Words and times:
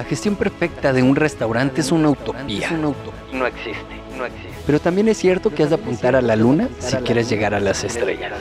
La 0.00 0.04
gestión 0.04 0.34
perfecta 0.34 0.94
de 0.94 1.02
un 1.02 1.14
restaurante 1.14 1.82
es 1.82 1.92
una 1.92 2.08
utopía. 2.08 2.70
No 2.70 3.46
existe, 3.46 4.00
no 4.16 4.24
existe. 4.24 4.48
Pero 4.64 4.80
también 4.80 5.08
es 5.08 5.18
cierto 5.18 5.50
que 5.50 5.62
has 5.62 5.68
de 5.68 5.74
apuntar 5.74 6.16
a 6.16 6.22
la 6.22 6.36
luna 6.36 6.70
si 6.78 6.96
quieres 6.96 7.28
llegar 7.28 7.52
a 7.52 7.60
las 7.60 7.84
estrellas. 7.84 8.32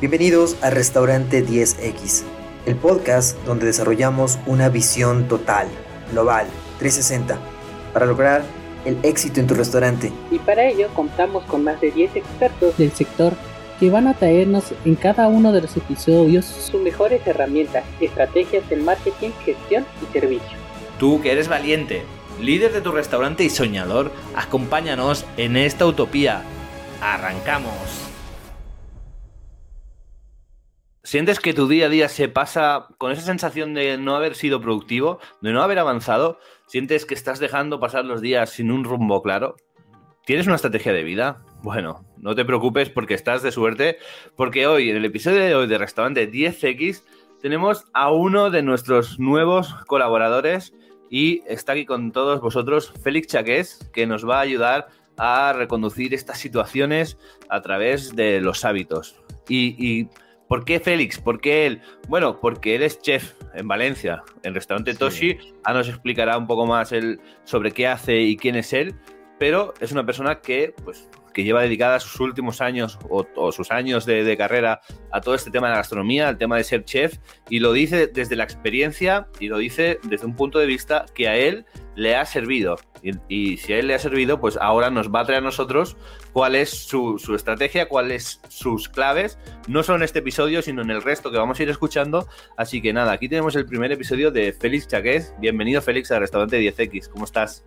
Bienvenidos 0.00 0.56
a 0.62 0.70
Restaurante 0.70 1.46
10X, 1.46 2.24
el 2.66 2.74
podcast 2.74 3.38
donde 3.44 3.66
desarrollamos 3.66 4.40
una 4.46 4.68
visión 4.68 5.28
total, 5.28 5.68
global, 6.10 6.48
360, 6.80 7.38
para 7.92 8.06
lograr 8.06 8.42
el 8.84 8.98
éxito 9.04 9.38
en 9.38 9.46
tu 9.46 9.54
restaurante. 9.54 10.12
Y 10.32 10.40
para 10.40 10.64
ello 10.64 10.88
contamos 10.92 11.44
con 11.44 11.62
más 11.62 11.80
de 11.80 11.92
10 11.92 12.16
expertos 12.16 12.76
del 12.78 12.90
sector 12.90 13.36
que 13.82 13.90
van 13.90 14.06
a 14.06 14.14
traernos 14.14 14.72
en 14.84 14.94
cada 14.94 15.26
uno 15.26 15.50
de 15.50 15.62
los 15.62 15.76
episodios 15.76 16.44
sus 16.44 16.80
mejores 16.80 17.26
herramientas, 17.26 17.82
estrategias 18.00 18.70
del 18.70 18.84
marketing, 18.84 19.30
gestión 19.44 19.84
y 20.00 20.12
servicio. 20.12 20.56
Tú 21.00 21.20
que 21.20 21.32
eres 21.32 21.48
valiente, 21.48 22.04
líder 22.40 22.72
de 22.72 22.80
tu 22.80 22.92
restaurante 22.92 23.42
y 23.42 23.50
soñador, 23.50 24.12
acompáñanos 24.36 25.26
en 25.36 25.56
esta 25.56 25.84
utopía. 25.84 26.44
Arrancamos. 27.00 27.72
¿Sientes 31.02 31.40
que 31.40 31.52
tu 31.52 31.66
día 31.66 31.86
a 31.86 31.88
día 31.88 32.08
se 32.08 32.28
pasa 32.28 32.86
con 32.98 33.10
esa 33.10 33.22
sensación 33.22 33.74
de 33.74 33.98
no 33.98 34.14
haber 34.14 34.36
sido 34.36 34.60
productivo, 34.60 35.18
de 35.40 35.50
no 35.50 35.60
haber 35.60 35.80
avanzado? 35.80 36.38
¿Sientes 36.68 37.04
que 37.04 37.14
estás 37.14 37.40
dejando 37.40 37.80
pasar 37.80 38.04
los 38.04 38.20
días 38.20 38.50
sin 38.50 38.70
un 38.70 38.84
rumbo 38.84 39.22
claro? 39.22 39.56
¿Tienes 40.24 40.46
una 40.46 40.54
estrategia 40.54 40.92
de 40.92 41.02
vida? 41.02 41.42
Bueno, 41.62 42.04
no 42.18 42.34
te 42.34 42.44
preocupes 42.44 42.90
porque 42.90 43.14
estás 43.14 43.42
de 43.42 43.52
suerte, 43.52 43.98
porque 44.34 44.66
hoy, 44.66 44.90
en 44.90 44.96
el 44.96 45.04
episodio 45.04 45.38
de 45.38 45.54
hoy 45.54 45.68
de 45.68 45.78
Restaurante 45.78 46.28
10X, 46.28 47.04
tenemos 47.40 47.84
a 47.92 48.10
uno 48.10 48.50
de 48.50 48.62
nuestros 48.62 49.20
nuevos 49.20 49.72
colaboradores 49.86 50.74
y 51.08 51.42
está 51.46 51.72
aquí 51.72 51.86
con 51.86 52.10
todos 52.10 52.40
vosotros 52.40 52.92
Félix 53.04 53.28
Chaqués, 53.28 53.90
que 53.92 54.08
nos 54.08 54.28
va 54.28 54.38
a 54.38 54.40
ayudar 54.40 54.88
a 55.16 55.52
reconducir 55.52 56.14
estas 56.14 56.38
situaciones 56.38 57.16
a 57.48 57.60
través 57.60 58.16
de 58.16 58.40
los 58.40 58.64
hábitos. 58.64 59.22
Y, 59.48 59.76
y 59.78 60.08
¿Por 60.48 60.64
qué 60.64 60.80
Félix? 60.80 61.20
¿Por 61.20 61.40
qué 61.40 61.66
él? 61.66 61.80
Bueno, 62.08 62.40
porque 62.40 62.74
él 62.74 62.82
es 62.82 63.00
chef 63.00 63.34
en 63.54 63.68
Valencia, 63.68 64.22
en 64.42 64.52
restaurante 64.52 64.94
Toshi. 64.94 65.38
Ahora 65.64 65.78
nos 65.78 65.88
explicará 65.88 66.36
un 66.36 66.46
poco 66.46 66.66
más 66.66 66.92
él 66.92 67.20
sobre 67.44 67.70
qué 67.70 67.86
hace 67.86 68.20
y 68.20 68.36
quién 68.36 68.56
es 68.56 68.72
él. 68.72 68.94
Pero 69.38 69.72
es 69.80 69.92
una 69.92 70.04
persona 70.04 70.40
que, 70.40 70.74
pues, 70.84 71.08
que 71.32 71.44
lleva 71.44 71.62
dedicada 71.62 72.00
sus 72.00 72.20
últimos 72.20 72.60
años 72.60 72.98
o, 73.08 73.52
sus 73.52 73.70
años 73.70 74.06
de, 74.06 74.36
carrera 74.36 74.80
a 75.10 75.20
todo 75.20 75.34
este 75.34 75.50
tema 75.50 75.68
de 75.68 75.72
la 75.72 75.78
gastronomía, 75.78 76.28
al 76.28 76.38
tema 76.38 76.56
de 76.56 76.64
ser 76.64 76.84
chef, 76.84 77.18
y 77.48 77.60
lo 77.60 77.72
dice 77.72 78.06
desde 78.06 78.36
la 78.36 78.44
experiencia 78.44 79.28
y 79.40 79.48
lo 79.48 79.58
dice 79.58 79.98
desde 80.04 80.26
un 80.26 80.34
punto 80.34 80.58
de 80.58 80.66
vista 80.66 81.06
que 81.14 81.28
a 81.28 81.36
él 81.36 81.66
le 81.94 82.16
ha 82.16 82.24
servido. 82.24 82.76
Y, 83.28 83.56
si 83.56 83.72
a 83.72 83.78
él 83.78 83.88
le 83.88 83.94
ha 83.94 83.98
servido, 83.98 84.40
pues 84.40 84.56
ahora 84.56 84.88
nos 84.88 85.12
va 85.12 85.20
a 85.20 85.24
traer 85.24 85.40
a 85.40 85.44
nosotros 85.44 85.96
cuál 86.32 86.54
es 86.54 86.70
su, 86.70 87.16
estrategia, 87.34 87.88
cuáles 87.88 88.40
sus 88.48 88.88
claves, 88.88 89.38
no 89.66 89.82
solo 89.82 89.96
en 89.96 90.04
este 90.04 90.20
episodio, 90.20 90.62
sino 90.62 90.82
en 90.82 90.90
el 90.90 91.02
resto 91.02 91.32
que 91.32 91.38
vamos 91.38 91.58
a 91.58 91.62
ir 91.64 91.68
escuchando. 91.68 92.28
Así 92.56 92.80
que 92.80 92.92
nada, 92.92 93.12
aquí 93.12 93.28
tenemos 93.28 93.56
el 93.56 93.66
primer 93.66 93.90
episodio 93.90 94.30
de 94.30 94.52
Félix 94.52 94.86
Chaqués. 94.86 95.34
Bienvenido 95.40 95.82
Félix 95.82 96.12
al 96.12 96.20
restaurante 96.20 96.60
10X. 96.60 97.08
¿Cómo 97.08 97.24
estás? 97.24 97.64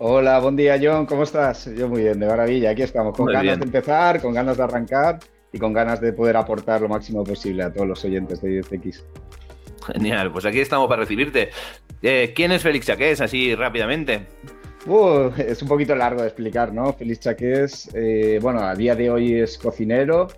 Hola, 0.00 0.38
buen 0.38 0.54
día 0.54 0.78
John, 0.80 1.06
¿cómo 1.06 1.24
estás? 1.24 1.68
Yo 1.76 1.88
muy 1.88 2.02
bien, 2.02 2.20
de 2.20 2.26
maravilla, 2.28 2.70
aquí 2.70 2.82
estamos, 2.82 3.16
con 3.16 3.26
ganas 3.26 3.58
de 3.58 3.64
empezar, 3.64 4.20
con 4.20 4.32
ganas 4.32 4.56
de 4.56 4.62
arrancar 4.62 5.18
y 5.52 5.58
con 5.58 5.72
ganas 5.72 6.00
de 6.00 6.12
poder 6.12 6.36
aportar 6.36 6.80
lo 6.80 6.88
máximo 6.88 7.24
posible 7.24 7.64
a 7.64 7.72
todos 7.72 7.88
los 7.88 8.04
oyentes 8.04 8.40
de 8.40 8.62
10X. 8.62 9.02
Genial, 9.92 10.30
pues 10.30 10.44
aquí 10.44 10.60
estamos 10.60 10.86
para 10.88 11.00
recibirte. 11.00 11.50
Eh, 12.00 12.32
¿Quién 12.32 12.52
es 12.52 12.62
Félix 12.62 12.86
Chaqués, 12.86 13.20
así 13.20 13.56
rápidamente? 13.56 14.26
Uh, 14.86 15.32
es 15.36 15.60
un 15.62 15.68
poquito 15.68 15.96
largo 15.96 16.22
de 16.22 16.28
explicar, 16.28 16.72
¿no? 16.72 16.92
Félix 16.92 17.18
Chaqués, 17.18 17.90
eh, 17.92 18.38
bueno, 18.40 18.60
a 18.60 18.76
día 18.76 18.94
de 18.94 19.10
hoy 19.10 19.34
es 19.34 19.58
cocinero, 19.58 20.28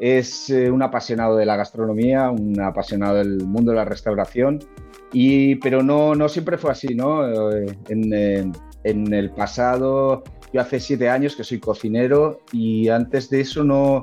es 0.00 0.50
eh, 0.50 0.68
un 0.72 0.82
apasionado 0.82 1.36
de 1.36 1.46
la 1.46 1.54
gastronomía, 1.54 2.30
un 2.30 2.60
apasionado 2.60 3.18
del 3.18 3.44
mundo 3.44 3.70
de 3.70 3.76
la 3.76 3.84
restauración, 3.84 4.58
y, 5.12 5.54
pero 5.56 5.84
no, 5.84 6.16
no 6.16 6.28
siempre 6.28 6.58
fue 6.58 6.72
así, 6.72 6.96
¿no? 6.96 7.24
En, 7.88 8.52
en 8.84 9.12
el 9.12 9.30
pasado, 9.30 10.22
yo 10.52 10.60
hace 10.60 10.78
siete 10.78 11.08
años 11.08 11.34
que 11.34 11.44
soy 11.44 11.58
cocinero 11.58 12.38
y 12.52 12.88
antes 12.88 13.28
de 13.30 13.40
eso 13.40 13.64
no, 13.64 14.02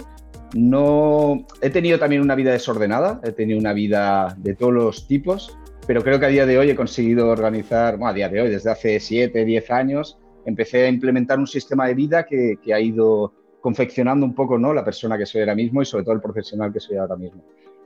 no 0.53 1.45
he 1.61 1.69
tenido 1.69 1.97
también 1.99 2.21
una 2.21 2.35
vida 2.35 2.51
desordenada, 2.51 3.21
he 3.23 3.31
tenido 3.31 3.59
una 3.59 3.73
vida 3.73 4.35
de 4.37 4.55
todos 4.55 4.73
los 4.73 5.07
tipos, 5.07 5.57
pero 5.87 6.03
creo 6.03 6.19
que 6.19 6.25
a 6.25 6.29
día 6.29 6.45
de 6.45 6.57
hoy 6.57 6.69
he 6.69 6.75
conseguido 6.75 7.29
organizar, 7.29 7.97
bueno, 7.97 8.11
a 8.11 8.13
día 8.13 8.29
de 8.29 8.41
hoy, 8.41 8.49
desde 8.49 8.71
hace 8.71 8.99
siete, 8.99 9.45
diez 9.45 9.71
años, 9.71 10.17
empecé 10.45 10.85
a 10.85 10.89
implementar 10.89 11.39
un 11.39 11.47
sistema 11.47 11.87
de 11.87 11.93
vida 11.93 12.25
que, 12.25 12.57
que, 12.61 12.73
ha 12.73 12.79
ido 12.79 13.33
confeccionando 13.61 14.25
un 14.25 14.33
poco 14.33 14.57
¿no? 14.57 14.73
la 14.73 14.83
persona 14.83 15.17
que 15.17 15.25
soy 15.25 15.41
ahora 15.41 15.55
mismo 15.55 15.81
y 15.81 15.85
sobre 15.85 16.03
todo 16.03 16.15
el 16.15 16.21
profesional 16.21 16.73
que 16.73 16.79
soy 16.79 16.97
ahora 16.97 17.15
mismo. 17.15 17.43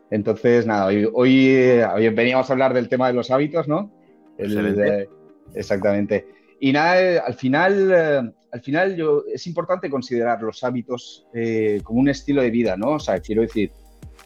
Entonces, 0.09 0.66
nada, 0.66 0.85
hoy, 0.85 1.09
hoy, 1.13 2.09
veníamos 2.09 2.50
a 2.50 2.53
hablar 2.53 2.73
del 2.73 2.88
tema 2.88 3.07
de 3.07 3.13
los 3.13 3.31
hábitos, 3.31 3.67
¿no? 3.67 3.91
El, 4.38 5.07
exactamente. 5.55 6.28
Y 6.59 6.71
nada, 6.71 7.01
eh, 7.01 7.19
al 7.19 7.33
final, 7.33 7.91
eh, 7.93 8.31
al 8.51 8.61
final 8.61 8.95
yo, 8.95 9.23
es 9.31 9.45
importante 9.47 9.89
considerar 9.89 10.41
los 10.41 10.63
hábitos 10.63 11.27
eh, 11.33 11.81
como 11.83 11.99
un 11.99 12.09
estilo 12.09 12.41
de 12.41 12.49
vida, 12.49 12.77
¿no? 12.77 12.91
O 12.91 12.99
sea, 12.99 13.19
quiero 13.19 13.41
decir, 13.41 13.71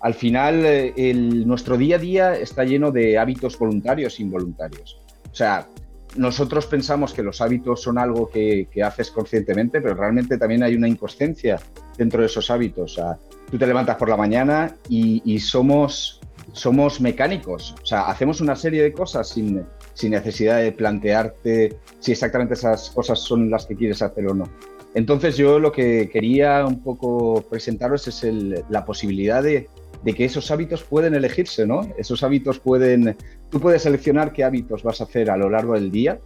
al 0.02 0.14
final 0.14 0.66
el, 0.66 1.46
nuestro 1.48 1.78
día 1.78 1.98
a 1.98 2.00
día 2.00 2.36
está 2.36 2.64
lleno 2.64 2.92
de 2.92 3.18
hábitos 3.18 3.58
voluntarios 3.58 4.20
e 4.20 4.24
involuntarios. 4.24 5.02
O 5.32 5.36
sea, 5.36 5.68
nosotros 6.16 6.66
pensamos 6.68 7.14
que 7.14 7.22
los 7.22 7.42
hábitos 7.42 7.82
son 7.82 7.98
algo 7.98 8.30
que, 8.30 8.68
haces 8.84 9.12
conscientemente, 9.12 9.82
pero 9.82 9.96
realmente 9.96 10.38
también 10.38 10.64
hay 10.64 10.76
una 10.76 10.88
inconsciencia 10.88 11.60
dentro 11.98 12.22
de 12.22 12.28
esos 12.28 12.50
hábitos. 12.50 12.94
O 12.94 12.96
sea, 12.96 13.18
tú 13.52 13.58
te 13.58 13.68
levantas 13.68 13.98
por 13.98 14.10
la 14.10 14.16
mañana 14.18 14.76
y, 14.88 15.22
y 15.26 15.40
somos, 15.40 16.22
somos 16.54 17.02
mecánicos. 17.02 17.76
O 17.84 17.86
sea, 17.86 18.04
hacemos 18.04 18.40
una 18.40 18.56
serie 18.56 18.82
de 18.84 18.94
cosas 18.94 19.28
sin, 19.30 19.66
sin 20.00 20.12
necesidad 20.12 20.62
de 20.62 20.72
plantearte 20.72 21.76
si 22.00 22.14
exactamente 22.14 22.54
esas 22.54 22.90
cosas 22.92 23.20
son 23.20 23.50
las 23.50 23.66
que 23.66 23.76
quieres 23.76 24.02
hacer 24.02 24.28
o 24.28 24.34
no. 24.34 24.46
Entonces 24.94 25.36
yo 25.36 25.60
lo 25.60 25.74
que 25.74 26.10
quería 26.10 26.66
un 26.66 26.82
poco 26.82 27.42
presentaros 27.50 28.08
es 28.08 28.26
la 28.70 28.86
posibilidad 28.86 29.44
de, 29.44 29.68
que 30.06 30.24
esos 30.24 30.52
hábitos 30.52 30.84
pueden 30.84 31.16
elegirse, 31.16 31.68
¿no? 31.68 31.82
Esos 31.98 32.24
hábitos 32.24 32.60
pueden, 32.60 33.18
tú 33.50 33.60
puedes 33.60 33.82
seleccionar 33.82 34.32
qué 34.32 34.46
hábitos 34.46 34.84
vas 34.84 35.02
a 35.02 35.04
hacer 35.04 35.30
a 35.30 35.36
lo 35.36 35.50
largo 35.50 35.74
del 35.74 35.92
día. 35.92 36.18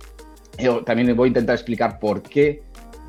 Yo 0.60 0.84
también 0.84 1.16
voy 1.18 1.26
a 1.26 1.30
intentar 1.30 1.56
explicar 1.56 1.98
por 2.00 2.22
qué 2.22 2.62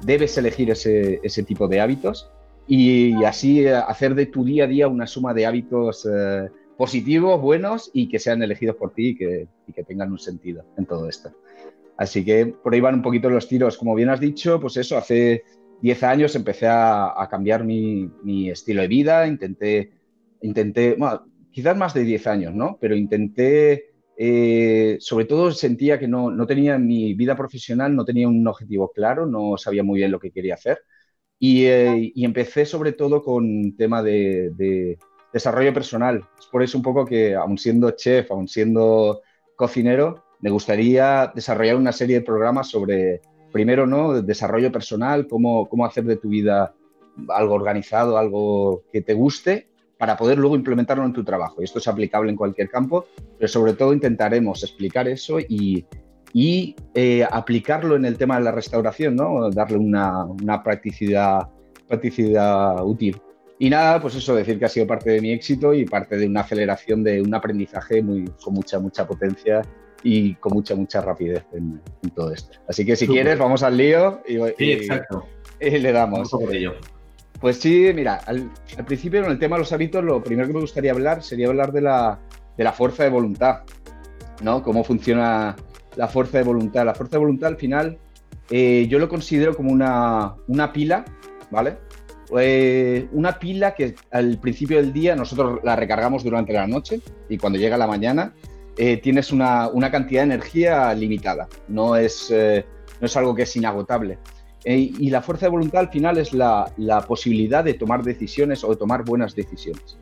debes 0.03 0.39
elegir 0.39 0.71
ese, 0.71 1.43
tipo 1.47 1.69
de 1.69 1.83
hábitos 1.83 2.31
y, 2.67 3.23
así 3.25 3.67
hacer 3.69 4.15
de 4.15 4.27
tu 4.27 4.47
día 4.47 4.65
a 4.65 4.67
día 4.67 4.89
una 4.89 5.07
suma 5.07 5.35
de 5.35 5.45
hábitos 5.45 6.09
eh, 6.11 6.49
positivos, 6.77 7.41
buenos 7.41 7.91
y 7.93 8.09
que 8.09 8.19
sean 8.19 8.43
elegidos 8.43 8.77
por 8.77 8.93
ti 8.93 9.09
y 9.09 9.17
que, 9.17 9.49
que 9.75 9.85
tengan 9.85 10.11
un 10.12 10.19
sentido 10.19 10.65
en 10.77 10.87
todo 10.87 11.09
esto. 11.09 11.33
Así 11.97 12.25
que 12.25 12.47
por 12.47 12.75
ahí 12.75 12.81
van 12.81 12.97
un 12.97 13.03
poquito 13.03 13.31
los 13.31 13.49
tiros. 13.49 13.77
Como 13.77 13.95
bien 13.95 14.09
has 14.09 14.21
dicho, 14.21 14.61
pues 14.61 14.77
eso, 14.77 14.97
hace 14.97 15.45
10 15.81 16.03
años 16.03 16.35
empecé 16.35 16.67
a, 16.69 17.27
cambiar 17.31 17.65
mi, 17.65 18.51
estilo 18.51 18.83
de 18.83 18.89
vida, 18.89 19.27
intenté, 19.27 19.93
intenté, 20.43 20.97
quizás 21.51 21.77
más 21.77 21.95
de 21.95 22.05
10 22.05 22.27
años, 22.27 22.55
¿no? 22.55 22.79
Pero 22.81 22.97
intenté, 22.97 23.93
eh, 24.17 24.97
sobre 25.01 25.27
todo 25.27 25.53
sentía 25.53 25.99
que 25.99 26.09
no, 26.09 26.31
no, 26.31 26.47
tenía 26.47 26.79
mi 26.79 27.15
vida 27.15 27.37
profesional, 27.37 27.95
no 27.95 28.05
tenía 28.05 28.29
un 28.29 28.47
objetivo 28.47 28.91
claro, 28.93 29.27
no 29.27 29.56
sabía 29.56 29.83
muy 29.83 29.99
bien 29.99 30.11
lo 30.11 30.21
que 30.21 30.33
quería 30.33 30.55
hacer. 30.55 30.81
Y, 31.39 31.65
eh, 31.67 32.12
y 32.15 32.25
empecé 32.25 32.65
sobre 32.65 32.93
todo 32.93 33.23
con 33.23 33.77
tema 33.77 34.03
de 34.03 34.99
desarrollo 35.34 35.75
personal. 35.75 36.25
Es 36.39 36.47
por 36.47 36.62
eso 36.62 36.78
un 36.78 36.84
poco 36.84 37.05
que, 37.05 37.34
aun 37.34 37.59
siendo 37.59 37.91
chef, 37.91 38.31
aun 38.31 38.47
siendo 38.47 39.21
cocinero, 39.56 40.25
me 40.41 40.50
gustaría 40.50 41.32
desarrollar 41.35 41.76
una 41.76 41.93
serie 41.93 42.20
de 42.20 42.25
programas 42.25 42.69
sobre, 42.69 43.20
primero, 43.53 43.87
¿no? 43.87 44.23
Desarrollo 44.23 44.70
personal, 44.70 45.26
cómo, 45.26 45.69
cómo 45.69 45.85
hacer 45.85 46.05
de 46.05 46.17
tu 46.17 46.29
vida 46.29 46.73
algo 47.29 47.55
organizado, 47.55 48.17
algo 48.17 48.85
que 48.93 49.03
te 49.03 49.14
guste, 49.14 49.69
para 49.99 50.17
poder 50.17 50.38
luego 50.38 50.55
implementarlo 50.55 51.05
en 51.05 51.12
tu 51.12 51.25
trabajo. 51.25 51.61
Y 51.61 51.64
esto 51.64 51.81
es 51.81 51.88
aplicable 51.88 52.31
en 52.31 52.37
cualquier 52.37 52.69
campo, 52.69 53.06
pero 53.37 53.49
sobre 53.49 53.73
todo 53.73 53.93
intentaremos 53.93 54.62
explicar 54.62 55.09
eso 55.09 55.41
y, 55.41 55.85
y 56.32 56.76
eh, 56.94 57.26
aplicarlo 57.29 57.97
en 57.97 58.05
el 58.05 58.17
tema 58.17 58.38
de 58.38 58.44
la 58.44 58.53
restauración, 58.53 59.17
¿no? 59.17 59.50
Darle 59.50 59.79
una, 59.79 60.25
una 60.25 60.62
practicidad, 60.62 61.49
practicidad 61.88 62.85
útil. 62.85 63.20
Y 63.64 63.70
nada, 63.70 63.99
pues 63.99 64.14
eso, 64.14 64.34
decir 64.34 64.58
que 64.58 64.66
ha 64.66 64.69
sido 64.69 64.87
parte 64.87 65.08
de 65.08 65.22
mi 65.22 65.31
éxito 65.31 65.72
y 65.72 65.87
parte 65.87 66.19
de 66.19 66.26
una 66.26 66.43
aceleración 66.43 67.02
de 67.02 67.22
un 67.22 67.34
aprendizaje 67.34 68.02
muy, 68.02 68.26
con 68.43 68.52
mucha, 68.52 68.78
mucha 68.78 69.06
potencia 69.06 69.62
y 70.02 70.34
con 70.34 70.52
mucha, 70.52 70.75
mucha 70.75 71.00
rapidez 71.00 71.46
en, 71.55 71.81
todo 72.14 72.31
esto. 72.31 72.58
Así 72.69 72.84
que 72.84 72.94
si 72.94 73.06
quieres, 73.06 73.38
vamos 73.38 73.62
al 73.62 73.78
lío 73.78 74.20
y, 74.28 74.34
sí, 74.58 74.72
exacto. 74.72 75.25
y 75.62 75.78
le 75.78 75.93
damos. 75.93 76.31
Pues 77.40 77.56
sí, 77.56 77.90
mira, 77.94 78.16
al, 78.26 78.50
principio 78.84 79.25
en 79.25 79.31
el 79.31 79.38
tema 79.38 79.56
de 79.56 79.61
los 79.61 79.72
hábitos, 79.72 80.05
lo 80.05 80.22
primero 80.22 80.46
que 80.46 80.52
me 80.52 80.61
gustaría 80.61 80.93
hablar 80.93 81.22
sería 81.22 81.49
hablar 81.49 81.72
de 81.72 81.81
la, 81.81 82.20
de 82.58 82.64
la 82.64 82.72
fuerza 82.75 83.05
de 83.05 83.08
voluntad. 83.08 83.61
¿no? 84.43 84.62
Cómo 84.62 84.84
funciona 84.84 85.56
la 85.96 86.08
fuerza 86.08 86.37
de 86.37 86.44
voluntad. 86.44 86.84
La 86.84 86.94
fuerza 86.94 87.12
de 87.12 87.20
voluntad 87.20 87.49
al 87.49 87.56
final 87.56 87.96
eh, 88.50 88.87
yo 88.90 88.99
lo 88.99 89.08
considero 89.08 89.56
como 89.56 89.72
una, 89.72 90.34
una 90.49 90.70
pila, 90.70 91.06
¿vale? 91.50 91.78
Eh, 92.41 93.09
una 93.13 93.39
pila 93.39 93.75
que 93.75 93.95
al 94.11 94.39
principio 94.39 94.79
del 94.79 94.93
día 94.93 95.15
nosotros 95.15 95.61
la 95.63 95.77
recargamos 95.77 96.25
durante 96.25 96.53
la 96.53 96.67
noche 96.67 97.01
y 97.29 97.39
cuando 97.39 97.59
llega 97.59 97.77
la 97.77 97.87
mañana 97.87 98.35
eh, 98.77 98.97
tienes 98.97 99.31
una, 99.33 99.69
una, 99.69 99.91
cantidad 99.91 100.23
de 100.23 100.35
energía 100.35 100.93
limitada, 100.95 101.49
no 101.69 101.97
es, 101.97 102.31
no 102.31 103.07
es 103.07 103.17
algo 103.17 103.35
que 103.35 103.43
es 103.43 103.55
inagotable. 103.55 104.19
y 104.65 105.11
la 105.11 105.23
fuerza 105.23 105.47
de 105.47 105.51
voluntad 105.51 105.81
al 105.83 105.91
final 105.91 106.19
es 106.19 106.33
la, 106.33 106.73
la, 106.77 107.03
posibilidad 107.03 107.63
de 107.63 107.75
tomar 107.75 108.03
decisiones 108.03 108.65
o 108.65 108.71
de 108.71 108.77
tomar 108.77 109.05
buenas 109.05 109.37
decisiones. 109.37 109.99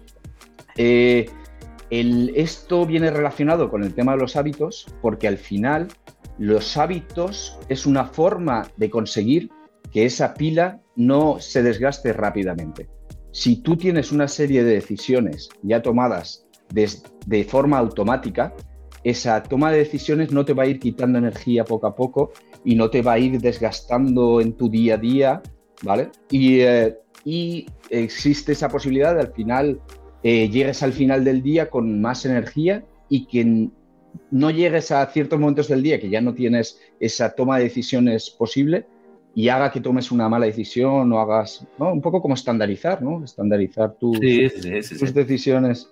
Esto 1.91 2.87
viene 2.87 3.11
relacionado 3.11 3.69
con 3.69 3.85
el 3.85 3.93
tema 3.93 4.13
de 4.13 4.19
los 4.19 4.37
hábitos 4.37 4.87
porque 5.03 5.29
al 5.29 5.37
final 5.37 5.89
los 6.39 6.79
hábitos 6.79 7.59
es 7.69 7.85
una 7.85 8.07
forma 8.07 8.67
de 8.79 8.89
conseguir 8.89 9.51
que 9.91 10.05
esa 10.05 10.35
pila 10.35 10.81
no 10.97 11.41
se 11.41 11.63
desgaste 11.63 12.13
rápidamente. 12.13 12.89
Si 13.33 13.63
tú 13.63 13.77
tienes 13.77 14.13
una 14.13 14.29
serie 14.29 14.63
de 14.63 14.75
decisiones 14.75 15.49
ya 15.63 15.83
tomadas 15.83 16.47
de, 16.71 17.45
forma 17.45 17.79
automática, 17.79 18.55
esa 19.05 19.43
toma 19.43 19.73
de 19.73 19.79
decisiones 19.79 20.33
no 20.33 20.45
te 20.45 20.53
va 20.53 20.65
a 20.65 20.67
ir 20.67 20.79
quitando 20.79 21.19
energía 21.19 21.65
poco 21.65 21.87
a 21.87 21.95
poco 21.95 22.33
y 22.65 22.75
no 22.75 22.89
te 22.91 23.03
va 23.03 23.15
a 23.15 23.19
ir 23.19 23.41
desgastando 23.41 24.41
en 24.41 24.53
tu 24.53 24.69
día 24.69 24.95
a 24.95 24.99
día, 24.99 25.43
¿vale? 25.83 26.11
Y, 26.31 26.61
eh, 26.61 26.97
y 27.25 27.67
existe 27.91 28.53
esa 28.53 28.69
posibilidad 28.69 29.15
de 29.15 29.21
al 29.21 29.33
final 29.33 29.81
eh, 30.23 30.49
llegues 30.49 30.83
al 30.83 30.93
final 30.93 31.25
del 31.25 31.43
día 31.43 31.69
con 31.69 32.01
más 32.01 32.25
energía 32.25 32.85
y 33.09 33.27
que 33.27 33.71
no 34.31 34.51
llegues 34.51 34.91
a 34.91 35.05
ciertos 35.07 35.39
momentos 35.39 35.69
del 35.69 35.83
día 35.83 36.01
que 36.01 36.11
ya 36.11 36.21
no 36.21 36.35
tienes 36.35 36.81
esa 37.01 37.35
toma 37.35 37.59
de 37.59 37.65
decisiones 37.65 38.31
posible 38.31 38.87
y 39.35 39.49
haga 39.49 39.71
que 39.71 39.81
tomes 39.81 40.11
una 40.11 40.29
mala 40.29 40.47
decisión 40.47 41.13
o 41.13 41.21
hagas, 41.21 41.67
¿no? 41.79 41.93
Un 41.93 42.01
poco 42.01 42.21
como 42.21 42.35
estandarizar, 42.35 43.03
¿no? 43.03 43.25
Estandarizar 43.25 43.95
tus, 43.95 44.19
tus 44.19 45.15
decisiones. 45.15 45.91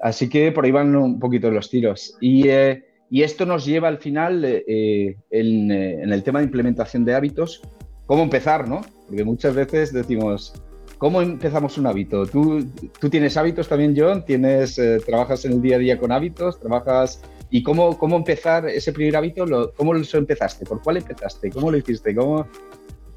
Así 0.00 0.28
que 0.28 0.52
por 0.52 0.64
ahí 0.64 0.70
van 0.70 0.94
un 0.96 1.18
poquito 1.18 1.50
los 1.50 1.68
tiros. 1.68 2.16
Y, 2.20 2.48
eh, 2.48 2.84
y 3.10 3.22
esto 3.22 3.44
nos 3.44 3.64
lleva 3.64 3.88
al 3.88 3.98
final 3.98 4.44
eh, 4.44 5.16
en, 5.30 5.70
en, 5.70 6.12
el 6.12 6.22
tema 6.22 6.38
de 6.38 6.46
implementación 6.46 7.04
de 7.04 7.14
hábitos, 7.14 7.62
cómo 8.06 8.22
empezar, 8.22 8.68
¿no? 8.68 8.80
Porque 9.06 9.24
muchas 9.24 9.54
veces 9.54 9.92
decimos, 9.92 10.54
¿Cómo 10.98 11.22
empezamos 11.22 11.78
un 11.78 11.86
hábito? 11.86 12.26
¿Tú, 12.26 12.66
tú 12.98 13.08
tienes 13.08 13.36
hábitos 13.36 13.68
también, 13.68 13.94
John? 13.96 14.24
¿Tienes, 14.24 14.80
eh, 14.80 14.98
¿Trabajas 15.06 15.44
en 15.44 15.52
el 15.52 15.62
día 15.62 15.76
a 15.76 15.78
día 15.78 15.96
con 15.96 16.10
hábitos? 16.10 16.58
¿Trabajas 16.58 17.22
¿Y 17.50 17.62
cómo, 17.62 17.96
cómo 17.96 18.16
empezar 18.16 18.68
ese 18.68 18.92
primer 18.92 19.16
hábito? 19.16 19.46
Lo, 19.46 19.72
¿Cómo 19.72 19.94
lo 19.94 20.02
empezaste? 20.12 20.66
¿Por 20.66 20.82
cuál 20.82 20.98
empezaste? 20.98 21.50
¿Cómo 21.50 21.70
lo 21.70 21.78
hiciste? 21.78 22.14
¿Cómo... 22.14 22.46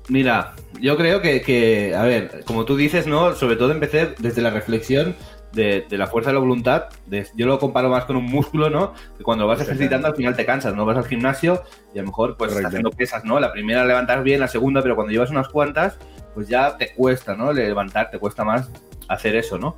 Mira, 0.09 0.53
yo 0.79 0.97
creo 0.97 1.21
que, 1.21 1.41
que, 1.41 1.95
a 1.95 2.03
ver, 2.03 2.43
como 2.45 2.65
tú 2.65 2.75
dices, 2.75 3.07
¿no? 3.07 3.35
Sobre 3.35 3.55
todo 3.55 3.71
empecé 3.71 4.15
desde 4.19 4.41
la 4.41 4.49
reflexión 4.49 5.15
de, 5.53 5.85
de, 5.89 5.97
la 5.97 6.07
fuerza 6.07 6.29
de 6.29 6.35
la 6.35 6.39
voluntad. 6.39 6.85
De, 7.05 7.27
yo 7.35 7.45
lo 7.45 7.59
comparo 7.59 7.89
más 7.89 8.05
con 8.05 8.15
un 8.15 8.25
músculo, 8.25 8.69
¿no? 8.69 8.93
Que 9.17 9.23
cuando 9.23 9.43
lo 9.43 9.49
vas 9.49 9.61
ejercitando 9.61 10.07
al 10.07 10.15
final 10.15 10.35
te 10.35 10.45
cansas, 10.45 10.75
¿no? 10.75 10.85
Vas 10.85 10.97
al 10.97 11.05
gimnasio 11.05 11.63
y 11.93 11.99
a 11.99 12.01
lo 12.01 12.07
mejor 12.07 12.37
pues 12.37 12.51
estás 12.51 12.65
haciendo 12.67 12.89
pesas, 12.91 13.23
¿no? 13.23 13.39
La 13.39 13.51
primera 13.51 13.85
levantar 13.85 14.23
bien, 14.23 14.39
la 14.39 14.47
segunda, 14.47 14.81
pero 14.81 14.95
cuando 14.95 15.11
llevas 15.11 15.29
unas 15.29 15.49
cuantas, 15.49 15.97
pues 16.33 16.47
ya 16.47 16.77
te 16.77 16.93
cuesta, 16.93 17.35
¿no? 17.35 17.53
Levantar, 17.53 18.09
te 18.09 18.19
cuesta 18.19 18.43
más 18.43 18.69
hacer 19.07 19.35
eso, 19.35 19.57
¿no? 19.57 19.75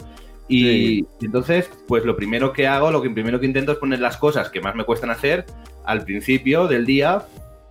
Y, 0.47 1.05
entonces, 1.21 1.69
pues 1.87 2.03
lo 2.05 2.15
primero 2.15 2.53
que 2.53 2.67
hago, 2.67 2.91
lo 2.91 3.01
que 3.01 3.09
primero 3.09 3.39
que 3.39 3.45
intento 3.45 3.71
es 3.71 3.77
poner 3.77 3.99
las 3.99 4.17
cosas 4.17 4.49
que 4.49 4.61
más 4.61 4.75
me 4.75 4.83
cuestan 4.83 5.09
hacer 5.09 5.45
al 5.85 6.03
principio 6.03 6.67
del 6.67 6.85
día 6.85 7.23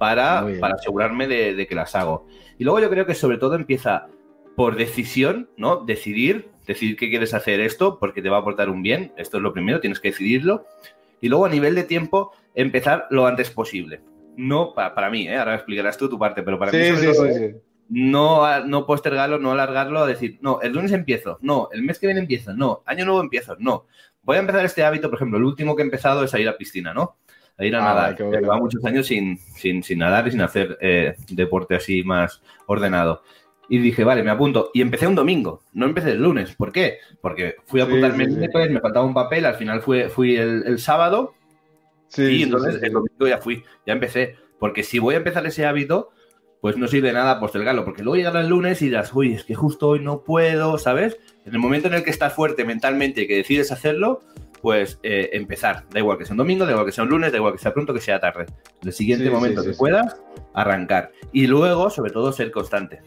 para, 0.02 0.44
para 0.58 0.74
asegurarme 0.74 1.28
de, 1.28 1.54
de, 1.54 1.66
que 1.68 1.76
las 1.76 1.94
hago. 1.94 2.26
Y 2.58 2.64
luego 2.64 2.80
yo 2.80 2.90
creo 2.90 3.06
que 3.06 3.14
sobre 3.14 3.38
todo 3.38 3.54
empieza 3.54 4.08
por 4.56 4.74
decisión, 4.74 5.48
¿no? 5.56 5.76
Decidir, 5.76 6.50
decidir 6.66 6.96
que 6.96 7.08
quieres 7.08 7.34
hacer 7.34 7.60
esto 7.60 8.00
porque 8.00 8.20
te 8.20 8.28
va 8.28 8.38
a 8.38 8.40
aportar 8.40 8.68
un 8.68 8.82
bien. 8.82 9.12
Esto 9.16 9.36
es 9.36 9.44
lo 9.44 9.52
primero, 9.52 9.78
tienes 9.78 10.00
que 10.00 10.08
decidirlo. 10.08 10.66
Y 11.20 11.28
luego 11.28 11.46
a 11.46 11.48
nivel 11.48 11.76
de 11.76 11.84
tiempo, 11.84 12.32
empezar 12.52 13.06
lo 13.10 13.28
antes 13.28 13.50
posible. 13.50 14.00
No 14.36 14.74
para, 14.74 14.92
para 14.92 15.08
mí, 15.08 15.28
¿eh? 15.28 15.36
ahora 15.36 15.54
explicarás 15.54 15.96
tú 15.96 16.08
tu 16.08 16.18
parte, 16.18 16.42
pero 16.42 16.58
para 16.58 16.72
mí 16.72 16.84
sobre 16.84 17.12
todo, 17.12 17.60
no, 17.88 18.64
no 18.64 18.84
postergarlo, 18.84 19.38
no 19.38 19.52
alargarlo 19.52 20.00
a 20.00 20.06
decir, 20.08 20.40
no, 20.40 20.60
el 20.62 20.72
lunes 20.72 20.90
empiezo, 20.90 21.38
no, 21.42 21.68
el 21.70 21.82
mes 21.82 22.00
que 22.00 22.08
viene 22.08 22.22
empiezo, 22.22 22.54
no, 22.54 22.82
año 22.86 23.04
nuevo 23.04 23.20
empiezo, 23.20 23.54
no. 23.60 23.86
Voy 24.22 24.38
a 24.38 24.40
empezar 24.40 24.64
este 24.64 24.82
hábito, 24.82 25.10
por 25.10 25.18
ejemplo, 25.18 25.38
el 25.38 25.44
último 25.44 25.76
que 25.76 25.82
he 25.82 25.84
empezado 25.84 26.24
es 26.24 26.34
a 26.34 26.40
ir 26.40 26.48
a 26.48 26.56
piscina, 26.56 26.92
¿no? 26.92 27.18
A 27.62 27.66
ir 27.66 27.76
a 27.76 27.78
ah, 27.78 27.94
nadar. 27.94 28.18
Lleva 28.18 28.56
muchos 28.56 28.84
años 28.84 29.06
sin, 29.06 29.38
sin, 29.38 29.82
sin, 29.82 29.98
nadar 30.00 30.26
y 30.26 30.32
sin 30.32 30.40
hacer 30.40 30.78
eh, 30.80 31.14
deporte 31.28 31.76
así 31.76 32.02
más 32.02 32.42
ordenado. 32.66 33.22
Y 33.68 33.78
dije, 33.78 34.04
vale, 34.04 34.22
me 34.22 34.30
apunto. 34.30 34.70
Y 34.74 34.80
empecé 34.82 35.06
un 35.06 35.14
domingo, 35.14 35.62
no 35.72 35.86
empecé 35.86 36.10
el 36.10 36.22
lunes. 36.22 36.54
¿Por 36.56 36.72
qué? 36.72 36.98
Porque 37.20 37.54
fui 37.66 37.80
a 37.80 37.84
apuntarme 37.84 38.26
sí, 38.26 38.34
sí, 38.34 38.48
el 38.52 38.70
me 38.70 38.80
faltaba 38.80 39.06
un 39.06 39.14
papel, 39.14 39.46
al 39.46 39.54
final 39.54 39.80
fui, 39.80 40.02
fui 40.04 40.36
el, 40.36 40.64
el 40.66 40.78
sábado. 40.78 41.34
y 42.16 42.42
entonces 42.42 42.82
el 42.82 42.92
domingo 42.92 43.26
ya 43.28 43.38
fui, 43.38 43.62
ya 43.86 43.92
empecé. 43.92 44.36
Porque 44.58 44.82
si 44.82 44.98
voy 44.98 45.14
a 45.14 45.18
empezar 45.18 45.46
ese 45.46 45.64
hábito, 45.64 46.10
pues 46.60 46.76
no 46.76 46.86
sirve 46.86 47.08
de 47.08 47.14
nada 47.14 47.40
postergarlo, 47.40 47.84
porque 47.84 48.02
luego 48.02 48.16
llegará 48.16 48.40
el 48.40 48.48
lunes 48.48 48.80
y 48.82 48.84
dirás, 48.84 49.12
uy, 49.12 49.34
es 49.34 49.42
que 49.42 49.56
justo 49.56 49.88
hoy 49.88 50.00
no 50.00 50.22
puedo, 50.22 50.78
¿sabes? 50.78 51.18
En 51.44 51.54
el 51.54 51.58
momento 51.58 51.88
en 51.88 51.94
el 51.94 52.04
que 52.04 52.10
estás 52.10 52.34
fuerte 52.34 52.64
mentalmente 52.64 53.22
y 53.22 53.26
que 53.26 53.36
decides 53.36 53.72
hacerlo, 53.72 54.22
pues 54.62 55.00
eh, 55.02 55.30
empezar. 55.32 55.84
Da 55.90 55.98
igual 55.98 56.16
que 56.16 56.24
sea 56.24 56.34
un 56.34 56.38
domingo, 56.38 56.64
da 56.64 56.70
igual 56.70 56.86
que 56.86 56.92
sea 56.92 57.04
un 57.04 57.10
lunes, 57.10 57.32
da 57.32 57.38
igual 57.38 57.52
que 57.52 57.58
sea 57.58 57.74
pronto, 57.74 57.92
que 57.92 58.00
sea 58.00 58.20
tarde. 58.20 58.46
El 58.82 58.92
siguiente 58.92 59.26
sí, 59.26 59.30
momento 59.30 59.62
sí, 59.62 59.70
que 59.70 59.76
puedas, 59.76 60.22
arrancar. 60.54 61.10
Y 61.32 61.48
luego, 61.48 61.90
sobre 61.90 62.12
todo, 62.12 62.32
ser 62.32 62.50
constante. 62.52 63.02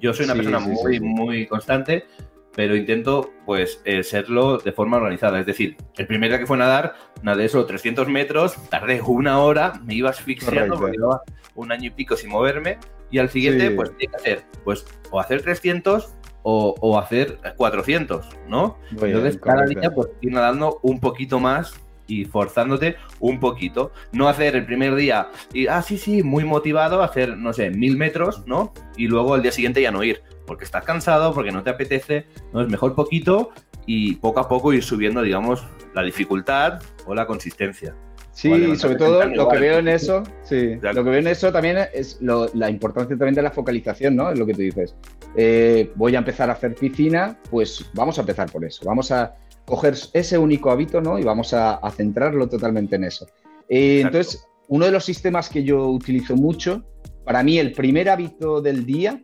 Yo 0.00 0.12
soy 0.14 0.24
una 0.24 0.34
persona 0.34 0.58
muy, 0.58 1.00
muy 1.00 1.46
constante, 1.46 2.06
pero 2.54 2.74
intento 2.74 3.30
pues 3.44 3.82
eh, 3.84 4.02
serlo 4.02 4.58
de 4.58 4.72
forma 4.72 4.96
organizada. 4.96 5.38
Es 5.38 5.46
decir, 5.46 5.76
el 5.96 6.06
primer 6.06 6.30
día 6.30 6.38
que 6.38 6.46
fue 6.46 6.56
a 6.56 6.60
nadar, 6.60 6.94
nadé 7.22 7.48
solo 7.48 7.66
300 7.66 8.08
metros, 8.08 8.56
tardé 8.70 9.00
una 9.02 9.40
hora, 9.40 9.74
me 9.84 9.94
iba 9.94 10.10
asfixiando 10.10 10.76
porque 10.78 10.96
llevaba 10.96 11.22
un 11.54 11.70
año 11.72 11.88
y 11.88 11.90
pico 11.90 12.16
sin 12.16 12.30
moverme, 12.30 12.78
y 13.10 13.18
al 13.18 13.28
siguiente, 13.30 13.68
sí. 13.68 13.74
pues, 13.74 13.90
¿qué 13.98 14.06
que 14.06 14.16
hacer? 14.16 14.44
Pues 14.64 14.86
o 15.10 15.20
hacer 15.20 15.42
300 15.42 16.14
o, 16.48 16.76
o 16.80 16.96
hacer 16.96 17.40
400, 17.56 18.24
¿no? 18.48 18.78
Muy 18.92 19.10
Entonces, 19.10 19.32
bien, 19.32 19.40
cada 19.40 19.66
día, 19.66 19.90
pues, 19.92 20.10
ir 20.20 20.32
nadando 20.32 20.78
un 20.82 21.00
poquito 21.00 21.40
más 21.40 21.74
y 22.06 22.24
forzándote 22.24 22.94
un 23.18 23.40
poquito. 23.40 23.90
No 24.12 24.28
hacer 24.28 24.54
el 24.54 24.64
primer 24.64 24.94
día 24.94 25.28
y, 25.52 25.66
ah, 25.66 25.82
sí, 25.82 25.98
sí, 25.98 26.22
muy 26.22 26.44
motivado, 26.44 27.02
hacer, 27.02 27.36
no 27.36 27.52
sé, 27.52 27.70
mil 27.70 27.96
metros, 27.96 28.46
¿no? 28.46 28.72
Y 28.96 29.08
luego 29.08 29.34
el 29.34 29.42
día 29.42 29.50
siguiente 29.50 29.82
ya 29.82 29.90
no 29.90 30.04
ir 30.04 30.22
porque 30.46 30.64
estás 30.64 30.84
cansado, 30.84 31.34
porque 31.34 31.50
no 31.50 31.64
te 31.64 31.70
apetece, 31.70 32.26
no 32.52 32.60
es 32.60 32.68
mejor 32.68 32.94
poquito 32.94 33.50
y 33.84 34.14
poco 34.14 34.38
a 34.38 34.48
poco 34.48 34.72
ir 34.72 34.84
subiendo, 34.84 35.22
digamos, 35.22 35.66
la 35.94 36.02
dificultad 36.02 36.80
o 37.06 37.14
la 37.16 37.26
consistencia. 37.26 37.96
Sí, 38.36 38.76
sobre 38.76 38.96
todo 38.96 39.24
lo 39.24 39.32
igual. 39.32 39.48
que 39.48 39.60
veo 39.60 39.78
en 39.78 39.88
eso, 39.88 40.22
sí, 40.42 40.74
lo 40.74 40.92
que 40.92 41.10
veo 41.10 41.20
en 41.20 41.26
eso 41.26 41.50
también 41.50 41.78
es 41.94 42.18
lo, 42.20 42.50
la 42.52 42.68
importancia 42.68 43.16
también 43.16 43.34
de 43.34 43.40
la 43.40 43.50
focalización, 43.50 44.14
¿no? 44.14 44.30
Es 44.30 44.38
lo 44.38 44.44
que 44.44 44.52
tú 44.52 44.60
dices. 44.60 44.94
Eh, 45.36 45.90
voy 45.94 46.14
a 46.16 46.18
empezar 46.18 46.50
a 46.50 46.52
hacer 46.52 46.74
piscina, 46.74 47.40
pues 47.50 47.86
vamos 47.94 48.18
a 48.18 48.20
empezar 48.20 48.52
por 48.52 48.62
eso. 48.62 48.84
Vamos 48.84 49.10
a 49.10 49.34
coger 49.64 49.94
ese 50.12 50.36
único 50.36 50.70
hábito, 50.70 51.00
¿no? 51.00 51.18
Y 51.18 51.24
vamos 51.24 51.54
a, 51.54 51.76
a 51.76 51.90
centrarlo 51.90 52.46
totalmente 52.46 52.96
en 52.96 53.04
eso. 53.04 53.26
Eh, 53.70 54.02
entonces, 54.04 54.46
uno 54.68 54.84
de 54.84 54.92
los 54.92 55.06
sistemas 55.06 55.48
que 55.48 55.64
yo 55.64 55.86
utilizo 55.86 56.36
mucho, 56.36 56.84
para 57.24 57.42
mí 57.42 57.58
el 57.58 57.72
primer 57.72 58.10
hábito 58.10 58.60
del 58.60 58.84
día 58.84 59.18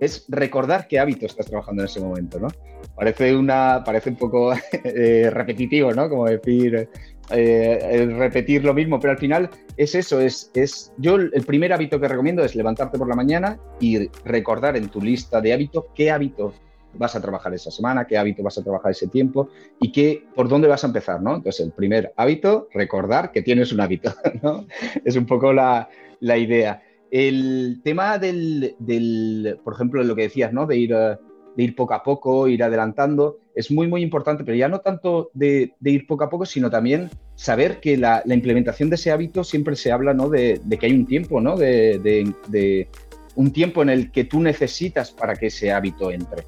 es 0.00 0.24
recordar 0.28 0.88
qué 0.88 0.98
hábito 0.98 1.26
estás 1.26 1.46
trabajando 1.46 1.82
en 1.82 1.88
ese 1.88 2.00
momento, 2.00 2.40
¿no? 2.40 2.48
Parece, 2.96 3.36
una, 3.36 3.82
parece 3.84 4.10
un 4.10 4.16
poco 4.16 4.52
eh, 4.84 5.30
repetitivo, 5.32 5.92
¿no? 5.92 6.08
Como 6.08 6.26
decir, 6.26 6.88
eh, 7.30 8.06
repetir 8.16 8.64
lo 8.64 8.74
mismo, 8.74 9.00
pero 9.00 9.12
al 9.12 9.18
final 9.18 9.50
es 9.76 9.94
eso, 9.94 10.20
es, 10.20 10.50
es 10.54 10.92
yo 10.98 11.16
el 11.16 11.44
primer 11.46 11.72
hábito 11.72 12.00
que 12.00 12.08
recomiendo 12.08 12.44
es 12.44 12.54
levantarte 12.54 12.98
por 12.98 13.08
la 13.08 13.16
mañana 13.16 13.58
y 13.80 14.08
recordar 14.24 14.76
en 14.76 14.88
tu 14.88 15.00
lista 15.00 15.40
de 15.40 15.52
hábitos 15.52 15.86
qué 15.94 16.10
hábito 16.10 16.52
vas 16.98 17.14
a 17.14 17.20
trabajar 17.20 17.52
esa 17.54 17.70
semana, 17.70 18.06
qué 18.06 18.18
hábito 18.18 18.42
vas 18.42 18.58
a 18.58 18.62
trabajar 18.62 18.90
ese 18.90 19.08
tiempo 19.08 19.48
y 19.80 19.92
qué, 19.92 20.24
por 20.34 20.48
dónde 20.48 20.68
vas 20.68 20.84
a 20.84 20.88
empezar, 20.88 21.22
¿no? 21.22 21.36
Entonces, 21.36 21.66
el 21.66 21.72
primer 21.72 22.12
hábito, 22.16 22.68
recordar 22.72 23.32
que 23.32 23.42
tienes 23.42 23.72
un 23.72 23.80
hábito, 23.80 24.14
¿no? 24.42 24.66
Es 25.04 25.16
un 25.16 25.26
poco 25.26 25.52
la, 25.52 25.88
la 26.20 26.38
idea. 26.38 26.82
El 27.10 27.80
tema 27.84 28.18
del, 28.18 28.74
del, 28.78 29.58
por 29.62 29.74
ejemplo, 29.74 30.02
lo 30.02 30.16
que 30.16 30.22
decías, 30.22 30.52
¿no? 30.52 30.66
De 30.66 30.76
ir, 30.76 30.94
uh, 30.94 31.16
de 31.56 31.62
ir 31.62 31.74
poco 31.74 31.94
a 31.94 32.02
poco, 32.02 32.48
ir 32.48 32.62
adelantando, 32.62 33.38
es 33.54 33.70
muy, 33.70 33.88
muy 33.88 34.02
importante, 34.02 34.44
pero 34.44 34.56
ya 34.56 34.68
no 34.68 34.80
tanto 34.80 35.30
de, 35.32 35.72
ir 35.82 36.06
poco 36.06 36.24
a 36.24 36.30
poco, 36.30 36.44
sino 36.44 36.70
también 36.70 37.08
saber 37.34 37.80
que 37.80 37.96
la, 37.96 38.22
implementación 38.26 38.90
de 38.90 38.96
ese 38.96 39.10
hábito 39.10 39.42
siempre 39.42 39.74
se 39.74 39.90
habla, 39.90 40.12
¿no? 40.12 40.28
De, 40.28 40.60
que 40.78 40.86
hay 40.86 40.92
un 40.92 41.06
tiempo, 41.06 41.40
¿no? 41.40 41.56
De, 41.56 42.86
un 43.34 43.52
tiempo 43.52 43.82
en 43.82 43.90
el 43.90 44.12
que 44.12 44.24
tú 44.24 44.40
necesitas 44.40 45.10
para 45.10 45.34
que 45.34 45.46
ese 45.46 45.72
hábito 45.72 46.10
entre. 46.10 46.44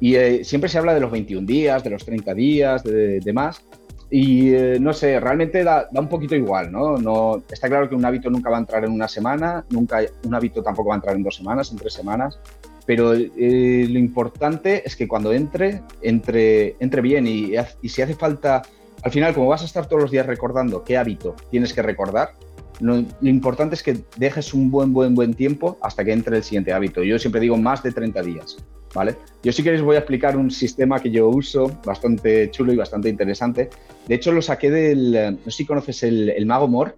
Y 0.00 0.14
eh, 0.16 0.44
siempre 0.44 0.68
se 0.68 0.78
habla 0.78 0.94
de 0.94 1.00
los 1.00 1.10
21 1.10 1.46
días, 1.46 1.84
de 1.84 1.90
los 1.90 2.04
30 2.04 2.34
días, 2.34 2.82
de 2.82 3.20
demás. 3.20 3.64
y 4.10 4.52
eh, 4.52 4.78
no 4.80 4.92
sé, 4.92 5.18
realmente 5.20 5.64
da, 5.64 5.88
un 5.92 6.08
poquito 6.08 6.34
igual, 6.36 6.70
¿no? 6.70 6.98
¿no? 6.98 7.42
Está 7.50 7.68
claro 7.68 7.88
que 7.88 7.94
un 7.94 8.04
hábito 8.04 8.28
nunca 8.30 8.50
va 8.50 8.56
a 8.56 8.60
entrar 8.60 8.84
en 8.84 8.92
una 8.92 9.08
semana, 9.08 9.64
nunca 9.70 10.00
un 10.24 10.34
hábito 10.34 10.62
tampoco 10.62 10.90
va 10.90 10.96
a 10.96 10.98
entrar 10.98 11.16
en 11.16 11.22
dos 11.22 11.36
semanas, 11.36 11.70
en 11.70 11.78
tres 11.78 11.94
semanas, 11.94 12.38
pero 12.86 13.14
eh, 13.14 13.86
lo 13.88 13.98
importante 13.98 14.82
es 14.86 14.96
que 14.96 15.06
cuando 15.06 15.32
entre, 15.32 15.82
entre, 16.02 16.76
entre 16.80 17.00
bien 17.00 17.26
y, 17.26 17.52
si 17.88 18.02
hace 18.02 18.14
falta, 18.14 18.62
al 19.02 19.10
final, 19.10 19.34
como 19.34 19.48
vas 19.48 19.62
a 19.62 19.66
estar 19.66 19.86
todos 19.86 20.02
los 20.02 20.10
días 20.10 20.26
recordando 20.26 20.82
qué 20.84 20.96
hábito 20.96 21.36
tienes 21.50 21.72
que 21.72 21.82
recordar, 21.82 22.34
lo, 22.80 23.04
importante 23.22 23.74
es 23.74 23.82
que 23.82 23.98
dejes 24.16 24.54
un 24.54 24.70
buen, 24.70 24.92
buen, 24.92 25.14
buen 25.14 25.34
tiempo 25.34 25.78
hasta 25.82 26.04
que 26.04 26.12
entre 26.12 26.36
el 26.36 26.42
siguiente 26.42 26.72
hábito. 26.72 27.02
Yo 27.02 27.18
siempre 27.18 27.40
digo 27.40 27.56
más 27.56 27.82
de 27.82 27.92
30 27.92 28.22
días. 28.22 28.56
¿vale? 28.94 29.16
Yo 29.42 29.52
si 29.52 29.62
queréis 29.62 29.82
voy 29.82 29.96
a 29.96 30.00
explicar 30.00 30.36
un 30.36 30.50
sistema 30.50 31.00
que 31.00 31.10
yo 31.10 31.28
uso, 31.28 31.80
bastante 31.84 32.50
chulo 32.50 32.72
y 32.72 32.76
bastante 32.76 33.08
interesante. 33.08 33.70
De 34.06 34.14
hecho, 34.14 34.32
lo 34.32 34.42
saqué 34.42 34.70
del, 34.70 35.38
no 35.44 35.50
sé 35.50 35.58
si 35.58 35.66
conoces 35.66 36.02
el, 36.02 36.44
Mago 36.46 36.68
Mor. 36.68 36.96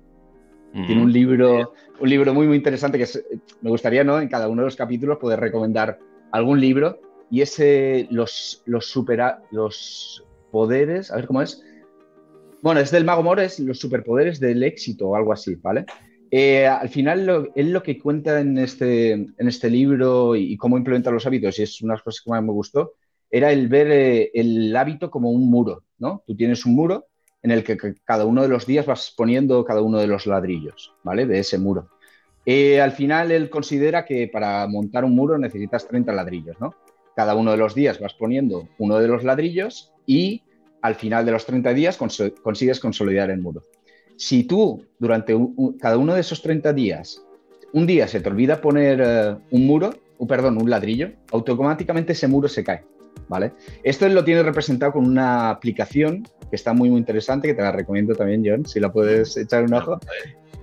Tiene 0.75 1.03
un 1.03 1.13
libro, 1.13 1.73
un 2.01 2.11
libro 2.11 2.35
muy, 2.35 2.49
muy 2.49 2.57
interesante 2.57 2.99
que 2.99 3.07
me 3.61 3.71
gustaría, 3.71 4.03
¿no? 4.03 4.21
En 4.21 4.29
cada 4.29 4.49
uno 4.49 4.63
de 4.63 4.67
los 4.67 4.77
capítulos 4.77 5.19
poder 5.19 5.39
recomendar 5.39 6.01
algún 6.33 6.61
libro 6.61 6.99
y 7.31 7.43
ese, 7.43 8.09
los, 8.11 8.61
los, 8.67 8.87
supera, 8.87 9.41
los 9.53 10.25
poderes, 10.51 11.13
a 11.13 11.17
ver 11.17 11.27
cómo 11.27 11.43
es. 11.43 11.63
Bueno, 12.61 12.81
es 12.81 12.91
del 12.91 13.05
Mago 13.05 13.23
Mor, 13.23 13.39
es 13.39 13.61
los 13.61 13.79
superpoderes 13.79 14.41
del 14.41 14.65
éxito 14.65 15.11
o 15.11 15.17
algo 15.17 15.33
así, 15.33 15.55
¿vale? 15.55 15.87
Eh, 16.31 16.67
al 16.67 16.89
final, 16.89 17.51
él 17.55 17.73
lo 17.73 17.83
que 17.83 17.99
cuenta 17.99 18.41
en 18.41 18.59
este, 18.59 19.13
en 19.13 19.49
este 19.49 19.71
libro 19.71 20.35
y, 20.35 20.57
cómo 20.57 20.77
implementa 20.77 21.13
los 21.13 21.27
hábitos, 21.27 21.57
y 21.59 21.63
es 21.63 21.81
una 21.83 21.93
de 21.93 21.99
las 21.99 22.03
cosas 22.03 22.23
que 22.25 22.31
más 22.31 22.43
me 22.43 22.51
gustó, 22.51 22.95
era 23.31 23.53
el 23.53 23.69
ver 23.69 23.91
eh, 23.93 24.31
el 24.35 24.75
hábito 24.75 25.11
como 25.11 25.31
un 25.31 25.49
muro, 25.49 25.85
¿no? 25.99 26.25
Tú 26.27 26.35
tienes 26.35 26.67
un 26.67 26.75
muro 26.75 27.07
en 27.45 27.51
el 27.51 27.63
que 27.63 27.77
cada 28.05 28.25
uno 28.25 28.43
de 28.43 28.49
los 28.49 28.67
días 28.67 28.87
vas 28.87 29.13
poniendo 29.15 29.65
cada 29.67 29.83
uno 29.83 29.99
de 29.99 30.07
los 30.07 30.27
ladrillos, 30.27 30.95
¿vale? 31.05 31.27
De 31.27 31.39
ese 31.39 31.59
muro. 31.59 31.91
Eh, 32.47 32.81
al 32.81 32.93
final, 32.93 33.31
él 33.31 33.51
considera 33.51 34.07
que 34.07 34.29
para 34.29 34.67
montar 34.67 35.05
un 35.05 35.15
muro 35.15 35.37
necesitas 35.37 35.87
30 35.87 36.11
ladrillos, 36.15 36.59
¿no? 36.59 36.75
Cada 37.15 37.35
uno 37.35 37.51
de 37.51 37.59
los 37.59 37.75
días 37.75 38.01
vas 38.01 38.15
poniendo 38.15 38.67
uno 38.79 38.99
de 38.99 39.09
los 39.09 39.25
ladrillos 39.25 39.93
y 40.07 40.43
al 40.81 40.95
final 40.95 41.27
de 41.27 41.33
los 41.33 41.45
30 41.45 41.75
días 41.75 41.99
consigues 42.43 42.81
consolidar 42.81 43.31
el 43.31 43.43
muro. 43.43 43.63
Si 44.17 44.45
tú, 44.45 44.87
durante 44.99 45.37
cada 45.79 45.99
uno 45.99 46.15
de 46.15 46.21
esos 46.21 46.41
30 46.41 46.73
días, 46.73 47.23
un 47.75 47.87
día 47.87 48.09
se 48.09 48.21
te 48.21 48.29
olvida 48.31 48.61
poner 48.61 49.03
eh, 49.05 49.37
un 49.51 49.67
muro, 49.67 49.93
uh, 50.17 50.27
perdón, 50.27 50.57
un 50.57 50.71
ladrillo, 50.71 51.11
automáticamente 51.31 52.15
ese 52.15 52.27
muro 52.27 52.49
se 52.49 52.65
cae. 52.65 52.85
¿Vale? 53.29 53.53
Esto 53.83 54.09
lo 54.09 54.25
tiene 54.25 54.43
representado 54.43 54.93
con 54.93 55.07
una 55.07 55.51
aplicación 55.51 56.25
que 56.51 56.57
está 56.57 56.73
muy, 56.73 56.91
muy 56.91 56.99
interesante, 56.99 57.49
que 57.49 57.55
te 57.55 57.63
la 57.63 57.73
recomiendo 57.73 58.15
también, 58.15 58.43
John, 58.45 58.67
si 58.67 58.81
la 58.81 58.93
puedes 58.93 59.37
echar 59.37 59.65
un 59.65 59.75
ojo, 59.75 59.99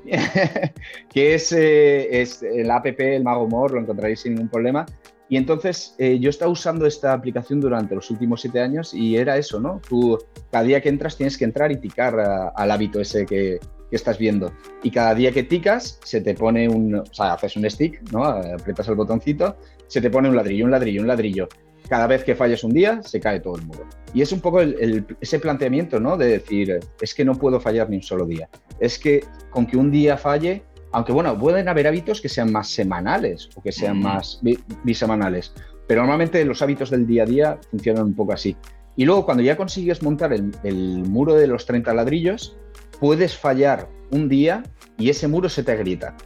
que 1.14 1.36
es, 1.36 1.52
eh, 1.52 2.24
el 2.54 2.72
app, 2.72 2.86
el 2.86 3.24
Mago 3.24 3.48
More, 3.48 3.74
lo 3.74 3.82
encontraréis 3.82 4.22
sin 4.22 4.36
ningún 4.36 4.50
problema, 4.50 4.86
y 5.32 5.38
entonces 5.38 5.96
eh, 5.98 6.20
yo 6.20 6.28
he 6.28 6.30
estado 6.30 6.52
usando 6.52 6.86
esta 6.86 7.14
aplicación 7.14 7.62
durante 7.62 7.96
los 7.96 8.12
últimos 8.12 8.42
siete 8.42 8.60
años 8.60 8.94
y 8.94 9.16
era 9.16 9.38
eso, 9.38 9.62
¿no? 9.62 9.80
Tú 9.88 10.20
cada 10.52 10.66
día 10.66 10.82
que 10.82 10.90
entras 10.90 11.16
tienes 11.16 11.38
que 11.38 11.46
entrar 11.46 11.72
y 11.72 11.78
ticar 11.78 12.20
al 12.54 12.70
hábito 12.70 13.00
ese 13.00 13.26
que, 13.26 13.58
estás 13.92 14.18
viendo. 14.18 14.52
Y 14.84 14.92
cada 14.92 15.16
día 15.16 15.32
que 15.32 15.44
ticas 15.44 16.00
se 16.04 16.20
te 16.20 16.34
pone 16.34 16.68
un, 16.68 16.96
o 16.96 17.06
sea, 17.14 17.34
haces 17.34 17.56
un 17.56 17.70
stick, 17.70 18.02
¿no? 18.12 18.26
Aprietas 18.26 18.90
el 18.90 18.96
botoncito, 18.96 19.56
se 19.88 20.02
te 20.02 20.10
pone 20.10 20.28
un 20.28 20.36
ladrillo, 20.36 20.66
un 20.66 20.72
ladrillo, 20.72 21.02
un 21.02 21.08
ladrillo. 21.08 21.48
Cada 21.92 22.08
vez 22.08 22.24
que 22.24 22.36
falles 22.36 22.64
un 22.64 22.72
día 22.72 23.04
se 23.04 23.20
cae 23.20 23.42
todo 23.42 23.58
el 23.58 23.66
muro. 23.66 23.86
Y 24.14 24.22
es 24.22 24.32
un 24.32 24.40
poco 24.40 24.62
ese 24.62 25.40
planteamiento, 25.40 26.00
¿no? 26.00 26.16
De 26.16 26.28
decir, 26.28 26.80
es 27.02 27.14
que 27.14 27.26
no 27.26 27.36
puedo 27.36 27.60
fallar 27.60 27.90
ni 27.90 27.98
un 27.98 28.02
solo 28.02 28.26
día. 28.26 28.48
Es 28.80 28.98
que 28.98 29.26
con 29.50 29.66
que 29.68 29.76
un 29.76 29.92
día 29.92 30.16
falle 30.16 30.64
aunque 30.94 31.12
bueno, 31.12 31.38
pueden 31.38 31.70
haber 31.70 31.88
hábitos 31.88 32.22
que 32.22 32.30
sean 32.30 32.52
más 32.52 32.70
semanales 32.70 33.50
o 33.56 33.62
que 33.62 33.72
sean 33.72 34.00
más 34.00 34.42
bisemanales, 34.84 35.54
pero 35.88 36.02
normalmente 36.02 36.44
los 36.44 36.62
hábitos 36.62 36.90
del 36.90 37.08
día 37.08 37.24
a 37.24 37.26
día 37.26 37.60
funcionan 37.70 38.06
un 38.06 38.14
poco 38.14 38.34
así. 38.34 38.58
Y 38.98 39.06
luego 39.06 39.26
cuando 39.26 39.42
ya 39.42 39.56
consigues 39.56 40.04
montar 40.04 40.34
el, 40.34 41.04
muro 41.08 41.34
de 41.34 41.48
los 41.48 41.66
30 41.66 41.94
ladrillos, 41.94 42.58
puedes 43.00 43.38
fallar 43.38 43.88
un 44.12 44.28
día 44.28 44.64
y 44.98 45.10
ese 45.10 45.30
muro 45.30 45.48
se 45.48 45.64
te 45.64 45.76
grita. 45.78 46.18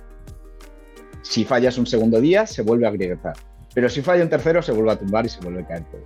Si 1.21 1.45
fallas 1.45 1.77
un 1.77 1.85
segundo 1.85 2.19
día, 2.19 2.47
se 2.47 2.63
vuelve 2.63 2.87
a 2.87 2.91
gritar. 2.91 3.35
Pero 3.75 3.87
si 3.89 4.01
falla 4.01 4.23
un 4.23 4.29
tercero, 4.29 4.63
se 4.63 4.71
vuelve 4.71 4.93
a 4.93 4.99
tumbar 4.99 5.25
y 5.25 5.29
se 5.29 5.39
vuelve 5.41 5.61
a 5.61 5.67
caer 5.67 5.83
todo. 5.91 6.01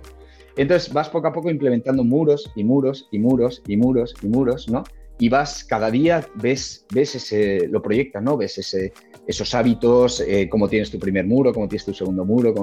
Entonces 0.56 0.92
vas 0.92 1.08
poco 1.08 1.28
a 1.28 1.32
poco 1.32 1.48
implementando 1.48 2.04
muros 2.04 2.52
y 2.54 2.64
muros 2.64 3.08
y 3.10 3.18
muros 3.18 3.62
y 3.66 3.78
muros 3.78 4.14
y 4.22 4.28
muros, 4.28 4.68
¿no? 4.68 4.84
y 5.20 5.28
vas 5.28 5.62
cada 5.64 5.90
día, 5.90 6.26
ves, 6.36 6.86
ves 6.92 7.14
ese, 7.14 7.68
lo 7.68 7.82
proyectas, 7.82 8.22
¿no? 8.22 8.38
Ves 8.38 8.56
ese, 8.56 8.94
esos 9.26 9.54
hábitos, 9.54 10.20
eh, 10.20 10.48
cómo 10.50 10.66
tienes 10.66 10.90
tu 10.90 10.98
primer 10.98 11.26
muro, 11.26 11.52
cómo 11.52 11.68
tienes 11.68 11.84
tu 11.84 11.92
segundo 11.92 12.24
muro. 12.24 12.54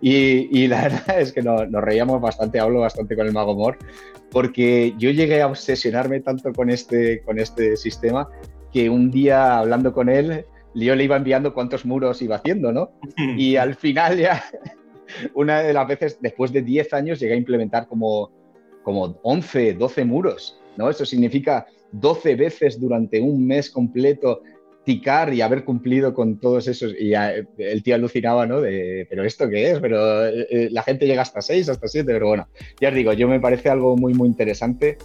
Y, 0.00 0.62
y, 0.62 0.68
la 0.68 0.82
verdad 0.88 1.20
es 1.20 1.32
que 1.32 1.42
nos 1.42 1.68
reíamos 1.82 2.20
bastante, 2.20 2.60
hablo 2.60 2.80
bastante 2.80 3.16
con 3.16 3.26
el 3.26 3.32
Mago 3.32 3.56
Mor, 3.56 3.78
porque 4.30 4.94
yo 4.96 5.10
llegué 5.10 5.42
a 5.42 5.48
obsesionarme 5.48 6.20
tanto 6.20 6.52
con 6.52 6.70
este, 6.70 7.20
con 7.22 7.40
este 7.40 7.76
sistema 7.76 8.28
que 8.72 8.88
un 8.88 9.10
día 9.10 9.58
hablando 9.58 9.92
con 9.92 10.08
él, 10.08 10.46
yo 10.74 10.94
le 10.94 11.04
iba 11.04 11.16
enviando 11.16 11.54
cuántos 11.54 11.84
muros 11.84 12.22
iba 12.22 12.36
haciendo, 12.36 12.72
¿no? 12.72 12.90
Y 13.36 13.56
al 13.56 13.74
final 13.74 14.18
ya, 14.18 14.42
una 15.34 15.60
de 15.62 15.72
las 15.72 15.86
veces, 15.86 16.18
después 16.20 16.52
de 16.52 16.62
10 16.62 16.92
años, 16.94 17.20
llegué 17.20 17.34
a 17.34 17.38
implementar 17.38 17.86
como, 17.86 18.30
como 18.82 19.18
11, 19.22 19.74
12 19.74 20.04
muros, 20.04 20.60
¿no? 20.76 20.90
Eso 20.90 21.04
significa 21.04 21.66
12 21.92 22.34
veces 22.34 22.80
durante 22.80 23.20
un 23.20 23.46
mes 23.46 23.70
completo 23.70 24.42
ticar 24.88 25.34
y 25.34 25.42
haber 25.42 25.64
cumplido 25.64 26.14
con 26.14 26.40
todos 26.40 26.66
esos. 26.66 26.94
Y 26.98 27.12
el 27.12 27.82
tío 27.82 27.94
alucinaba, 27.94 28.46
¿no? 28.46 28.62
De, 28.62 29.06
pero 29.10 29.22
esto 29.22 29.46
qué 29.48 29.72
es, 29.72 29.80
pero 29.80 30.26
eh, 30.26 30.46
eh, 30.50 30.68
la 30.70 30.82
gente 30.82 31.06
llega 31.06 31.20
hasta 31.20 31.42
6, 31.42 31.68
hasta 31.68 31.88
7, 31.88 32.10
pero 32.10 32.28
bueno, 32.28 32.48
ya 32.80 32.88
os 32.88 32.94
digo, 32.94 33.12
yo 33.12 33.28
me 33.28 33.38
parece 33.38 33.68
algo 33.68 33.98
muy, 33.98 34.14
muy 34.14 34.28
interesante 34.28 34.96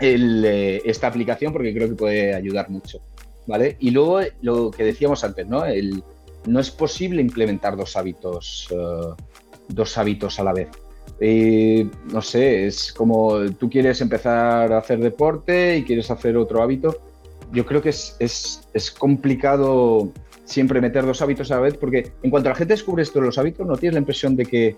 eh, 0.00 0.80
esta 0.84 1.08
aplicación 1.08 1.52
porque 1.52 1.74
creo 1.74 1.90
que 1.90 1.94
puede 1.94 2.34
ayudar 2.34 2.70
mucho, 2.70 3.02
¿vale? 3.46 3.76
Y 3.80 3.90
luego 3.90 4.20
lo 4.40 4.70
que 4.70 4.84
decíamos 4.84 5.24
antes, 5.24 5.46
¿no? 5.46 5.64
El, 5.64 6.02
no 6.46 6.60
es 6.60 6.70
posible 6.70 7.20
implementar 7.20 7.76
dos 7.76 7.96
hábitos, 7.96 8.68
dos 9.68 9.98
hábitos 9.98 10.38
a 10.40 10.44
la 10.44 10.52
vez. 10.52 10.68
Eh, 11.20 11.86
no 12.12 12.20
sé, 12.20 12.66
es 12.66 12.92
como 12.92 13.48
tú 13.52 13.70
quieres 13.70 14.00
empezar 14.00 14.72
a 14.72 14.78
hacer 14.78 14.98
deporte 14.98 15.76
y 15.76 15.84
quieres 15.84 16.10
hacer 16.10 16.36
otro 16.36 16.62
hábito. 16.62 17.00
Yo 17.52 17.66
creo 17.66 17.82
que 17.82 17.90
es, 17.90 18.16
es, 18.18 18.90
complicado 18.90 20.10
siempre 20.44 20.80
meter 20.80 21.04
dos 21.04 21.22
hábitos 21.22 21.50
a 21.50 21.56
la 21.56 21.60
vez 21.60 21.76
porque 21.76 22.12
en 22.22 22.30
cuanto 22.30 22.48
la 22.48 22.54
gente 22.54 22.74
descubre 22.74 23.02
esto 23.02 23.20
de 23.20 23.26
los 23.26 23.38
hábitos, 23.38 23.66
no 23.66 23.76
tienes 23.76 23.94
la 23.94 24.00
impresión 24.00 24.34
de 24.36 24.46
que, 24.46 24.74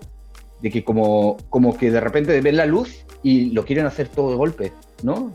de 0.61 0.69
que 0.69 0.83
como, 0.83 1.37
como 1.49 1.77
que 1.77 1.89
de 1.89 1.99
repente 1.99 2.39
ven 2.41 2.57
la 2.57 2.65
luz 2.65 3.05
y 3.23 3.51
lo 3.51 3.65
quieren 3.65 3.85
hacer 3.85 4.09
todo 4.09 4.29
de 4.29 4.35
golpe, 4.35 4.71
¿no? 5.03 5.31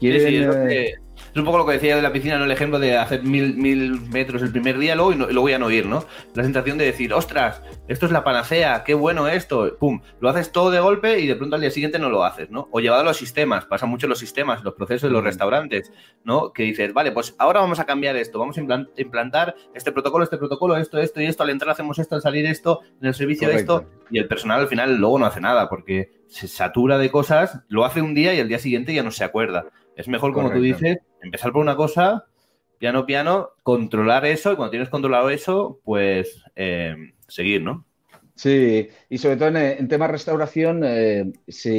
Quieren, 0.00 0.50
eh, 0.68 0.88
es 0.88 0.94
un 1.40 1.46
poco 1.46 1.58
lo 1.58 1.66
que 1.66 1.72
decía 1.72 1.96
de 1.96 2.02
la 2.02 2.12
piscina, 2.12 2.38
¿no? 2.38 2.44
El 2.44 2.50
ejemplo 2.50 2.78
de 2.78 2.96
hacer 2.96 3.22
mil, 3.22 3.56
mil 3.56 4.00
metros 4.10 4.42
el 4.42 4.50
primer 4.50 4.78
día 4.78 4.94
luego 4.94 5.12
y, 5.12 5.16
no, 5.16 5.26
luego 5.26 5.48
ya 5.48 5.58
no 5.58 5.70
ir, 5.70 5.86
¿no? 5.86 6.04
La 6.34 6.44
sensación 6.44 6.78
de 6.78 6.84
decir, 6.84 7.12
ostras, 7.12 7.62
esto 7.88 8.06
es 8.06 8.12
la 8.12 8.24
panacea, 8.24 8.84
qué 8.84 8.94
bueno 8.94 9.28
esto, 9.28 9.76
pum, 9.78 10.00
lo 10.20 10.28
haces 10.28 10.52
todo 10.52 10.70
de 10.70 10.80
golpe 10.80 11.18
y 11.20 11.26
de 11.26 11.34
pronto 11.34 11.56
al 11.56 11.60
día 11.60 11.70
siguiente 11.70 11.98
no 11.98 12.08
lo 12.08 12.24
haces, 12.24 12.50
¿no? 12.50 12.68
O 12.70 12.80
llevado 12.80 13.02
a 13.02 13.04
los 13.04 13.16
sistemas, 13.16 13.66
pasa 13.66 13.86
mucho 13.86 14.06
en 14.06 14.10
los 14.10 14.18
sistemas, 14.18 14.62
los 14.62 14.74
procesos 14.74 15.10
de 15.10 15.12
los 15.12 15.24
restaurantes, 15.24 15.92
¿no? 16.24 16.52
Que 16.52 16.62
dices, 16.62 16.92
vale, 16.92 17.12
pues 17.12 17.34
ahora 17.38 17.60
vamos 17.60 17.80
a 17.80 17.84
cambiar 17.84 18.16
esto, 18.16 18.38
vamos 18.38 18.56
a 18.58 18.60
implantar 18.96 19.56
este 19.74 19.92
protocolo, 19.92 20.24
este 20.24 20.38
protocolo, 20.38 20.76
esto, 20.76 20.98
esto 20.98 21.20
y 21.20 21.26
esto, 21.26 21.42
al 21.42 21.50
entrar 21.50 21.70
hacemos 21.70 21.98
esto, 21.98 22.14
al 22.14 22.22
salir 22.22 22.46
esto, 22.46 22.80
en 23.00 23.08
el 23.08 23.14
servicio 23.14 23.50
esto, 23.50 23.86
y 24.10 24.18
el 24.18 24.28
personal 24.28 24.60
al 24.60 24.68
final 24.68 24.96
luego 24.96 25.18
no 25.18 25.26
hace 25.26 25.40
nada 25.40 25.68
porque 25.68 26.12
se 26.28 26.48
satura 26.48 26.98
de 26.98 27.10
cosas, 27.10 27.60
lo 27.68 27.84
hace 27.84 28.02
un 28.02 28.14
día 28.14 28.34
y 28.34 28.40
al 28.40 28.48
día 28.48 28.58
siguiente 28.58 28.94
ya 28.94 29.02
no 29.02 29.10
se 29.10 29.24
acuerda. 29.24 29.66
Es 29.96 30.08
mejor, 30.08 30.32
como 30.32 30.50
tú 30.50 30.60
dices, 30.60 30.98
empezar 31.24 31.52
por 31.52 31.62
una 31.62 31.76
cosa, 31.76 32.26
piano, 32.78 33.06
piano, 33.06 33.50
controlar 33.62 34.26
eso 34.26 34.52
y 34.52 34.56
cuando 34.56 34.70
tienes 34.70 34.88
controlado 34.88 35.30
eso, 35.30 35.80
pues 35.84 36.42
eh, 36.54 36.94
seguir, 37.28 37.62
¿no? 37.62 37.86
Sí, 38.36 38.88
y 39.08 39.18
sobre 39.18 39.36
todo 39.36 39.56
en, 39.56 39.86
tema 39.86 40.08
restauración, 40.08 40.82
eh, 40.84 41.32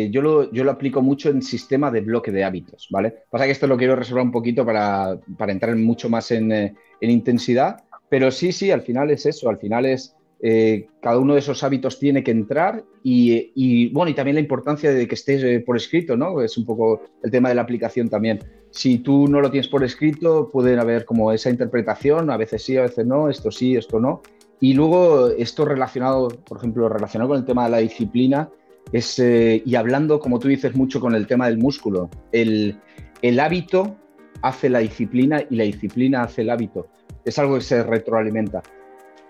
yo, 0.10 0.22
lo, 0.22 0.52
yo 0.54 0.64
lo 0.64 0.72
aplico 0.72 1.02
mucho 1.02 1.30
en 1.30 1.42
sistema 1.42 1.92
de 1.92 2.00
bloque 2.00 2.32
de 2.32 2.46
hábitos, 2.46 2.88
¿vale? 2.92 3.14
Pasa 3.30 3.46
que 3.46 3.52
esto 3.52 3.68
lo 3.68 3.76
quiero 3.76 3.96
reservar 3.96 4.24
un 4.24 4.32
poquito 4.32 4.66
para, 4.66 5.20
entrar 5.48 5.76
mucho 5.76 6.10
más 6.10 6.32
en, 6.32 6.52
eh, 6.54 6.74
en, 7.02 7.12
intensidad, 7.12 7.84
pero 8.08 8.32
sí, 8.32 8.54
sí, 8.54 8.72
al 8.72 8.84
final 8.84 9.12
es 9.12 9.26
eso, 9.26 9.50
al 9.50 9.58
final 9.58 9.86
es 9.86 10.16
eh, 10.42 10.88
cada 11.02 11.18
uno 11.20 11.34
de 11.34 11.40
esos 11.40 11.64
hábitos 11.64 12.00
tiene 12.00 12.24
que 12.24 12.32
entrar 12.32 12.84
y, 13.04 13.92
bueno, 13.94 14.12
y 14.12 14.14
también 14.14 14.36
la 14.36 14.42
importancia 14.42 14.92
de 14.92 15.08
que 15.08 15.16
estés 15.16 15.44
eh, 15.44 15.60
por 15.60 15.78
escrito, 15.78 16.18
¿no? 16.18 16.42
Es 16.42 16.58
un 16.58 16.66
poco 16.66 17.02
el 17.24 17.32
tema 17.32 17.50
de 17.50 17.56
la 17.56 17.62
aplicación 17.62 18.10
también. 18.10 18.40
Si 18.72 19.00
tú 19.00 19.28
no 19.28 19.42
lo 19.42 19.50
tienes 19.50 19.68
por 19.68 19.84
escrito, 19.84 20.50
pueden 20.52 20.80
haber 20.80 21.06
como 21.06 21.32
esa 21.32 21.50
interpretación, 21.50 22.30
a 22.30 22.38
veces 22.38 22.64
sí, 22.64 22.78
a 22.78 22.82
veces 22.82 23.06
no, 23.06 23.30
esto 23.30 23.52
sí, 23.52 23.76
esto 23.76 24.00
no. 24.00 24.22
Y 24.60 24.74
luego 24.74 25.30
esto 25.30 25.66
relacionado, 25.66 26.30
por 26.30 26.58
ejemplo, 26.58 26.90
relacionado 26.90 27.30
con 27.30 27.40
el 27.40 27.46
tema 27.46 27.66
de 27.66 27.72
la 27.72 27.78
disciplina, 27.78 28.50
Es, 28.92 29.18
eh, 29.20 29.64
y 29.66 29.76
hablando, 29.76 30.20
como 30.20 30.40
tú 30.40 30.48
dices, 30.48 30.76
mucho 30.76 31.00
con 31.00 31.16
el 31.16 31.26
tema 31.26 31.48
del 31.48 31.58
músculo, 31.58 32.10
el, 32.32 32.78
el 33.22 33.40
hábito 33.40 33.96
hace 34.42 34.70
la 34.70 34.80
disciplina 34.80 35.44
y 35.50 35.56
la 35.56 35.64
disciplina 35.64 36.24
hace 36.24 36.42
el 36.42 36.50
hábito. 36.50 36.88
Es 37.24 37.40
algo 37.40 37.56
que 37.56 37.62
se 37.62 37.84
retroalimenta. 37.84 38.62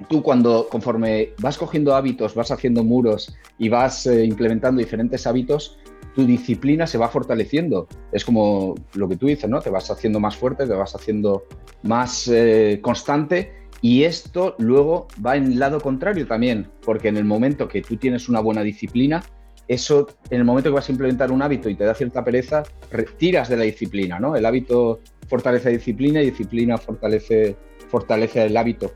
Tú 0.09 0.21
cuando, 0.21 0.67
conforme 0.69 1.29
vas 1.39 1.57
cogiendo 1.57 1.95
hábitos, 1.95 2.35
vas 2.35 2.51
haciendo 2.51 2.83
muros 2.83 3.35
y 3.57 3.69
vas 3.69 4.05
eh, 4.07 4.25
implementando 4.25 4.79
diferentes 4.79 5.25
hábitos, 5.25 5.77
tu 6.15 6.25
disciplina 6.25 6.87
se 6.87 6.97
va 6.97 7.09
fortaleciendo. 7.09 7.87
Es 8.11 8.25
como 8.25 8.75
lo 8.93 9.07
que 9.07 9.17
tú 9.17 9.27
dices, 9.27 9.49
¿no? 9.49 9.61
Te 9.61 9.69
vas 9.69 9.89
haciendo 9.91 10.19
más 10.19 10.35
fuerte, 10.35 10.65
te 10.65 10.73
vas 10.73 10.95
haciendo 10.95 11.43
más 11.83 12.27
eh, 12.27 12.79
constante 12.81 13.51
y 13.81 14.03
esto 14.03 14.55
luego 14.57 15.07
va 15.23 15.35
en 15.35 15.45
el 15.45 15.59
lado 15.59 15.79
contrario 15.79 16.25
también, 16.25 16.67
porque 16.83 17.09
en 17.09 17.17
el 17.17 17.25
momento 17.25 17.67
que 17.67 17.81
tú 17.81 17.97
tienes 17.97 18.27
una 18.29 18.39
buena 18.39 18.63
disciplina, 18.63 19.23
eso, 19.67 20.07
en 20.29 20.39
el 20.39 20.45
momento 20.45 20.69
que 20.69 20.75
vas 20.75 20.89
a 20.89 20.91
implementar 20.91 21.31
un 21.31 21.41
hábito 21.41 21.69
y 21.69 21.75
te 21.75 21.83
da 21.83 21.93
cierta 21.93 22.23
pereza, 22.23 22.63
retiras 22.91 23.49
de 23.49 23.57
la 23.57 23.63
disciplina, 23.63 24.19
¿no? 24.19 24.35
El 24.35 24.45
hábito 24.45 25.01
fortalece 25.27 25.69
disciplina 25.69 26.21
y 26.21 26.31
disciplina 26.31 26.77
fortalece, 26.77 27.55
fortalece 27.89 28.45
el 28.45 28.57
hábito. 28.57 28.91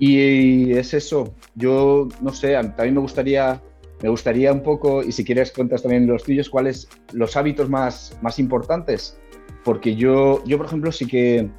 Y 0.00 0.72
es 0.72 0.94
eso. 0.94 1.34
Yo, 1.54 2.08
no 2.22 2.32
sé, 2.32 2.54
también 2.54 2.94
me 2.94 3.00
gustaría, 3.00 3.62
me 4.02 4.08
gustaría 4.08 4.50
un 4.50 4.62
poco, 4.62 5.02
y 5.04 5.12
si 5.12 5.24
quieres 5.24 5.52
cuentas 5.52 5.82
también 5.82 6.06
los 6.06 6.24
tuyos, 6.24 6.48
cuáles 6.48 6.88
los 7.12 7.36
hábitos 7.36 7.68
más, 7.68 8.18
más 8.22 8.38
importantes. 8.38 9.20
Porque 9.62 9.94
yo, 9.94 10.42
yo, 10.46 10.56
por 10.56 10.66
ejemplo, 10.66 10.90
sí 10.90 11.06
que 11.06 11.50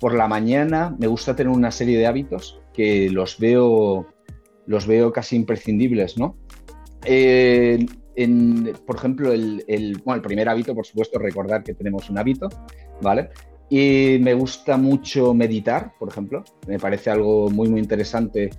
por 0.00 0.12
la 0.12 0.26
mañana 0.26 0.94
me 0.98 1.06
gusta 1.06 1.36
tener 1.36 1.52
una 1.52 1.70
serie 1.70 1.96
de 1.96 2.06
hábitos 2.06 2.60
que 2.72 3.08
los 3.10 3.38
veo, 3.38 4.06
los 4.66 4.88
veo 4.88 5.12
casi 5.12 5.36
imprescindibles, 5.36 6.18
¿no? 6.18 6.36
Eh, 7.04 7.86
por 8.86 8.96
ejemplo, 8.96 9.32
el, 9.32 9.64
el, 9.68 9.98
bueno, 10.04 10.16
el 10.16 10.22
primer 10.22 10.48
hábito, 10.48 10.74
por 10.74 10.84
supuesto, 10.84 11.20
recordar 11.20 11.62
que 11.62 11.74
tenemos 11.74 12.10
un 12.10 12.18
hábito, 12.18 12.48
¿vale? 13.00 13.30
Y 13.68 14.18
me 14.20 14.34
gusta 14.34 14.76
mucho 14.76 15.34
meditar, 15.34 15.92
por 15.98 16.08
ejemplo. 16.08 16.44
Me 16.66 16.78
parece 16.78 17.10
algo 17.10 17.50
muy, 17.50 17.68
muy 17.68 17.80
interesante 17.80 18.50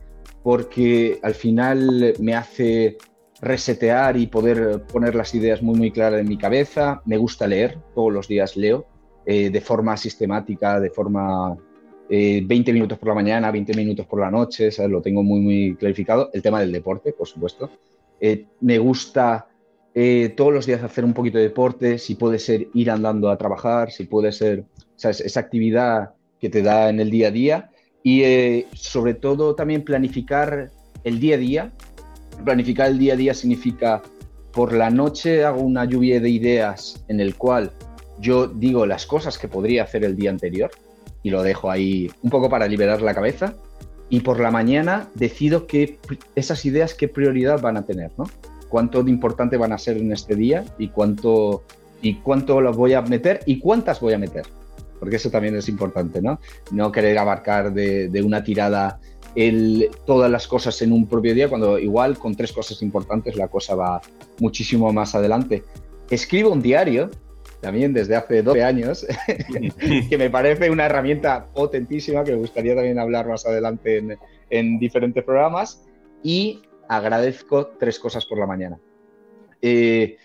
porque 0.44 1.20
al 1.24 1.34
final 1.34 2.14
me 2.20 2.36
hace 2.36 2.98
resetear 3.42 4.18
y 4.18 4.28
poder 4.28 4.84
poner 4.86 5.16
las 5.16 5.34
ideas 5.36 5.62
muy, 5.62 5.78
muy 5.78 5.92
claras 5.92 6.22
en 6.22 6.28
mi 6.28 6.38
cabeza. 6.38 7.02
Me 7.06 7.18
gusta 7.18 7.48
leer, 7.48 7.80
todos 7.94 8.12
los 8.12 8.28
días 8.28 8.56
leo 8.56 8.86
eh, 9.26 9.50
de 9.50 9.62
forma 9.62 9.98
sistemática, 9.98 10.80
de 10.80 10.90
forma 10.90 11.56
20 12.10 12.54
eh, 12.54 12.74
minutos 12.74 12.98
por 13.00 13.10
la 13.10 13.16
mañana, 13.16 13.52
20 13.52 13.74
minutos 13.74 14.06
por 14.06 14.20
la 14.20 14.30
noche, 14.30 14.72
¿sabes? 14.72 14.92
lo 14.92 15.02
tengo 15.02 15.24
muy, 15.24 15.40
muy 15.40 15.76
clarificado. 15.76 16.30
El 16.34 16.42
tema 16.42 16.60
del 16.60 16.72
deporte, 16.72 17.14
por 17.14 17.28
supuesto. 17.28 17.70
Eh, 18.20 18.46
me 18.62 18.78
gusta 18.78 19.48
eh, 19.94 20.34
todos 20.36 20.54
los 20.54 20.66
días 20.66 20.84
hacer 20.84 21.06
un 21.06 21.14
poquito 21.14 21.38
de 21.38 21.46
deporte, 21.46 21.98
si 21.98 22.16
puede 22.16 22.40
ser 22.40 22.68
ir 22.74 22.92
andando 22.92 23.30
a 23.30 23.38
trabajar, 23.38 23.92
si 23.92 24.06
puede 24.06 24.32
ser 24.32 24.66
esa 24.98 25.40
actividad 25.40 26.12
que 26.40 26.50
te 26.50 26.62
da 26.62 26.90
en 26.90 27.00
el 27.00 27.10
día 27.10 27.30
a 27.30 27.32
día 27.32 27.72
y 28.04 28.24
eh, 28.24 28.68
sobre 28.74 29.14
todo 29.14 29.56
también 29.56 29.84
planificar 29.84 30.70
el 31.04 31.20
día 31.20 31.36
a 31.36 31.40
día. 31.40 31.74
Planificar 32.44 32.88
el 32.90 33.00
día 33.00 33.14
a 33.14 33.18
día 33.18 33.34
significa 33.34 34.02
por 34.52 34.74
la 34.74 34.90
noche 34.90 35.44
hago 35.44 35.62
una 35.62 35.86
lluvia 35.86 36.20
de 36.20 36.30
ideas 36.30 37.04
en 37.08 37.20
el 37.20 37.36
cual 37.36 37.72
yo 38.20 38.48
digo 38.48 38.86
las 38.86 39.06
cosas 39.06 39.38
que 39.38 39.48
podría 39.48 39.84
hacer 39.84 40.04
el 40.06 40.16
día 40.16 40.30
anterior 40.30 40.72
y 41.24 41.30
lo 41.30 41.44
dejo 41.44 41.70
ahí 41.70 42.10
un 42.22 42.30
poco 42.30 42.50
para 42.50 42.68
liberar 42.68 43.02
la 43.02 43.14
cabeza 43.14 43.56
y 44.10 44.22
por 44.22 44.40
la 44.40 44.52
mañana 44.52 45.10
decido 45.16 45.68
que 45.68 45.98
esas 46.36 46.64
ideas 46.66 46.94
qué 46.94 47.08
prioridad 47.08 47.62
van 47.62 47.78
a 47.78 47.86
tener, 47.86 48.12
¿no? 48.18 48.26
Cuánto 48.70 49.04
de 49.04 49.12
importante 49.12 49.58
van 49.58 49.74
a 49.74 49.78
ser 49.78 49.98
en 49.98 50.12
este 50.12 50.36
día 50.36 50.64
y 50.78 50.90
cuánto 50.90 51.64
y 52.02 52.16
cuánto 52.16 52.62
las 52.62 52.76
voy 52.78 52.94
a 52.94 53.02
meter 53.02 53.42
y 53.46 53.60
cuántas 53.60 54.00
voy 54.00 54.14
a 54.14 54.20
meter, 54.20 54.46
porque 55.06 55.18
eso 55.18 55.30
también 55.30 55.56
es 55.56 55.70
importante, 55.70 56.20
¿no? 56.20 56.40
No 56.72 56.92
querer 56.92 57.16
abarcar 57.20 57.72
de, 57.72 58.24
una 58.26 58.44
tirada 58.44 59.00
el, 59.36 59.92
todas 60.04 60.32
las 60.32 60.48
cosas 60.48 60.82
en 60.82 60.92
un 60.92 61.06
propio 61.06 61.36
día, 61.36 61.48
cuando 61.48 61.78
igual 61.78 62.18
con 62.18 62.34
tres 62.34 62.52
cosas 62.52 62.82
importantes 62.82 63.36
la 63.36 63.48
cosa 63.48 63.76
va 63.76 64.02
muchísimo 64.40 64.92
más 64.92 65.14
adelante. 65.14 65.64
Escribo 66.10 66.50
un 66.50 66.60
diario, 66.60 67.12
también 67.62 67.94
desde 67.94 68.16
hace 68.16 68.42
12 68.42 68.64
años, 68.64 69.06
que 70.10 70.18
me 70.18 70.32
parece 70.32 70.72
una 70.72 70.88
herramienta 70.88 71.46
potentísima 71.54 72.24
que 72.24 72.32
me 72.32 72.40
gustaría 72.40 72.74
también 72.74 72.98
hablar 72.98 73.28
más 73.28 73.46
adelante 73.46 74.18
en, 74.50 74.80
diferentes 74.80 75.24
programas. 75.24 75.86
Y 76.24 76.64
agradezco 76.90 77.68
tres 77.78 78.00
cosas 78.00 78.26
por 78.26 78.40
la 78.40 78.48
mañana. 78.48 78.80
Eh, 79.62 80.18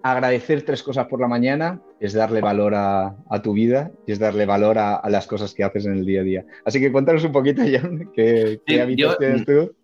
agradecer 0.00 0.62
tres 0.62 0.80
cosas 0.80 1.08
por 1.08 1.20
la 1.20 1.26
mañana 1.26 1.82
es 2.02 2.12
darle 2.12 2.40
valor 2.40 2.74
a, 2.74 3.14
tu 3.42 3.52
vida 3.52 3.92
y 4.06 4.12
es 4.12 4.18
darle 4.18 4.44
valor 4.44 4.78
a, 4.78 5.00
las 5.08 5.26
cosas 5.26 5.54
que 5.54 5.64
haces 5.64 5.86
en 5.86 5.92
el 5.92 6.04
día 6.04 6.20
a 6.20 6.24
día. 6.24 6.46
Así 6.64 6.80
que 6.80 6.90
cuéntanos 6.90 7.24
un 7.24 7.32
poquito, 7.32 7.62
John, 7.82 8.10
qué, 8.14 8.60
hábitos 8.80 9.18
tienes 9.18 9.46
tú 9.46 9.74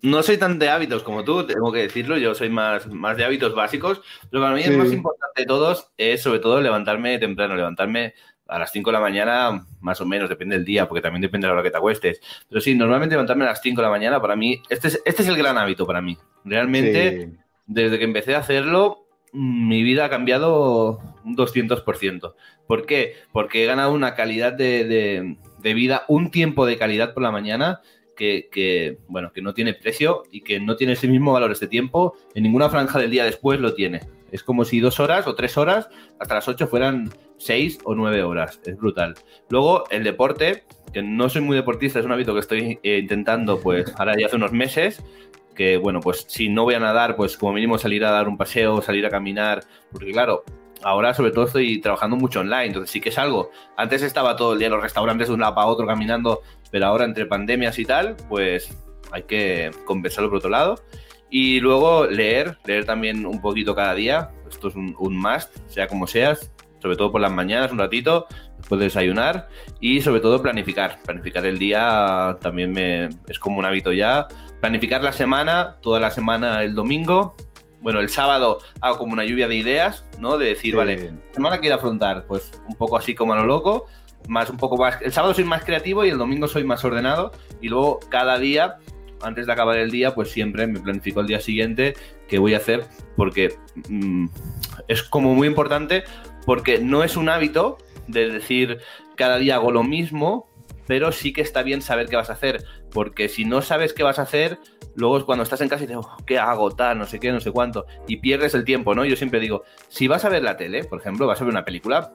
no 0.00 0.22
soy 0.22 0.36
tan 0.36 0.58
de 0.58 0.68
hábitos 0.68 1.02
como 1.02 1.24
tú, 1.24 1.44
tengo 1.44 1.72
que 1.72 1.80
decirlo, 1.80 2.18
yo 2.18 2.34
soy 2.34 2.50
más, 2.50 2.86
más 2.86 3.16
de 3.16 3.24
hábitos 3.24 3.54
básicos, 3.54 4.00
pero 4.30 4.42
para 4.42 4.54
mí 4.54 4.62
el 4.62 4.76
más 4.76 4.92
importante 4.92 5.42
de 5.42 5.46
todos 5.46 5.90
es 5.96 6.22
sobre 6.22 6.38
todo 6.38 6.60
levantarme 6.60 7.18
temprano, 7.18 7.56
levantarme 7.56 8.14
a 8.46 8.58
las 8.58 8.72
5 8.72 8.90
de 8.90 8.92
la 8.92 9.00
mañana, 9.00 9.66
más 9.80 10.00
o 10.00 10.06
menos, 10.06 10.28
depende 10.28 10.56
del 10.56 10.64
día, 10.64 10.88
porque 10.88 11.02
también 11.02 11.20
depende 11.20 11.46
de 11.46 11.48
la 11.48 11.54
hora 11.54 11.62
que 11.62 11.70
te 11.70 11.76
acuestes. 11.76 12.20
Pero 12.48 12.60
sí, 12.60 12.74
normalmente 12.74 13.14
levantarme 13.14 13.44
a 13.44 13.48
las 13.48 13.60
5 13.60 13.80
de 13.80 13.86
la 13.86 13.90
mañana, 13.90 14.22
para 14.22 14.36
mí, 14.36 14.62
este 14.70 14.88
es, 14.88 15.02
este 15.04 15.22
es 15.22 15.28
el 15.28 15.36
gran 15.36 15.58
hábito 15.58 15.86
para 15.86 16.00
mí. 16.00 16.16
Realmente, 16.44 17.32
desde 17.66 17.98
que 17.98 18.04
empecé 18.04 18.34
a 18.34 18.38
hacerlo, 18.38 19.07
mi 19.32 19.82
vida 19.82 20.06
ha 20.06 20.10
cambiado 20.10 21.00
un 21.24 21.36
200%. 21.36 22.34
¿Por 22.66 22.86
qué? 22.86 23.14
Porque 23.32 23.62
he 23.62 23.66
ganado 23.66 23.92
una 23.92 24.14
calidad 24.14 24.52
de, 24.52 25.36
de 25.58 25.74
vida, 25.74 26.04
un 26.08 26.30
tiempo 26.30 26.66
de 26.66 26.76
calidad 26.76 27.14
por 27.14 27.22
la 27.22 27.30
mañana 27.30 27.80
que, 28.18 28.98
bueno, 29.08 29.32
que 29.32 29.42
no 29.42 29.54
tiene 29.54 29.74
precio 29.74 30.24
y 30.30 30.40
que 30.42 30.60
no 30.60 30.76
tiene 30.76 30.94
ese 30.94 31.08
mismo 31.08 31.32
valor 31.32 31.52
este 31.52 31.68
tiempo, 31.68 32.16
en 32.34 32.42
ninguna 32.42 32.68
franja 32.68 32.98
del 32.98 33.10
día 33.10 33.24
después 33.24 33.60
lo 33.60 33.74
tiene. 33.74 34.00
Es 34.32 34.42
como 34.42 34.64
si 34.64 34.80
dos 34.80 35.00
horas 35.00 35.26
o 35.26 35.34
tres 35.34 35.56
horas 35.56 35.88
hasta 36.18 36.34
las 36.34 36.48
ocho 36.48 36.66
fueran 36.66 37.10
seis 37.38 37.78
o 37.84 37.94
nueve 37.94 38.22
horas. 38.22 38.60
Es 38.66 38.76
brutal. 38.76 39.14
Luego, 39.48 39.84
el 39.90 40.04
deporte, 40.04 40.64
que 40.92 41.02
no 41.02 41.28
soy 41.28 41.42
muy 41.42 41.56
deportista, 41.56 42.00
es 42.00 42.04
un 42.04 42.12
hábito 42.12 42.34
que 42.34 42.40
estoy 42.40 42.78
eh, 42.82 42.98
intentando, 42.98 43.60
pues 43.60 43.94
ahora 43.96 44.14
ya 44.18 44.26
hace 44.26 44.36
unos 44.36 44.52
meses, 44.52 45.02
que 45.58 45.76
bueno, 45.76 45.98
pues 45.98 46.24
si 46.28 46.48
no 46.48 46.62
voy 46.62 46.74
a 46.74 46.78
nadar, 46.78 47.16
pues 47.16 47.36
como 47.36 47.52
mínimo 47.52 47.78
salir 47.78 48.04
a 48.04 48.12
dar 48.12 48.28
un 48.28 48.36
paseo, 48.36 48.80
salir 48.80 49.04
a 49.04 49.10
caminar, 49.10 49.64
porque 49.90 50.12
claro, 50.12 50.44
ahora 50.84 51.12
sobre 51.14 51.32
todo 51.32 51.46
estoy 51.46 51.80
trabajando 51.80 52.14
mucho 52.14 52.38
online, 52.38 52.66
entonces 52.66 52.90
sí 52.92 53.00
que 53.00 53.08
es 53.08 53.18
algo. 53.18 53.50
Antes 53.76 54.02
estaba 54.02 54.36
todo 54.36 54.52
el 54.52 54.60
día 54.60 54.68
en 54.68 54.74
los 54.74 54.82
restaurantes 54.82 55.26
de 55.26 55.34
un 55.34 55.40
lado 55.40 55.56
para 55.56 55.66
otro 55.66 55.84
caminando, 55.84 56.42
pero 56.70 56.86
ahora 56.86 57.04
entre 57.04 57.26
pandemias 57.26 57.76
y 57.80 57.84
tal, 57.84 58.14
pues 58.28 58.72
hay 59.10 59.24
que 59.24 59.72
compensarlo 59.84 60.30
por 60.30 60.38
otro 60.38 60.50
lado. 60.50 60.76
Y 61.28 61.58
luego 61.58 62.06
leer, 62.06 62.56
leer 62.64 62.84
también 62.84 63.26
un 63.26 63.40
poquito 63.40 63.74
cada 63.74 63.94
día, 63.94 64.30
esto 64.48 64.68
es 64.68 64.76
un, 64.76 65.16
must, 65.16 65.56
sea 65.66 65.88
como 65.88 66.06
seas, 66.06 66.52
sobre 66.80 66.96
todo 66.96 67.10
por 67.10 67.20
las 67.20 67.32
mañanas, 67.32 67.72
un 67.72 67.78
ratito, 67.78 68.28
después 68.58 68.78
de 68.78 68.84
desayunar 68.84 69.48
y 69.80 70.00
sobre 70.02 70.20
todo 70.20 70.40
planificar. 70.40 71.00
Planificar 71.04 71.44
el 71.46 71.58
día 71.58 72.38
también 72.40 72.70
me, 72.70 73.08
es 73.26 73.40
como 73.40 73.58
un 73.58 73.64
hábito 73.64 73.92
ya. 73.92 74.28
Planificar 74.60 75.02
la 75.02 75.12
semana, 75.12 75.76
toda 75.80 76.00
la 76.00 76.10
semana 76.10 76.62
el 76.62 76.74
domingo, 76.74 77.34
bueno, 77.80 78.00
el 78.00 78.08
sábado 78.08 78.58
hago 78.80 78.98
como 78.98 79.12
una 79.12 79.24
lluvia 79.24 79.46
de 79.46 79.54
ideas, 79.54 80.04
¿no? 80.18 80.36
De 80.36 80.46
decir, 80.46 80.74
vale, 80.74 81.12
semana 81.32 81.58
quiero 81.58 81.76
afrontar, 81.76 82.26
pues 82.26 82.50
un 82.68 82.74
poco 82.74 82.96
así 82.96 83.14
como 83.14 83.34
a 83.34 83.36
lo 83.36 83.46
loco, 83.46 83.86
más 84.26 84.50
un 84.50 84.56
poco 84.56 84.76
más. 84.76 85.00
El 85.00 85.12
sábado 85.12 85.34
soy 85.34 85.44
más 85.44 85.64
creativo 85.64 86.04
y 86.04 86.08
el 86.08 86.18
domingo 86.18 86.48
soy 86.48 86.64
más 86.64 86.84
ordenado. 86.84 87.32
Y 87.60 87.68
luego 87.68 88.00
cada 88.08 88.38
día, 88.38 88.78
antes 89.22 89.46
de 89.46 89.52
acabar 89.52 89.78
el 89.78 89.90
día, 89.90 90.14
pues 90.14 90.30
siempre 90.30 90.66
me 90.66 90.80
planifico 90.80 91.20
el 91.20 91.28
día 91.28 91.40
siguiente 91.40 91.94
qué 92.26 92.38
voy 92.38 92.54
a 92.54 92.58
hacer, 92.58 92.84
porque 93.16 93.56
mm, 93.88 94.26
es 94.88 95.02
como 95.02 95.34
muy 95.34 95.46
importante, 95.46 96.04
porque 96.44 96.78
no 96.78 97.04
es 97.04 97.16
un 97.16 97.28
hábito 97.28 97.78
de 98.06 98.28
decir 98.30 98.78
cada 99.16 99.38
día 99.38 99.56
hago 99.56 99.70
lo 99.70 99.82
mismo, 99.82 100.50
pero 100.86 101.12
sí 101.12 101.32
que 101.32 101.42
está 101.42 101.62
bien 101.62 101.82
saber 101.82 102.08
qué 102.08 102.16
vas 102.16 102.30
a 102.30 102.34
hacer, 102.34 102.64
porque 102.92 103.28
si 103.28 103.44
no 103.44 103.62
sabes 103.62 103.92
qué 103.92 104.02
vas 104.02 104.18
a 104.18 104.22
hacer, 104.22 104.58
luego 104.94 105.24
cuando 105.24 105.42
estás 105.42 105.60
en 105.60 105.68
casa 105.68 105.84
y 105.84 105.86
dices, 105.86 106.04
oh, 106.04 106.16
¿qué 106.26 106.38
hago? 106.38 106.70
Tal, 106.70 106.98
no 106.98 107.06
sé 107.06 107.20
qué, 107.20 107.32
no 107.32 107.40
sé 107.40 107.50
cuánto, 107.50 107.86
y 108.06 108.16
pierdes 108.18 108.54
el 108.54 108.64
tiempo, 108.64 108.94
¿no? 108.94 109.04
Yo 109.04 109.16
siempre 109.16 109.40
digo, 109.40 109.64
si 109.88 110.08
vas 110.08 110.24
a 110.24 110.28
ver 110.28 110.42
la 110.42 110.56
tele, 110.56 110.84
por 110.84 111.00
ejemplo, 111.00 111.26
vas 111.26 111.40
a 111.40 111.44
ver 111.44 111.52
una 111.52 111.64
película, 111.64 112.12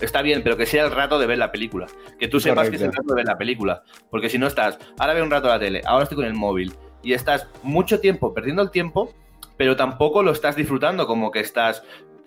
está 0.00 0.22
bien, 0.22 0.42
pero 0.42 0.56
que 0.56 0.66
sea 0.66 0.84
el 0.84 0.92
rato 0.92 1.18
de 1.18 1.26
ver 1.26 1.38
la 1.38 1.52
película, 1.52 1.86
que 2.18 2.28
tú 2.28 2.40
sepas 2.40 2.70
que 2.70 2.76
es 2.76 2.82
el 2.82 2.92
rato 2.92 3.14
de 3.14 3.16
ver 3.16 3.26
la 3.26 3.38
película, 3.38 3.82
porque 4.10 4.28
si 4.28 4.38
no 4.38 4.46
estás, 4.46 4.78
ahora 4.98 5.14
veo 5.14 5.24
un 5.24 5.30
rato 5.30 5.48
la 5.48 5.58
tele, 5.58 5.82
ahora 5.84 6.04
estoy 6.04 6.16
con 6.16 6.26
el 6.26 6.34
móvil, 6.34 6.74
y 7.02 7.12
estás 7.12 7.46
mucho 7.62 8.00
tiempo 8.00 8.34
perdiendo 8.34 8.62
el 8.62 8.70
tiempo, 8.70 9.14
pero 9.56 9.76
tampoco 9.76 10.22
lo 10.22 10.32
estás 10.32 10.56
disfrutando 10.56 11.06
como 11.06 11.30
que 11.30 11.40
estás 11.40 11.82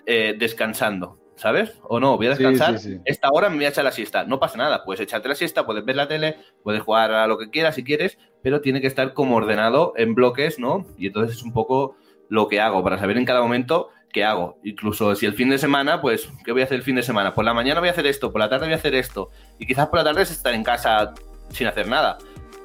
eh, 0.06 0.36
descansando. 0.38 1.21
¿Sabes? 1.42 1.74
O 1.82 2.00
no, 2.00 2.18
voy 2.18 2.28
a 2.28 2.36
descansar, 2.36 2.78
esta 3.04 3.30
hora 3.32 3.50
me 3.50 3.56
voy 3.56 3.66
a 3.66 3.70
echar 3.70 3.84
la 3.84 3.92
siesta. 3.92 4.26
No 4.26 4.40
pasa 4.40 4.60
nada, 4.60 4.84
puedes 4.84 5.02
echarte 5.02 5.28
la 5.28 5.34
siesta, 5.34 5.66
puedes 5.66 5.84
ver 5.84 5.96
la 5.96 6.08
tele, 6.08 6.38
puedes 6.64 6.84
jugar 6.84 7.12
a 7.14 7.26
lo 7.26 7.40
que 7.40 7.50
quieras 7.50 7.74
si 7.74 7.84
quieres, 7.84 8.20
pero 8.44 8.62
tiene 8.62 8.80
que 8.80 8.86
estar 8.86 9.14
como 9.14 9.38
ordenado 9.38 9.94
en 9.98 10.14
bloques, 10.14 10.60
¿no? 10.60 10.86
Y 11.00 11.08
entonces 11.08 11.38
es 11.38 11.44
un 11.44 11.52
poco 11.52 11.96
lo 12.30 12.48
que 12.48 12.62
hago, 12.62 12.84
para 12.84 13.00
saber 13.00 13.18
en 13.18 13.26
cada 13.26 13.42
momento 13.42 13.90
qué 14.14 14.24
hago. 14.24 14.60
Incluso 14.64 15.16
si 15.16 15.26
el 15.26 15.34
fin 15.34 15.50
de 15.50 15.58
semana, 15.58 16.00
pues, 16.00 16.30
¿qué 16.46 16.52
voy 16.52 16.62
a 16.62 16.66
hacer 16.66 16.78
el 16.78 16.84
fin 16.84 16.96
de 16.96 17.02
semana? 17.02 17.34
Por 17.34 17.44
la 17.44 17.56
mañana 17.56 17.80
voy 17.80 17.90
a 17.90 17.94
hacer 17.94 18.06
esto, 18.06 18.32
por 18.32 18.40
la 18.40 18.48
tarde 18.48 18.68
voy 18.68 18.74
a 18.74 18.78
hacer 18.78 18.94
esto. 18.94 19.30
Y 19.58 19.66
quizás 19.66 19.88
por 19.88 19.98
la 19.98 20.06
tarde 20.06 20.22
es 20.22 20.30
estar 20.30 20.54
en 20.54 20.64
casa 20.64 21.16
sin 21.50 21.66
hacer 21.66 21.88
nada. 21.88 22.20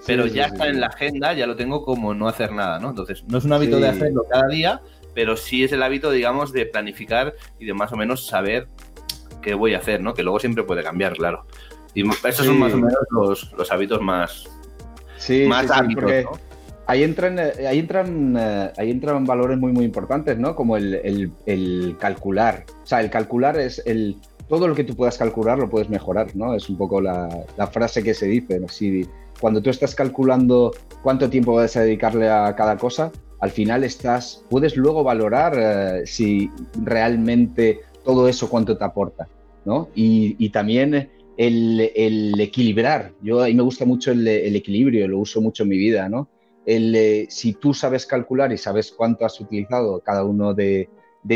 Pero 0.07 0.27
ya 0.27 0.45
está 0.45 0.69
en 0.69 0.81
la 0.81 0.89
agenda, 0.89 1.33
ya 1.33 1.47
lo 1.47 1.57
tengo 1.57 1.83
como 1.83 2.12
no 2.12 2.29
hacer 2.29 2.53
nada, 2.53 2.79
¿no? 2.79 2.91
Entonces, 2.91 3.25
no 3.25 3.39
es 3.39 3.45
un 3.45 3.55
hábito 3.55 3.81
de 3.81 3.89
hacerlo 3.89 4.23
cada 4.31 4.47
día, 4.49 4.81
pero 5.17 5.35
sí 5.35 5.65
es 5.65 5.73
el 5.73 5.83
hábito, 5.83 6.11
digamos, 6.11 6.53
de 6.53 6.67
planificar 6.67 7.35
y 7.59 7.65
de 7.65 7.73
más 7.73 7.91
o 7.91 7.97
menos 7.97 8.27
saber 8.27 8.69
qué 9.41 9.55
voy 9.55 9.73
a 9.73 9.79
hacer, 9.79 10.03
¿no? 10.03 10.13
Que 10.13 10.23
luego 10.23 10.39
siempre 10.39 10.63
puede 10.63 10.83
cambiar, 10.83 11.15
claro. 11.15 11.47
Y 11.95 12.03
esos 12.07 12.45
son 12.45 12.57
Sí. 12.57 12.61
más 12.61 12.75
o 12.75 12.77
menos 12.77 12.99
los, 13.11 13.53
los 13.57 13.73
hábitos 13.73 14.03
más, 14.03 14.45
Sí, 15.17 15.47
más 15.49 15.63
sí, 15.63 15.69
sí, 15.69 15.73
hábitos, 15.75 16.03
porque 16.05 16.23
¿no? 16.25 16.33
ahí 16.87 17.03
entran, 17.03 17.39
eh, 17.39 17.67
ahí 17.67 17.79
entran, 17.79 18.37
eh, 18.39 18.73
ahí 18.77 18.91
entran 18.91 19.25
valores 19.25 19.57
muy, 19.57 19.73
muy 19.73 19.87
importantes, 19.87 20.37
¿no? 20.39 20.55
Como 20.55 20.77
el, 20.77 20.97
el- 20.97 21.33
el 21.47 21.97
calcular. 21.99 22.67
O 22.83 22.87
sea, 22.87 23.01
el 23.01 23.09
calcular 23.09 23.59
es 23.59 23.83
el 23.87 24.17
todo 24.51 24.69
lo 24.69 24.75
que 24.75 24.85
tú 24.85 24.95
puedas 24.95 25.17
calcular 25.17 25.59
lo 25.59 25.71
puedes 25.71 25.89
mejorar, 25.89 26.37
¿no? 26.37 26.55
Es 26.55 26.69
un 26.69 26.77
poco 26.77 27.01
la, 27.01 27.27
la 27.57 27.67
frase 27.69 28.03
que 28.03 28.13
se 28.13 28.27
dice, 28.27 28.61
¿no? 28.61 28.69
Si 28.69 29.09
cuando 29.41 29.63
tú 29.63 29.71
estás 29.71 29.95
calculando 29.95 30.73
cuánto 31.03 31.31
tiempo 31.31 31.55
vas 31.55 31.75
a 31.77 31.81
dedicarle 31.81 32.29
a 32.29 32.55
cada 32.55 32.77
cosa, 32.77 33.11
al 33.47 33.53
final 33.53 33.85
estás, 33.85 34.45
puedes 34.51 34.77
luego 34.77 35.05
valorar 35.05 35.55
eh, 35.57 36.03
si 36.05 36.51
realmente 36.83 37.81
todo 38.05 38.29
eso 38.29 38.51
cuánto 38.51 38.77
te 38.77 38.85
aporta, 38.85 39.29
¿no? 39.65 39.89
Y, 39.95 40.49
también 40.51 41.11
el, 41.37 42.35
equilibrar. 42.41 43.13
Yo 43.23 43.43
a 43.43 43.47
mí 43.47 43.55
me 43.55 43.63
gusta 43.63 43.85
mucho 43.85 44.11
el, 44.11 44.27
equilibrio, 44.27 45.07
lo 45.07 45.21
uso 45.21 45.41
mucho 45.41 45.63
en 45.63 45.69
mi 45.69 45.77
vida, 45.77 46.09
¿no? 46.09 46.29
Eh, 46.67 47.27
si 47.29 47.53
tú 47.53 47.73
sabes 47.73 48.05
calcular 48.05 48.53
y 48.53 48.59
sabes 48.59 48.91
cuánto 48.91 49.25
has 49.25 49.41
utilizado 49.41 50.01
cada 50.01 50.25
uno 50.25 50.55
de, 50.55 50.89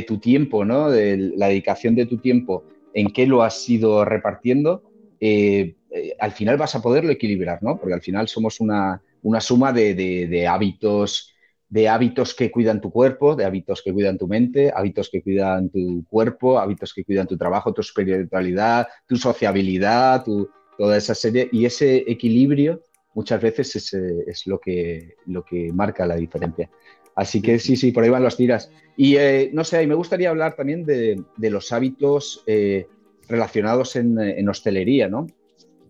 tu 0.07 0.19
tiempo, 0.19 0.65
¿no? 0.65 0.91
De 0.91 1.17
la 1.37 1.47
dedicación 1.47 1.95
de 1.95 2.07
tu 2.07 2.19
tiempo, 2.19 2.65
en 2.93 3.13
qué 3.13 3.27
lo 3.27 3.45
has 3.45 3.69
ido 3.69 4.05
repartiendo, 4.05 4.83
eh, 5.21 5.77
al 6.19 6.33
final 6.33 6.57
vas 6.57 6.75
a 6.75 6.83
poderlo 6.83 7.13
equilibrar, 7.13 7.63
¿no? 7.63 7.79
Porque 7.79 7.95
al 7.95 8.03
final 8.03 8.27
somos 8.27 8.59
una, 8.59 9.01
suma 9.41 9.73
de 9.73 10.49
hábitos, 10.49 11.35
de 11.71 11.89
hábitos 11.89 12.35
que 12.35 12.51
cuidan 12.51 12.81
tu 12.81 12.91
cuerpo, 12.91 13.37
de 13.37 13.45
hábitos 13.45 13.81
que 13.83 13.93
cuidan 13.93 14.19
tu 14.19 14.27
mente, 14.27 14.73
hábitos 14.75 15.09
que 15.09 15.23
cuidan 15.23 15.71
tu 15.71 16.05
cuerpo, 16.09 16.59
hábitos 16.59 16.93
que 16.93 17.05
cuidan 17.05 17.29
tu 17.29 17.39
trabajo, 17.39 17.73
tu 17.73 17.81
espiritualidad, 17.81 18.89
tu 19.07 19.17
sociabilidad, 19.17 20.25
tu, 20.25 20.51
toda 20.77 20.97
esa 20.97 21.15
serie. 21.15 21.49
Y 21.53 21.65
ese 21.65 21.99
equilibrio 22.09 22.83
muchas 23.15 23.41
veces 23.41 23.77
es, 23.77 23.95
eh, 23.95 24.25
es 24.27 24.47
lo, 24.49 24.59
que, 24.59 25.15
lo 25.27 25.45
que 25.45 25.73
marca 25.73 26.07
la 26.07 26.17
diferencia. 26.17 26.69
Así 27.15 27.41
que 27.41 27.59
sí, 27.61 27.77
sí, 27.77 27.93
por 27.93 28.03
ahí 28.03 28.11
van 28.11 28.25
los 28.25 28.37
tiras. 28.37 28.71
Y 28.97 29.17
eh, 29.17 29.51
no 29.53 29.63
sé, 29.63 29.83
y 29.83 29.87
me 29.87 29.95
gustaría 29.95 30.31
hablar 30.31 30.57
también 30.57 30.85
de, 30.85 31.23
de 31.37 31.51
los 31.51 31.73
hábitos 31.73 32.43
eh, 32.47 32.87
relacionados 33.29 33.95
en, 33.95 34.19
en 34.19 34.49
hostelería, 34.49 35.09
¿no? 35.09 35.29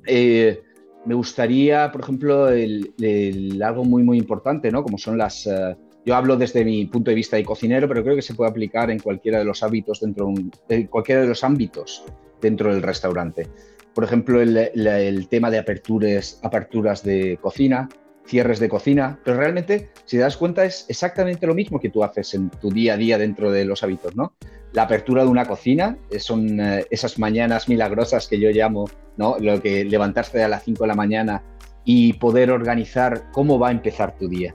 Eh, 0.07 0.61
me 1.07 1.15
gustaría, 1.15 1.91
por 1.91 2.03
ejemplo, 2.03 2.49
el, 2.49 3.61
algo 3.65 3.85
muy, 3.85 4.03
muy 4.03 4.19
importante, 4.19 4.71
¿no? 4.71 4.83
Como 4.83 4.99
son 4.99 5.17
las... 5.19 5.47
eh, 5.47 5.77
yo 6.05 6.15
hablo 6.15 6.37
desde 6.37 6.65
mi 6.65 6.87
punto 6.87 7.11
de 7.11 7.15
vista 7.15 7.37
de 7.37 7.45
cocinero, 7.45 7.87
pero 7.87 8.03
creo 8.03 8.17
que 8.17 8.23
se 8.23 8.35
puede 8.35 8.51
aplicar 8.51 8.91
en 8.91 8.99
cualquiera 9.01 9.39
de 9.39 9.45
los 9.45 9.63
hábitos 9.63 10.01
dentro 10.01 10.33
de 10.69 10.75
en 10.75 10.87
cualquiera 10.87 11.21
de 11.21 11.29
los 11.29 11.45
ámbitos 11.45 12.05
dentro 12.41 12.73
del 12.73 12.83
restaurante. 12.83 13.49
Por 13.95 14.05
ejemplo, 14.05 14.41
el, 14.41 14.57
el 14.57 15.29
tema 15.29 15.51
de 15.51 15.59
aperturas, 15.59 16.41
aperturas 16.43 17.03
de 17.03 17.39
cocina, 17.41 17.89
cierres 18.27 18.61
de 18.61 18.69
cocina, 18.69 19.19
pero 19.25 19.39
realmente, 19.39 19.91
si 20.05 20.17
te 20.17 20.23
das 20.23 20.37
cuenta, 20.37 20.65
es 20.65 20.87
exactamente 20.89 21.47
lo 21.47 21.55
mismo 21.55 21.81
que 21.81 21.91
tú 21.91 22.05
haces 22.05 22.35
en 22.35 22.51
tu 22.51 22.71
día 22.71 22.95
a 22.95 22.97
día 22.97 23.19
dentro 23.19 23.51
de 23.51 23.65
los 23.65 23.83
hábitos, 23.83 24.15
¿no? 24.15 24.35
La 24.73 24.83
apertura 24.83 25.25
de 25.25 25.29
una 25.29 25.47
cocina 25.47 25.99
eh, 26.11 26.21
son 26.21 26.61
eh, 26.61 26.87
esas 26.91 27.19
mañanas 27.19 27.69
milagrosas 27.69 28.29
que 28.29 28.39
yo 28.39 28.51
llamo, 28.51 28.89
¿no? 29.17 29.37
Lo 29.39 29.61
que 29.61 29.85
levantarse 29.85 30.43
a 30.43 30.49
las 30.49 30.65
5 30.65 30.85
de 30.85 30.89
la 30.89 30.95
mañana 30.95 31.43
y 31.85 32.13
poder 32.15 32.51
organizar 32.51 33.31
cómo 33.33 33.59
va 33.59 33.69
a 33.69 33.73
empezar 33.73 34.17
tu 34.17 34.29
día. 34.29 34.55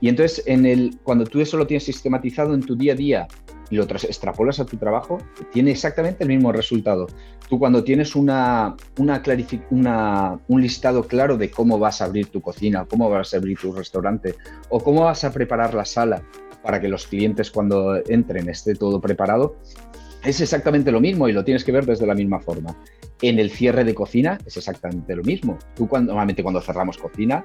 Y 0.00 0.08
entonces, 0.08 0.42
en 0.46 0.66
el, 0.66 0.98
cuando 1.02 1.24
tú 1.24 1.40
eso 1.40 1.56
lo 1.56 1.66
tienes 1.66 1.84
sistematizado 1.84 2.52
en 2.52 2.62
tu 2.62 2.74
día 2.76 2.94
a 2.94 2.96
día 2.96 3.28
y 3.74 3.76
lo 3.76 3.84
extrapolas 3.84 4.60
a 4.60 4.64
tu 4.64 4.76
trabajo, 4.76 5.18
tiene 5.52 5.72
exactamente 5.72 6.22
el 6.24 6.28
mismo 6.28 6.52
resultado. 6.52 7.06
Tú 7.48 7.58
cuando 7.58 7.82
tienes 7.84 8.14
una, 8.16 8.76
una- 8.98 10.40
un 10.48 10.62
listado 10.62 11.04
claro 11.04 11.36
de 11.36 11.50
cómo 11.50 11.78
vas 11.78 12.00
a 12.00 12.06
abrir 12.06 12.28
tu 12.28 12.40
cocina, 12.40 12.86
cómo 12.86 13.10
vas 13.10 13.34
a 13.34 13.36
abrir 13.36 13.58
tu 13.58 13.72
restaurante 13.72 14.34
o 14.68 14.80
cómo 14.80 15.02
vas 15.02 15.24
a 15.24 15.32
preparar 15.32 15.74
la 15.74 15.84
sala 15.84 16.22
para 16.62 16.80
que 16.80 16.88
los 16.88 17.06
clientes 17.06 17.50
cuando 17.50 17.96
entren 18.08 18.48
esté 18.48 18.74
todo 18.74 19.00
preparado, 19.00 19.56
es 20.24 20.40
exactamente 20.40 20.90
lo 20.90 21.00
mismo 21.00 21.28
y 21.28 21.32
lo 21.32 21.44
tienes 21.44 21.64
que 21.64 21.72
ver 21.72 21.84
desde 21.84 22.06
la 22.06 22.14
misma 22.14 22.40
forma. 22.40 22.74
En 23.20 23.38
el 23.38 23.50
cierre 23.50 23.84
de 23.84 23.94
cocina 23.94 24.38
es 24.46 24.56
exactamente 24.56 25.14
lo 25.14 25.22
mismo. 25.22 25.58
Tú 25.74 25.86
cuando, 25.86 26.12
normalmente 26.12 26.42
cuando 26.42 26.60
cerramos 26.62 26.96
cocina, 26.96 27.44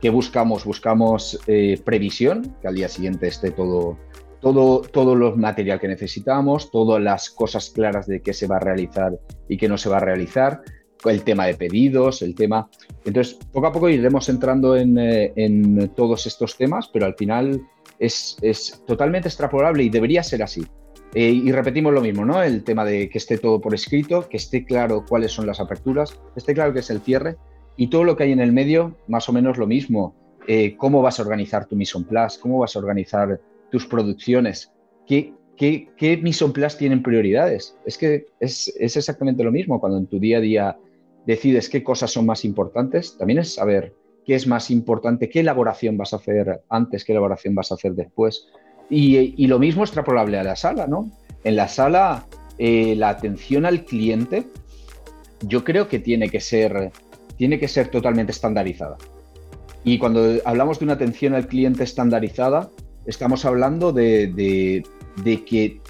¿qué 0.00 0.10
buscamos? 0.10 0.64
Buscamos 0.66 1.40
eh, 1.46 1.80
previsión, 1.84 2.54
que 2.60 2.68
al 2.68 2.74
día 2.74 2.88
siguiente 2.88 3.28
esté 3.28 3.50
todo, 3.50 3.96
todo, 4.40 4.80
todo 4.80 5.36
material 5.36 5.80
que 5.80 5.88
necesitamos, 5.88 6.70
todas 6.70 7.02
las 7.02 7.30
cosas 7.30 7.70
claras 7.70 8.06
de 8.06 8.20
qué 8.20 8.32
se 8.32 8.46
va 8.46 8.56
a 8.56 8.60
realizar 8.60 9.18
y 9.48 9.56
qué 9.56 9.68
no 9.68 9.78
se 9.78 9.88
va 9.88 9.98
a 9.98 10.00
realizar, 10.00 10.62
el 11.04 11.22
tema 11.22 11.46
de 11.46 11.54
pedidos, 11.54 12.22
el 12.22 12.34
tema... 12.34 12.68
Entonces, 13.04 13.38
poco 13.52 13.68
a 13.68 13.72
poco 13.72 13.88
iremos 13.88 14.28
entrando 14.28 14.76
en, 14.76 14.98
eh, 14.98 15.32
en 15.36 15.90
todos 15.94 16.26
estos 16.26 16.56
temas, 16.56 16.88
pero 16.92 17.06
al 17.06 17.14
final 17.14 17.62
es, 17.98 18.36
es 18.42 18.82
totalmente 18.86 19.28
extrapolable 19.28 19.84
y 19.84 19.90
debería 19.90 20.22
ser 20.22 20.42
así. 20.42 20.66
Eh, 21.14 21.30
y 21.30 21.50
repetimos 21.52 21.92
lo 21.94 22.00
mismo, 22.00 22.24
¿no? 22.24 22.42
El 22.42 22.64
tema 22.64 22.84
de 22.84 23.08
que 23.08 23.18
esté 23.18 23.38
todo 23.38 23.60
por 23.60 23.74
escrito, 23.74 24.28
que 24.28 24.36
esté 24.36 24.64
claro 24.64 25.04
cuáles 25.08 25.32
son 25.32 25.46
las 25.46 25.60
aperturas, 25.60 26.12
que 26.12 26.18
esté 26.36 26.54
claro 26.54 26.72
que 26.72 26.80
es 26.80 26.90
el 26.90 27.00
cierre 27.00 27.36
y 27.76 27.88
todo 27.88 28.04
lo 28.04 28.16
que 28.16 28.24
hay 28.24 28.32
en 28.32 28.40
el 28.40 28.52
medio, 28.52 28.96
más 29.06 29.28
o 29.28 29.32
menos 29.32 29.56
lo 29.56 29.66
mismo. 29.66 30.14
Eh, 30.46 30.76
¿Cómo 30.76 31.00
vas 31.00 31.18
a 31.18 31.22
organizar 31.22 31.66
tu 31.66 31.76
en 31.76 32.04
place? 32.04 32.40
¿Cómo 32.40 32.58
vas 32.58 32.76
a 32.76 32.78
organizar 32.78 33.40
tus 33.70 33.86
producciones? 33.86 34.72
¿Qué, 35.06 35.32
qué, 35.56 35.88
qué 35.96 36.22
tienen 36.78 37.02
prioridades? 37.02 37.76
Es 37.84 37.98
que 37.98 38.26
es, 38.40 38.72
es 38.78 38.96
exactamente 38.96 39.44
lo 39.44 39.52
mismo 39.52 39.80
cuando 39.80 39.98
en 39.98 40.06
tu 40.06 40.18
día 40.18 40.38
a 40.38 40.40
día 40.40 40.76
decides 41.26 41.68
qué 41.68 41.82
cosas 41.82 42.10
son 42.10 42.26
más 42.26 42.44
importantes, 42.44 43.16
también 43.18 43.40
es 43.40 43.54
saber 43.54 43.94
qué 44.24 44.34
es 44.34 44.46
más 44.46 44.70
importante, 44.70 45.28
qué 45.28 45.40
elaboración 45.40 45.96
vas 45.96 46.12
a 46.12 46.16
hacer 46.16 46.62
antes, 46.68 47.04
qué 47.04 47.12
elaboración 47.12 47.54
vas 47.54 47.72
a 47.72 47.76
hacer 47.76 47.92
después. 47.94 48.48
Y, 48.90 49.46
lo 49.46 49.58
mismo 49.58 49.82
extrapolable 49.82 50.38
a 50.38 50.44
la 50.44 50.56
sala, 50.56 50.86
¿no? 50.86 51.10
En 51.44 51.56
la 51.56 51.68
sala, 51.68 52.26
eh, 52.58 52.94
la 52.96 53.10
atención 53.10 53.66
al 53.66 53.84
cliente, 53.84 54.44
yo 55.46 55.64
creo 55.64 55.88
que 55.88 55.98
tiene 55.98 56.28
que 56.28 56.40
ser, 56.40 56.92
tiene 57.36 57.58
que 57.58 57.68
ser 57.68 57.88
totalmente 57.88 58.32
estandarizada. 58.32 58.96
Y 59.84 59.98
cuando 59.98 60.38
hablamos 60.44 60.78
de 60.78 60.84
una 60.84 60.94
atención 60.94 61.34
al 61.34 61.46
cliente 61.46 61.84
estandarizada, 61.84 62.70
estamos 63.08 63.44
hablando 63.44 63.90
de, 63.90 64.28
de, 64.28 64.84
de 65.24 65.44
que 65.44 65.80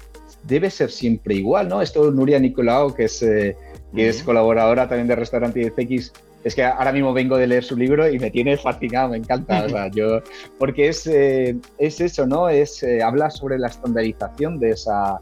debe 0.43 0.69
ser 0.69 0.89
siempre 0.89 1.35
igual, 1.35 1.67
¿no? 1.67 1.81
Esto 1.81 2.09
Nuria 2.11 2.39
Nicolau, 2.39 2.95
que 2.95 3.03
es, 3.05 3.21
eh, 3.21 3.55
que 3.93 4.09
es 4.09 4.23
colaboradora 4.23 4.87
también 4.87 5.07
de 5.07 5.15
Restaurante 5.15 5.59
10X, 5.59 6.11
es 6.45 6.55
que 6.55 6.63
ahora 6.63 6.93
mismo 6.93 7.11
vengo 7.11 7.37
de 7.37 7.47
leer 7.47 7.65
su 7.65 7.75
libro 7.75 8.09
y 8.09 8.17
me 8.17 8.31
tiene 8.31 8.55
fascinado, 8.55 9.09
me 9.09 9.17
encanta. 9.17 9.65
O 9.65 9.69
sea, 9.69 9.91
yo, 9.91 10.21
porque 10.57 10.87
es, 10.87 11.05
eh, 11.07 11.57
es 11.77 11.99
eso, 11.99 12.25
¿no? 12.25 12.47
Es, 12.47 12.81
eh, 12.83 13.03
habla 13.03 13.29
sobre 13.29 13.59
la 13.59 13.67
estandarización 13.67 14.57
de 14.57 14.71
esa, 14.71 15.19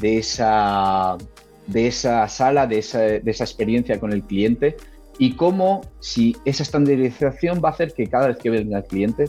de 0.00 0.18
esa, 0.18 1.18
de 1.66 1.86
esa 1.86 2.26
sala, 2.28 2.66
de 2.66 2.78
esa, 2.78 3.00
de 3.00 3.30
esa 3.30 3.44
experiencia 3.44 4.00
con 4.00 4.12
el 4.12 4.22
cliente 4.22 4.76
y 5.18 5.34
cómo 5.34 5.82
si 6.00 6.34
esa 6.46 6.62
estandarización 6.62 7.60
va 7.62 7.68
a 7.68 7.72
hacer 7.72 7.92
que 7.92 8.06
cada 8.06 8.28
vez 8.28 8.38
que 8.38 8.48
venga 8.50 8.78
el 8.78 8.84
cliente 8.84 9.26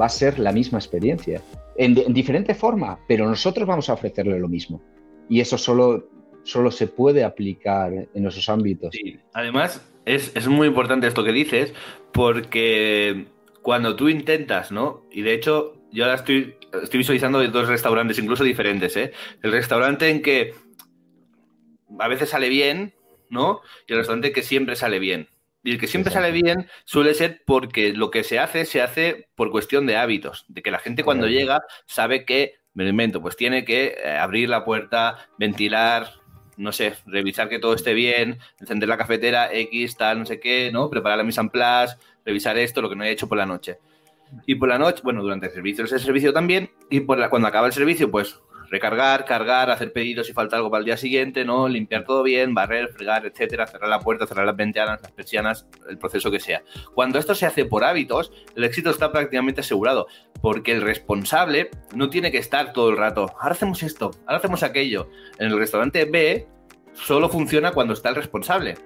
va 0.00 0.06
a 0.06 0.10
ser 0.10 0.38
la 0.38 0.52
misma 0.52 0.78
experiencia. 0.78 1.40
En, 1.76 1.96
en 1.98 2.14
diferente 2.14 2.54
forma, 2.54 2.98
pero 3.06 3.28
nosotros 3.28 3.66
vamos 3.66 3.88
a 3.88 3.94
ofrecerle 3.94 4.38
lo 4.38 4.48
mismo. 4.48 4.82
Y 5.28 5.40
eso 5.40 5.58
solo, 5.58 6.08
solo 6.44 6.70
se 6.70 6.86
puede 6.86 7.24
aplicar 7.24 7.92
en 7.92 8.26
esos 8.26 8.48
ámbitos. 8.48 8.90
Sí, 8.92 9.18
además 9.32 9.82
es, 10.06 10.32
es, 10.34 10.46
muy 10.48 10.68
importante 10.68 11.06
esto 11.06 11.24
que 11.24 11.32
dices, 11.32 11.74
porque 12.12 13.26
cuando 13.60 13.96
tú 13.96 14.08
intentas, 14.08 14.70
¿no? 14.70 15.04
Y 15.10 15.22
de 15.22 15.34
hecho, 15.34 15.74
yo 15.90 16.04
ahora 16.04 16.16
estoy, 16.16 16.54
estoy 16.82 16.98
visualizando 16.98 17.46
dos 17.48 17.68
restaurantes, 17.68 18.18
incluso 18.18 18.44
diferentes, 18.44 18.96
¿eh? 18.96 19.12
El 19.42 19.52
restaurante 19.52 20.08
en 20.08 20.22
que 20.22 20.54
a 21.98 22.08
veces 22.08 22.30
sale 22.30 22.48
bien, 22.48 22.94
¿no? 23.28 23.60
Y 23.88 23.92
el 23.92 23.98
restaurante 23.98 24.32
que 24.32 24.42
siempre 24.42 24.76
sale 24.76 24.98
bien. 25.00 25.28
Y 25.66 25.72
el 25.72 25.80
que 25.80 25.88
siempre 25.88 26.10
Exacto. 26.10 26.28
sale 26.28 26.42
bien 26.42 26.68
suele 26.84 27.12
ser 27.12 27.42
porque 27.44 27.92
lo 27.92 28.12
que 28.12 28.22
se 28.22 28.38
hace, 28.38 28.64
se 28.66 28.80
hace 28.80 29.28
por 29.34 29.50
cuestión 29.50 29.84
de 29.84 29.96
hábitos, 29.96 30.44
de 30.46 30.62
que 30.62 30.70
la 30.70 30.78
gente 30.78 31.02
cuando 31.02 31.24
Correcto. 31.24 31.40
llega 31.40 31.62
sabe 31.86 32.24
que, 32.24 32.54
me 32.72 32.84
lo 32.84 32.90
invento, 32.90 33.20
pues 33.20 33.36
tiene 33.36 33.64
que 33.64 33.96
eh, 33.98 34.16
abrir 34.16 34.48
la 34.48 34.64
puerta, 34.64 35.18
ventilar, 35.38 36.08
no 36.56 36.70
sé, 36.70 36.94
revisar 37.04 37.48
que 37.48 37.58
todo 37.58 37.74
esté 37.74 37.94
bien, 37.94 38.38
encender 38.60 38.88
la 38.88 38.96
cafetera, 38.96 39.52
X, 39.52 39.96
tal, 39.96 40.20
no 40.20 40.26
sé 40.26 40.38
qué, 40.38 40.70
¿no? 40.72 40.88
Preparar 40.88 41.18
la 41.18 41.24
mise 41.24 41.40
en 41.40 41.50
place, 41.50 41.96
revisar 42.24 42.56
esto, 42.58 42.80
lo 42.80 42.88
que 42.88 42.94
no 42.94 43.02
haya 43.02 43.12
hecho 43.12 43.28
por 43.28 43.38
la 43.38 43.46
noche. 43.46 43.78
y 44.46 44.54
por 44.54 44.68
la 44.68 44.78
noche, 44.78 45.00
bueno, 45.02 45.20
durante 45.20 45.46
el 45.46 45.52
servicio 45.52 45.84
es 45.84 45.92
el 45.92 46.00
servicio 46.00 46.32
también, 46.32 46.70
y 46.90 47.00
por 47.00 47.18
la, 47.18 47.28
cuando 47.28 47.48
acaba 47.48 47.66
el 47.66 47.72
servicio, 47.72 48.08
pues 48.08 48.38
recargar, 48.70 49.24
cargar, 49.24 49.70
hacer 49.70 49.92
pedidos 49.92 50.26
si 50.26 50.32
falta 50.32 50.56
algo 50.56 50.70
para 50.70 50.80
el 50.80 50.84
día 50.84 50.96
siguiente, 50.96 51.44
¿no? 51.44 51.68
Limpiar 51.68 52.04
todo 52.04 52.22
bien, 52.22 52.54
barrer, 52.54 52.88
fregar, 52.88 53.26
etcétera, 53.26 53.66
cerrar 53.66 53.88
la 53.88 54.00
puerta, 54.00 54.26
cerrar 54.26 54.46
las 54.46 54.56
ventanas, 54.56 55.00
las 55.02 55.12
persianas, 55.12 55.66
el 55.88 55.98
proceso 55.98 56.30
que 56.30 56.40
sea. 56.40 56.62
Cuando 56.94 57.18
esto 57.18 57.34
se 57.34 57.46
hace 57.46 57.64
por 57.64 57.84
hábitos, 57.84 58.32
el 58.54 58.64
éxito 58.64 58.90
está 58.90 59.12
prácticamente 59.12 59.60
asegurado, 59.60 60.06
porque 60.40 60.72
el 60.72 60.82
responsable 60.82 61.70
no 61.94 62.10
tiene 62.10 62.30
que 62.30 62.38
estar 62.38 62.72
todo 62.72 62.90
el 62.90 62.96
rato, 62.96 63.32
ahora 63.40 63.52
hacemos 63.52 63.82
esto, 63.82 64.10
ahora 64.26 64.38
hacemos 64.38 64.62
aquello. 64.62 65.10
En 65.38 65.48
el 65.48 65.58
restaurante 65.58 66.04
B 66.04 66.46
solo 66.94 67.28
funciona 67.28 67.72
cuando 67.72 67.94
está 67.94 68.08
el 68.08 68.14
responsable. 68.14 68.76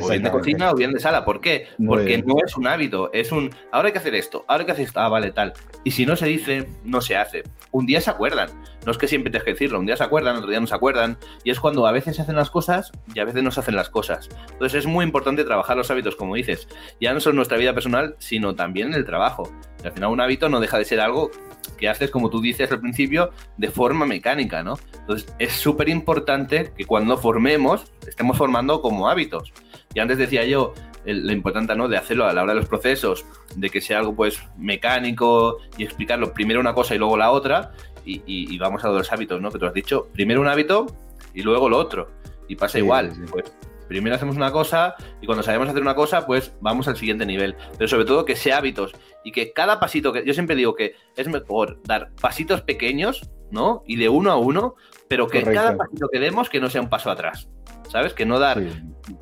O 0.00 0.08
bien 0.08 0.22
de 0.22 0.30
cocina 0.30 0.70
o 0.70 0.74
bien 0.74 0.92
de 0.92 1.00
sala. 1.00 1.24
¿Por 1.24 1.40
qué? 1.40 1.68
Muy 1.78 1.88
Porque 1.88 2.04
bien. 2.04 2.24
no 2.26 2.36
es 2.44 2.56
un 2.56 2.66
hábito, 2.66 3.10
es 3.12 3.32
un 3.32 3.50
ahora 3.72 3.86
hay 3.86 3.92
que 3.92 3.98
hacer 3.98 4.14
esto, 4.14 4.44
ahora 4.48 4.62
hay 4.62 4.66
que 4.66 4.72
hacer 4.72 4.84
esto, 4.86 5.00
ah, 5.00 5.08
vale, 5.08 5.32
tal. 5.32 5.52
Y 5.84 5.90
si 5.90 6.06
no 6.06 6.16
se 6.16 6.26
dice, 6.26 6.68
no 6.84 7.00
se 7.00 7.16
hace. 7.16 7.42
Un 7.72 7.86
día 7.86 8.00
se 8.00 8.10
acuerdan. 8.10 8.48
No 8.86 8.92
es 8.92 8.98
que 8.98 9.08
siempre 9.08 9.30
tengas 9.30 9.44
que 9.44 9.52
decirlo, 9.52 9.78
un 9.78 9.86
día 9.86 9.96
se 9.96 10.04
acuerdan, 10.04 10.36
otro 10.36 10.48
día 10.50 10.60
no 10.60 10.66
se 10.66 10.74
acuerdan. 10.74 11.18
Y 11.44 11.50
es 11.50 11.60
cuando 11.60 11.86
a 11.86 11.92
veces 11.92 12.16
se 12.16 12.22
hacen 12.22 12.36
las 12.36 12.50
cosas 12.50 12.92
y 13.14 13.20
a 13.20 13.24
veces 13.24 13.42
no 13.42 13.50
se 13.50 13.60
hacen 13.60 13.76
las 13.76 13.90
cosas. 13.90 14.28
Entonces 14.52 14.80
es 14.80 14.86
muy 14.86 15.04
importante 15.04 15.44
trabajar 15.44 15.76
los 15.76 15.90
hábitos, 15.90 16.16
como 16.16 16.34
dices, 16.34 16.68
ya 17.00 17.12
no 17.12 17.20
solo 17.20 17.32
en 17.32 17.36
nuestra 17.36 17.58
vida 17.58 17.74
personal, 17.74 18.16
sino 18.18 18.54
también 18.54 18.88
en 18.88 18.94
el 18.94 19.04
trabajo. 19.04 19.50
Y 19.82 19.86
al 19.86 19.92
final 19.92 20.10
un 20.10 20.20
hábito 20.20 20.48
no 20.48 20.60
deja 20.60 20.78
de 20.78 20.84
ser 20.84 21.00
algo 21.00 21.30
que 21.76 21.88
haces, 21.88 22.10
como 22.10 22.30
tú 22.30 22.40
dices 22.40 22.70
al 22.70 22.80
principio, 22.80 23.30
de 23.56 23.70
forma 23.70 24.06
mecánica, 24.06 24.62
¿no? 24.62 24.78
Entonces 25.00 25.34
es 25.38 25.52
súper 25.52 25.88
importante 25.88 26.72
que 26.76 26.84
cuando 26.84 27.16
formemos, 27.16 27.92
estemos 28.06 28.36
formando 28.36 28.80
como 28.80 29.08
hábitos. 29.08 29.52
Y 29.94 30.00
antes 30.00 30.18
decía 30.18 30.44
yo, 30.44 30.72
el- 31.04 31.26
lo 31.26 31.32
importante 31.32 31.74
¿no? 31.74 31.88
de 31.88 31.96
hacerlo 31.96 32.26
a 32.26 32.32
la 32.32 32.42
hora 32.42 32.54
de 32.54 32.60
los 32.60 32.68
procesos, 32.68 33.24
de 33.56 33.70
que 33.70 33.80
sea 33.80 33.98
algo 33.98 34.14
pues 34.14 34.40
mecánico 34.56 35.58
y 35.76 35.84
explicarlo 35.84 36.32
primero 36.32 36.60
una 36.60 36.74
cosa 36.74 36.94
y 36.94 36.98
luego 36.98 37.16
la 37.16 37.30
otra, 37.30 37.72
y, 38.04 38.16
y- 38.26 38.54
y 38.54 38.58
vamos 38.58 38.84
a 38.84 38.88
los 38.88 39.12
hábitos, 39.12 39.40
¿no? 39.40 39.50
Que 39.50 39.58
tú 39.58 39.66
has 39.66 39.74
dicho, 39.74 40.08
primero 40.12 40.40
un 40.40 40.48
hábito 40.48 40.86
y 41.34 41.42
luego 41.42 41.68
lo 41.68 41.78
otro. 41.78 42.08
Y 42.48 42.56
pasa 42.56 42.72
Sí, 42.74 42.78
igual, 42.78 43.12
sí, 43.12 43.20
pues 43.30 43.44
primero 43.88 44.14
hacemos 44.14 44.36
una 44.36 44.52
cosa 44.52 44.94
y 45.20 45.26
cuando 45.26 45.42
sabemos 45.42 45.68
hacer 45.68 45.82
una 45.82 45.94
cosa, 45.96 46.24
pues 46.26 46.52
vamos 46.60 46.86
al 46.88 46.96
siguiente 46.96 47.26
nivel. 47.26 47.56
Pero 47.76 47.88
sobre 47.88 48.04
todo 48.04 48.24
que 48.24 48.36
sea 48.36 48.58
hábitos 48.58 48.92
y 49.24 49.32
que 49.32 49.52
cada 49.52 49.80
pasito, 49.80 50.12
que 50.12 50.24
yo 50.24 50.32
siempre 50.34 50.54
digo 50.56 50.74
que 50.76 50.94
es 51.16 51.28
mejor 51.28 51.80
dar 51.84 52.10
pasitos 52.20 52.62
pequeños, 52.62 53.28
¿no? 53.50 53.82
Y 53.86 53.96
de 53.96 54.08
uno 54.08 54.30
a 54.30 54.36
uno, 54.36 54.74
pero 55.08 55.26
que 55.28 55.40
Correcto. 55.40 55.60
cada 55.62 55.76
pasito 55.76 56.08
que 56.12 56.18
demos 56.20 56.48
que 56.48 56.60
no 56.60 56.70
sea 56.70 56.80
un 56.80 56.88
paso 56.88 57.10
atrás. 57.10 57.48
¿Sabes? 57.88 58.14
Que 58.14 58.24
no 58.24 58.38
dar 58.38 58.58
Sí, 58.60 58.68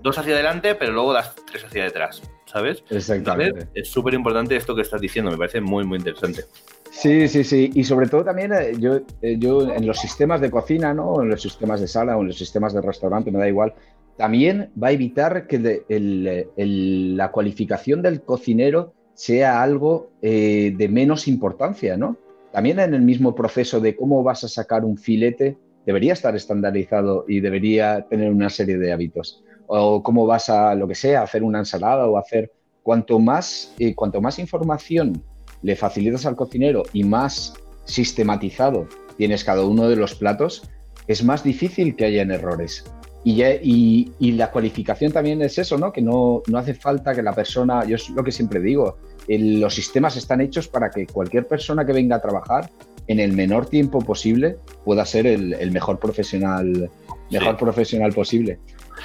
dos 0.03 0.19
hacia 0.19 0.35
adelante, 0.35 0.75
pero 0.75 0.93
luego 0.93 1.15
das 1.15 1.35
tres 1.51 1.65
hacia 1.65 1.85
detrás, 1.85 2.21
¿sabes? 2.45 2.85
exactamente. 2.91 3.61
Entonces, 3.61 3.71
es 3.75 3.89
súper 3.89 4.13
importante 4.13 4.57
esto 4.57 4.75
que 4.75 4.83
estás 4.83 5.01
diciendo, 5.01 5.31
me 5.31 5.39
parece 5.39 5.63
muy, 5.63 5.85
muy 5.85 5.97
interesante. 5.97 6.43
Sí, 6.91 7.29
sí, 7.29 7.45
sí. 7.45 7.71
Y 7.75 7.85
sobre 7.85 8.09
todo 8.09 8.25
también 8.25 8.53
eh, 8.53 8.73
yo, 8.79 9.01
eh, 9.23 9.37
yo 9.39 9.73
en 9.73 9.87
los 9.87 9.99
sistemas 9.99 10.43
de 10.43 10.51
cocina, 10.51 10.93
¿no? 10.93 11.23
En 11.23 11.31
los 11.31 11.41
sistemas 11.41 11.81
de 11.81 11.89
sala 11.89 12.17
o 12.19 12.21
en 12.21 12.27
los 12.29 12.37
sistemas 12.37 12.75
de 12.75 12.83
restaurante, 12.83 13.31
me 13.31 13.39
da 13.39 13.49
igual. 13.49 13.73
También 14.19 14.71
va 14.83 14.89
a 14.89 14.93
evitar 14.93 15.47
que 15.47 15.59
de- 15.59 15.83
el- 15.89 16.49
el- 16.59 17.17
la 17.17 17.31
cualificación 17.31 18.03
del 18.03 18.21
cocinero 18.23 18.93
sea 19.15 19.63
algo 19.63 20.11
eh, 20.21 20.75
de 20.77 20.89
menos 20.91 21.27
importancia, 21.27 21.97
¿no? 21.97 22.19
También 22.53 22.79
en 22.81 22.95
el 22.95 23.03
mismo 23.03 23.35
proceso 23.35 23.81
de 23.81 23.95
cómo 23.97 24.23
vas 24.23 24.45
a 24.45 24.49
sacar 24.49 24.85
un 24.85 24.97
filete, 24.97 25.57
debería 25.87 26.13
estar 26.13 26.35
estandarizado 26.37 27.25
y 27.29 27.41
debería 27.41 28.07
tener 28.09 28.31
una 28.33 28.51
serie 28.51 28.79
de 28.79 28.93
hábitos. 28.93 29.43
O 29.67 30.03
cómo 30.03 30.27
vas 30.27 30.49
a, 30.49 30.75
lo 30.75 30.89
que 30.89 30.95
sea, 30.95 31.23
hacer 31.23 31.43
una 31.43 31.59
ensalada 31.61 32.07
o 32.07 32.17
hacer... 32.19 32.51
Cuanto 32.83 33.19
más, 33.19 33.75
eh, 33.79 33.95
cuanto 33.95 34.23
más 34.23 34.39
información 34.39 35.23
le 35.61 35.77
facilitas 35.77 36.25
al 36.25 36.37
cocinero 36.37 36.85
y 36.95 37.05
más 37.05 37.53
sistematizado 37.85 38.87
tienes 39.19 39.45
cada 39.45 39.65
uno 39.65 39.89
de 39.91 39.97
los 39.97 40.15
platos, 40.15 40.63
es 41.07 41.23
más 41.23 41.43
difícil 41.45 41.97
que 41.97 42.07
hayan 42.07 42.31
errores. 42.31 42.85
Y, 43.25 43.35
ya- 43.37 43.55
y- 43.57 44.11
y 44.21 44.33
la 44.33 44.51
cualificación 44.51 45.13
también 45.13 45.43
es 45.43 45.59
eso, 45.59 45.77
¿no? 45.77 45.93
Que 45.93 46.01
no, 46.01 46.43
no 46.47 46.57
hace 46.57 46.73
falta 46.73 47.15
que 47.15 47.23
la 47.23 47.35
persona, 47.35 47.85
yo 47.85 47.97
es 47.97 48.09
lo 48.11 48.25
que 48.25 48.33
siempre 48.33 48.61
digo, 48.61 48.97
el- 49.29 49.61
los 49.61 49.75
sistemas 49.75 50.17
están 50.17 50.41
hechos 50.41 50.69
para 50.69 50.91
que 50.91 51.07
cualquier 51.07 51.47
persona 51.47 51.85
que 51.87 51.93
venga 51.93 52.17
a 52.17 52.21
trabajar 52.23 52.71
en 53.07 53.21
el 53.21 53.33
menor 53.33 53.67
tiempo 53.67 54.01
posible 54.01 54.57
pueda 54.85 55.05
ser 55.07 55.27
el, 55.27 55.55
el 55.55 55.71
mejor 55.71 55.99
profesional, 55.99 56.91
mejor 57.31 57.55
Sí. 57.57 57.65
profesional 57.65 58.13
posible. 58.13 58.59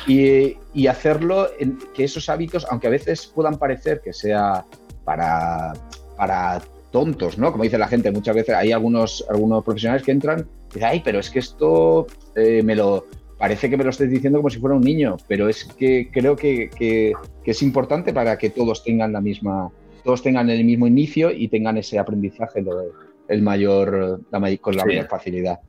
Y, 0.08 0.58
y 0.74 0.88
hacerlo, 0.88 1.50
en, 1.60 1.78
que 1.94 2.04
esos 2.04 2.28
hábitos, 2.30 2.66
aunque 2.70 2.88
a 2.88 2.90
veces 2.90 3.28
puedan 3.34 3.58
parecer 3.58 4.02
que 4.04 4.12
sea 4.14 4.66
para, 5.06 5.74
para 6.18 6.62
tontos, 6.92 7.38
¿no? 7.38 7.52
Como 7.52 7.64
dice 7.64 7.78
la 7.78 7.88
gente, 7.88 8.12
muchas 8.12 8.36
veces 8.36 8.56
hay 8.56 8.72
algunos, 8.72 9.26
algunos 9.30 9.64
profesionales 9.64 10.04
que 10.04 10.12
entran 10.12 10.48
y 10.72 10.74
dicen, 10.76 10.90
ay, 10.90 11.02
pero 11.04 11.20
es 11.20 11.30
que 11.30 11.40
esto 11.40 12.08
eh, 12.36 12.62
me 12.64 12.76
lo 12.76 13.06
parece 13.38 13.70
que 13.70 13.78
me 13.78 13.84
lo 13.84 13.90
estés 13.90 14.10
diciendo 14.10 14.40
como 14.40 14.50
si 14.50 14.60
fuera 14.60 14.76
un 14.76 14.84
niño, 14.84 15.18
pero 15.28 15.50
es 15.50 15.66
que 15.66 16.10
creo 16.12 16.36
que, 16.36 16.70
que- 16.70 17.14
que 17.44 17.52
es 17.52 17.62
importante 17.62 18.14
para 18.14 18.38
que 18.38 18.50
todos 18.50 18.84
tengan 18.84 19.12
la 19.12 19.22
misma, 19.22 19.70
todos 20.04 20.22
tengan 20.24 20.50
el 20.50 20.64
mismo 20.64 20.88
inicio 20.88 21.32
y 21.32 21.48
tengan 21.48 21.78
ese 21.78 22.00
aprendizaje 22.00 22.62
lo 22.62 22.82
el 23.30 23.42
mayor, 23.42 24.20
la 24.32 24.40
may- 24.40 24.58
con 24.58 24.76
la 24.76 24.84
Sí. 24.84 24.90
mayor 24.90 25.08
facilidad. 25.08 25.60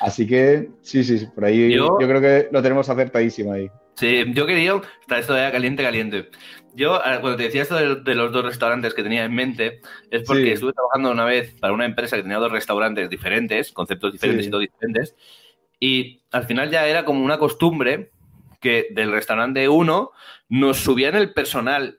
Así 0.00 0.26
que 0.26 0.70
sí, 0.80 1.04
sí, 1.04 1.26
por 1.34 1.44
ahí 1.44 1.70
Yo- 1.72 1.98
yo, 2.00 2.08
creo 2.08 2.20
que 2.20 2.48
lo 2.50 2.62
tenemos 2.62 2.88
acertadísimo 2.88 3.52
ahí. 3.52 3.70
Sí, 3.96 4.24
yo 4.32 4.46
quería 4.46 4.80
estar 5.02 5.18
esto 5.20 5.36
ya 5.36 5.52
caliente, 5.52 5.82
caliente. 5.82 6.28
Yo, 6.74 6.98
cuando 7.20 7.36
te 7.36 7.42
decía 7.44 7.60
esto 7.62 7.76
de, 7.76 7.96
de 7.96 8.14
los 8.14 8.32
dos 8.32 8.42
restaurantes 8.46 8.94
que 8.94 9.02
tenía 9.02 9.24
en 9.24 9.34
mente, 9.34 9.80
es 10.10 10.22
porque 10.22 10.44
Sí. 10.44 10.50
estuve 10.52 10.72
trabajando 10.72 11.10
una 11.12 11.26
vez 11.26 11.54
para 11.60 11.74
una 11.74 11.84
empresa 11.84 12.16
que 12.16 12.22
tenía 12.22 12.38
dos 12.38 12.50
restaurantes 12.50 13.10
diferentes, 13.10 13.70
conceptos 13.72 14.10
diferentes 14.12 14.46
Sí. 14.46 14.48
y 14.48 14.50
todo 14.50 14.60
diferentes, 14.62 15.14
y 15.78 16.22
al 16.32 16.44
final 16.44 16.70
ya 16.70 16.86
era 16.86 17.04
como 17.04 17.22
una 17.22 17.38
costumbre 17.38 18.10
que 18.60 18.86
del 18.92 19.12
restaurante 19.12 19.68
uno 19.68 20.12
nos 20.48 20.78
subían 20.78 21.14
el 21.14 21.34
personal 21.34 21.98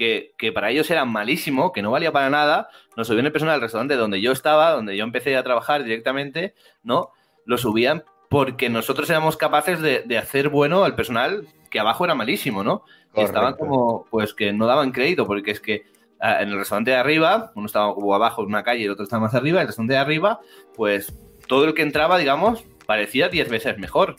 que, 0.00 0.32
que 0.38 0.50
para 0.50 0.70
ellos 0.70 0.90
era 0.90 1.04
malísimo, 1.04 1.72
que 1.72 1.82
no 1.82 1.90
valía 1.90 2.10
para 2.10 2.30
nada, 2.30 2.70
nos 2.96 3.06
subían 3.06 3.26
el 3.26 3.32
personal 3.32 3.56
del 3.56 3.60
restaurante 3.60 3.96
donde 3.96 4.22
yo 4.22 4.32
estaba, 4.32 4.70
donde 4.70 4.96
yo 4.96 5.04
empecé 5.04 5.36
a 5.36 5.42
trabajar 5.42 5.84
directamente, 5.84 6.54
¿no? 6.82 7.10
Lo 7.44 7.58
subían 7.58 8.04
porque 8.30 8.70
nosotros 8.70 9.10
éramos 9.10 9.36
capaces 9.36 9.82
de, 9.82 10.02
de 10.06 10.16
hacer 10.16 10.48
bueno 10.48 10.84
al 10.84 10.94
personal 10.94 11.46
que 11.70 11.80
abajo 11.80 12.06
era 12.06 12.14
malísimo, 12.14 12.64
¿no? 12.64 12.82
Y 13.14 13.20
estaban 13.20 13.56
como, 13.56 14.06
pues 14.10 14.32
que 14.32 14.54
no 14.54 14.66
daban 14.66 14.92
crédito, 14.92 15.26
porque 15.26 15.50
es 15.50 15.60
que 15.60 15.84
ah, 16.18 16.40
en 16.40 16.48
el 16.48 16.56
restaurante 16.56 16.92
de 16.92 16.96
arriba, 16.96 17.52
uno 17.54 17.66
estaba 17.66 17.94
como 17.94 18.14
abajo 18.14 18.40
en 18.40 18.48
una 18.48 18.62
calle 18.62 18.80
y 18.80 18.84
el 18.84 18.92
otro 18.92 19.04
estaba 19.04 19.24
más 19.24 19.34
arriba, 19.34 19.60
el 19.60 19.66
restaurante 19.66 19.92
de 19.92 20.00
arriba, 20.00 20.40
pues 20.74 21.12
todo 21.46 21.66
el 21.66 21.74
que 21.74 21.82
entraba, 21.82 22.16
digamos, 22.16 22.64
parecía 22.86 23.28
10 23.28 23.50
veces 23.50 23.76
mejor. 23.76 24.16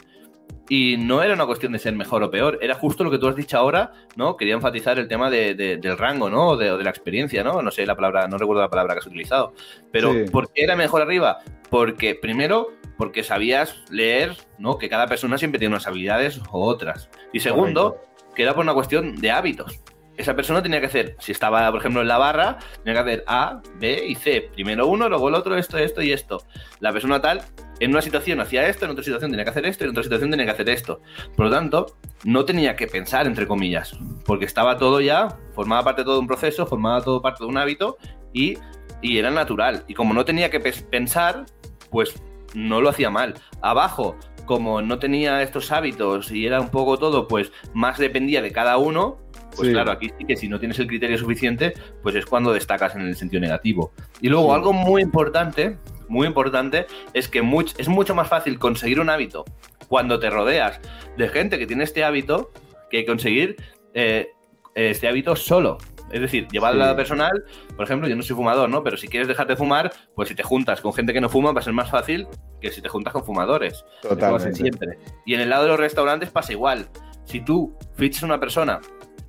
Y 0.74 0.96
no 0.96 1.22
era 1.22 1.34
una 1.34 1.46
cuestión 1.46 1.74
de 1.74 1.80
ser 1.80 1.94
mejor 1.96 2.24
o 2.24 2.32
peor, 2.32 2.58
era 2.62 2.76
justo 2.76 3.04
lo 3.04 3.12
que 3.12 3.18
tú 3.18 3.28
has 3.28 3.36
dicho 3.36 3.58
ahora, 3.58 3.92
¿no? 4.16 4.38
Quería 4.38 4.54
enfatizar 4.54 4.98
el 5.00 5.10
tema 5.10 5.30
de- 5.30 5.54
de- 5.54 5.76
del 5.76 5.98
rango, 5.98 6.30
¿no? 6.30 6.48
O 6.52 6.56
de, 6.56 6.78
de 6.78 6.84
la 6.86 6.90
experiencia, 6.90 7.44
¿no? 7.44 7.62
No 7.62 7.72
sé 7.72 7.86
la 7.86 7.96
palabra, 7.98 8.26
no 8.30 8.38
recuerdo 8.38 8.62
la 8.62 8.70
palabra 8.70 8.94
que 8.94 9.00
has 9.00 9.06
utilizado. 9.08 9.54
Pero, 9.92 10.14
Sí. 10.14 10.32
¿por 10.32 10.50
qué 10.54 10.64
era 10.64 10.78
mejor 10.78 11.02
arriba? 11.02 11.40
Porque, 11.70 12.16
primero, 12.16 12.70
porque 12.98 13.22
sabías 13.22 13.84
leer, 13.92 14.38
¿no? 14.60 14.78
Que 14.78 14.88
cada 14.88 15.08
persona 15.08 15.38
siempre 15.38 15.60
tiene 15.60 15.74
unas 15.76 15.88
habilidades 15.88 16.40
o 16.52 16.64
otras. 16.66 17.10
Y 17.34 17.42
segundo, 17.42 17.98
que 18.34 18.44
era 18.44 18.54
por 18.54 18.64
una 18.64 18.74
cuestión 18.74 19.18
de 19.18 19.30
hábitos. 19.30 19.78
Esa 20.18 20.36
persona 20.36 20.62
tenía 20.62 20.80
que 20.80 20.88
hacer, 20.88 21.16
si 21.20 21.32
estaba, 21.32 21.70
por 21.72 21.80
ejemplo, 21.80 22.02
en 22.02 22.08
la 22.08 22.18
barra, 22.18 22.58
tenía 22.84 23.04
que 23.04 23.10
hacer 23.10 23.24
A, 23.28 23.62
B 23.80 24.06
y 24.08 24.16
C. 24.16 24.50
Primero 24.54 24.88
uno, 24.88 25.10
luego 25.10 25.30
el 25.30 25.36
otro, 25.36 25.56
esto, 25.58 25.78
esto 25.78 26.02
y 26.02 26.12
esto. 26.12 26.44
La 26.80 26.92
persona 26.92 27.22
tal, 27.22 27.42
en 27.80 27.92
una 27.92 28.02
situación 28.02 28.40
hacía 28.40 28.68
esto, 28.68 28.86
en 28.86 28.92
otra 28.92 29.04
situación 29.04 29.32
tenía 29.32 29.44
que 29.44 29.50
hacer 29.50 29.66
esto, 29.66 29.84
en 29.84 29.92
otra 29.92 30.04
situación 30.04 30.30
tenía 30.30 30.46
que 30.46 30.52
hacer 30.52 30.70
esto. 30.70 31.02
Por 31.36 31.46
lo 31.46 31.52
tanto, 31.52 31.98
no 32.24 32.46
tenía 32.46 32.76
que 32.76 32.88
pensar, 32.88 33.26
entre 33.26 33.48
comillas, 33.48 33.98
porque 34.26 34.46
estaba 34.46 34.78
todo 34.78 35.02
ya, 35.02 35.40
formaba 35.56 35.84
parte 35.84 36.02
de 36.02 36.06
todo 36.06 36.20
un 36.20 36.28
proceso, 36.28 36.68
formaba 36.68 37.02
todo 37.02 37.22
parte 37.22 37.44
de 37.44 37.50
un 37.50 37.58
hábito 37.58 37.98
y, 38.34 38.58
y 39.02 39.18
era 39.18 39.32
natural. 39.32 39.86
Y 39.88 39.94
como 39.96 40.14
no 40.14 40.26
tenía 40.26 40.52
que 40.52 40.60
pensar, 40.60 41.46
pues 41.90 42.22
no 42.54 42.82
lo 42.82 42.90
hacía 42.90 43.10
mal. 43.10 43.36
Abajo, 43.62 44.16
como 44.46 44.82
no 44.82 45.00
tenía 45.00 45.42
estos 45.42 45.72
hábitos 45.72 46.32
y 46.32 46.46
era 46.46 46.60
un 46.60 46.70
poco 46.70 46.98
todo, 46.98 47.28
pues 47.28 47.52
más 47.74 47.98
dependía 47.98 48.42
de 48.42 48.52
cada 48.52 48.78
uno, 48.78 49.18
pues 49.56 49.68
Sí. 49.68 49.74
claro, 49.74 49.92
aquí 49.92 50.12
sí 50.18 50.26
que 50.26 50.36
si 50.36 50.48
no 50.50 50.60
tienes 50.60 50.78
el 50.80 50.88
criterio 50.88 51.18
suficiente, 51.18 51.74
pues 52.02 52.16
es 52.16 52.26
cuando 52.26 52.54
destacas 52.54 52.96
en 52.96 53.02
el 53.02 53.16
sentido 53.16 53.42
negativo. 53.42 53.92
Y 54.22 54.30
luego 54.30 54.48
Sí. 54.50 54.56
algo 54.56 54.74
muy 54.74 55.02
importante, 55.02 55.78
muy 56.08 56.28
importante, 56.28 56.86
es 57.14 57.28
que 57.28 57.42
much- 57.44 57.74
es 57.78 57.88
mucho 57.88 58.16
más 58.16 58.28
fácil 58.28 58.60
conseguir 58.60 59.00
un 59.00 59.10
hábito 59.10 59.46
cuando 59.88 60.20
te 60.20 60.30
rodeas 60.30 60.80
de 61.18 61.28
gente 61.30 61.58
que 61.60 61.68
tiene 61.68 61.84
este 61.84 62.04
hábito 62.04 62.52
que 62.90 63.06
conseguir 63.06 63.56
eh, 63.94 64.30
este 64.74 65.08
hábito 65.10 65.36
solo. 65.36 65.78
Es 66.12 66.20
decir, 66.22 66.48
llevar 66.50 66.74
al 66.74 66.80
lado 66.80 66.96
personal, 66.96 67.32
por 67.76 67.86
ejemplo, 67.86 68.08
yo 68.10 68.16
no 68.18 68.22
soy 68.22 68.36
fumador, 68.36 68.70
¿no? 68.70 68.84
Pero 68.84 68.98
si 68.98 69.08
quieres 69.08 69.28
dejar 69.30 69.48
de 69.48 69.56
fumar, 69.56 69.92
pues 70.16 70.28
si 70.30 70.36
te 70.36 70.44
juntas 70.44 70.82
con 70.82 70.94
gente 70.94 71.14
que 71.14 71.22
no 71.22 71.30
fuma, 71.30 71.52
va 71.54 71.60
a 71.62 71.64
ser 71.64 71.72
más 71.74 71.90
fácil 71.90 72.28
que 72.62 72.70
si 72.72 72.82
te 72.82 72.90
juntas 72.90 73.14
con 73.14 73.24
fumadores. 73.26 73.86
Totalmente. 74.02 74.54
siempre. 74.54 74.98
Y 75.26 75.34
en 75.36 75.42
el 75.42 75.50
lado 75.50 75.64
de 75.64 75.70
los 75.70 75.80
restaurantes 75.80 76.30
pasa 76.30 76.52
igual. 76.52 76.88
Si 77.26 77.40
tú 77.42 77.78
fichas 77.96 78.24
a 78.24 78.26
una 78.26 78.40
persona 78.42 78.80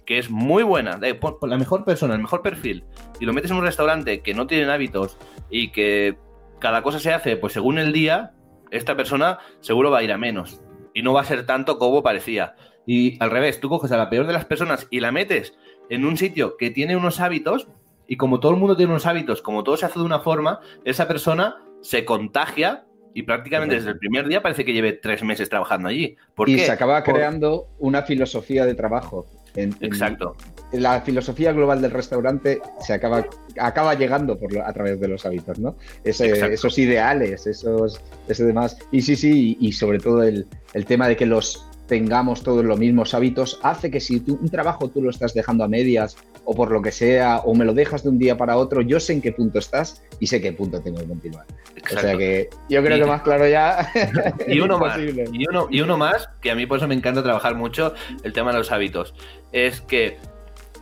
que 0.07 0.19
es 0.19 0.31
muy 0.31 0.63
buena, 0.63 0.99
la 0.99 1.59
mejor 1.59 1.85
persona, 1.85 2.15
el 2.15 2.23
mejor 2.23 2.43
perfil, 2.43 2.85
y 3.21 3.25
lo 3.25 3.33
metes 3.33 3.51
en 3.51 3.59
un 3.59 3.65
restaurante 3.65 4.21
que 4.21 4.35
no 4.35 4.47
tienen 4.47 4.71
hábitos 4.71 5.17
y 5.51 5.71
que 5.71 6.19
cada 6.59 6.83
cosa 6.83 6.99
se 6.99 7.13
hace 7.13 7.37
pues 7.37 7.53
según 7.53 7.79
el 7.79 7.93
día, 7.93 8.35
esta 8.71 8.97
persona 8.97 9.39
seguro 9.61 9.91
va 9.91 9.99
a 9.99 10.03
ir 10.03 10.13
a 10.13 10.19
menos. 10.19 10.61
Y 10.95 11.03
no 11.03 11.13
va 11.13 11.23
a 11.23 11.25
ser 11.25 11.47
tanto 11.47 11.79
como 11.79 12.03
parecía. 12.03 12.55
Y 12.87 13.23
al 13.23 13.31
revés, 13.31 13.61
tú 13.61 13.69
coges 13.69 13.93
a 13.93 13.97
la 13.97 14.11
peor 14.11 14.27
de 14.27 14.33
las 14.33 14.45
personas 14.45 14.87
y 14.91 15.01
la 15.01 15.13
metes 15.13 15.55
en 15.89 16.05
un 16.05 16.17
sitio 16.17 16.57
que 16.57 16.71
tiene 16.71 16.97
unos 16.97 17.21
hábitos, 17.21 17.69
y 18.07 18.17
como 18.17 18.41
todo 18.41 18.53
el 18.53 18.59
mundo 18.59 18.77
tiene 18.77 18.93
unos 18.93 19.07
hábitos, 19.07 19.43
como 19.43 19.63
todo 19.65 19.77
se 19.77 19.87
hace 19.87 19.99
de 19.99 20.05
una 20.05 20.21
forma, 20.21 20.61
esa 20.85 21.09
persona 21.09 21.57
se 21.81 22.05
contagia 22.05 22.85
y 23.15 23.23
prácticamente 23.23 23.75
desde 23.77 23.91
el 23.91 23.99
primer 23.99 24.27
día 24.29 24.43
parece 24.43 24.65
que 24.65 24.73
lleve 24.73 24.93
tres 24.95 25.23
meses 25.23 25.49
trabajando 25.49 25.89
allí. 25.89 26.17
¿Por 26.35 26.49
y 26.49 26.57
qué? 26.57 26.67
se 26.67 26.73
acaba 26.73 27.03
Por- 27.03 27.15
creando 27.15 27.69
una 27.79 28.03
filosofía 28.03 28.65
de 28.67 28.75
trabajo. 28.75 29.27
En- 29.55 29.75
en- 29.81 29.87
Exacto. 29.93 30.35
la 30.73 31.03
filosofía 31.03 31.53
global 31.53 31.83
del 31.83 31.91
restaurante 31.91 32.63
se 32.81 32.95
acaba, 32.95 33.27
acaba 33.59 33.93
llegando 33.95 34.39
por 34.39 34.51
lo- 34.51 34.65
a 34.67 34.73
través 34.73 34.99
de 34.99 35.09
los 35.09 35.27
hábitos, 35.27 35.59
¿no? 35.59 35.77
Ese- 36.05 36.55
esos 36.55 36.79
ideales, 36.79 37.47
esos, 37.47 38.01
ese 38.29 38.45
demás. 38.47 38.79
Y 38.91 39.03
sí, 39.03 39.15
sí, 39.15 39.57
y, 39.61 39.69
y 39.69 39.73
sobre 39.73 39.99
todo 39.99 40.23
el, 40.23 40.47
el 40.73 40.87
tema 40.87 41.07
de 41.07 41.17
que 41.17 41.27
los 41.27 41.67
tengamos 41.87 42.43
todos 42.43 42.65
los 42.65 42.79
mismos 42.79 43.13
hábitos 43.15 43.59
hace 43.63 43.91
que 43.91 44.01
si 44.01 44.21
tú, 44.21 44.39
un 44.41 44.49
trabajo 44.49 44.89
tú 44.89 45.03
lo 45.03 45.11
estás 45.11 45.35
dejando 45.35 45.65
a 45.65 45.69
medias 45.69 46.17
o 46.45 46.55
por 46.55 46.71
lo 46.71 46.81
que 46.83 46.91
sea, 46.93 47.39
o 47.45 47.55
me 47.55 47.65
lo 47.65 47.73
dejas 47.75 48.03
de 48.03 48.09
un 48.09 48.19
día 48.19 48.37
para 48.37 48.57
otro, 48.57 48.81
yo 48.81 48.99
sé 48.99 49.13
en 49.13 49.21
qué 49.23 49.33
punto 49.33 49.59
estás 49.59 50.03
y 50.19 50.27
sé 50.27 50.41
qué 50.41 50.53
punto 50.53 50.81
tengo 50.81 50.99
que 50.99 51.07
continuar. 51.07 51.47
O 51.95 51.99
sea 52.01 52.17
que 52.17 52.49
yo 52.69 52.83
creo 52.83 52.97
Y- 52.97 53.01
que 53.01 53.07
más 53.07 53.23
claro 53.23 53.47
ya. 53.49 53.91
y 54.49 54.61
uno 54.61 54.79
más. 54.79 54.99
Y 54.99 55.47
uno, 55.49 55.67
y 55.71 55.81
uno 55.81 55.97
más, 55.99 56.29
que 56.41 56.51
a 56.51 56.55
mí 56.55 56.67
por 56.67 56.79
eso 56.79 56.89
me 56.89 56.95
encanta 56.95 57.23
trabajar 57.23 57.55
mucho 57.55 57.95
el 58.25 58.33
tema 58.33 58.53
de 58.53 58.59
los 58.59 58.73
hábitos. 58.73 59.15
Es 59.53 59.81
que 59.81 60.19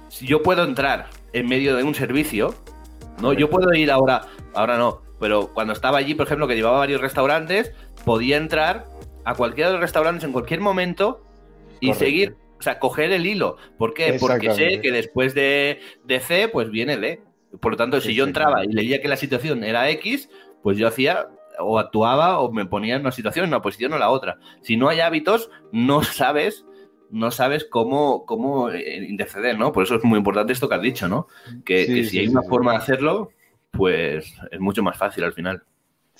si 0.08 0.26
yo 0.26 0.42
puedo 0.42 0.64
entrar 0.64 1.06
en 1.32 1.48
medio 1.48 1.76
de 1.76 1.82
un 1.82 1.94
servicio, 1.94 2.54
¿no? 3.20 3.32
Yo 3.32 3.50
puedo 3.50 3.72
ir 3.74 3.90
ahora, 3.90 4.22
ahora 4.54 4.78
no, 4.78 5.02
pero 5.18 5.48
cuando 5.52 5.72
estaba 5.72 5.98
allí, 5.98 6.14
por 6.14 6.26
ejemplo, 6.26 6.48
que 6.48 6.54
llevaba 6.54 6.78
varios 6.78 7.00
restaurantes, 7.00 7.72
podía 8.04 8.36
entrar 8.38 8.86
a 9.24 9.34
cualquiera 9.34 9.68
de 9.68 9.74
los 9.74 9.82
restaurantes 9.82 10.24
en 10.24 10.32
cualquier 10.32 10.60
momento 10.60 11.24
y 11.80 11.88
Correcto. 11.88 12.04
seguir, 12.04 12.36
o 12.58 12.62
sea, 12.62 12.78
coger 12.78 13.12
el 13.12 13.26
hilo. 13.26 13.56
¿Por 13.78 13.94
qué? 13.94 14.16
Porque 14.20 14.52
sé 14.54 14.80
que 14.80 14.92
después 14.92 15.34
de, 15.34 15.80
de 16.04 16.20
C, 16.20 16.48
pues 16.48 16.70
viene 16.70 16.96
D. 16.96 17.22
Por 17.60 17.72
lo 17.72 17.76
tanto, 17.76 18.00
si 18.00 18.14
yo 18.14 18.24
entraba 18.24 18.64
y 18.64 18.68
leía 18.68 19.00
que 19.00 19.08
la 19.08 19.16
situación 19.16 19.64
era 19.64 19.90
X, 19.90 20.28
pues 20.62 20.78
yo 20.78 20.86
hacía 20.86 21.28
o 21.58 21.78
actuaba 21.78 22.38
o 22.40 22.52
me 22.52 22.64
ponía 22.66 22.94
en 22.94 23.02
una 23.02 23.12
situación, 23.12 23.44
en 23.44 23.50
una 23.50 23.62
posición 23.62 23.92
o 23.92 23.98
la 23.98 24.10
otra. 24.10 24.38
Si 24.62 24.76
no 24.76 24.88
hay 24.88 25.00
hábitos, 25.00 25.50
no 25.72 26.02
sabes, 26.02 26.64
no 27.10 27.30
sabes 27.30 27.66
cómo, 27.68 28.24
cómo 28.24 28.70
eh, 28.70 29.04
interceder, 29.08 29.58
¿no? 29.58 29.72
Por 29.72 29.84
eso 29.84 29.96
es 29.96 30.04
muy 30.04 30.18
importante 30.18 30.52
esto 30.52 30.68
que 30.68 30.74
has 30.76 30.82
dicho, 30.82 31.08
¿no? 31.08 31.26
Que, 31.64 31.86
Sí, 31.86 31.94
que 31.94 32.04
si 32.04 32.10
sí, 32.10 32.18
hay 32.20 32.26
sí, 32.26 32.32
una 32.32 32.42
forma 32.42 32.72
de 32.72 32.78
hacerlo, 32.78 33.30
pues 33.72 34.32
es 34.50 34.60
mucho 34.60 34.82
más 34.82 34.96
fácil 34.96 35.24
al 35.24 35.32
final. 35.32 35.62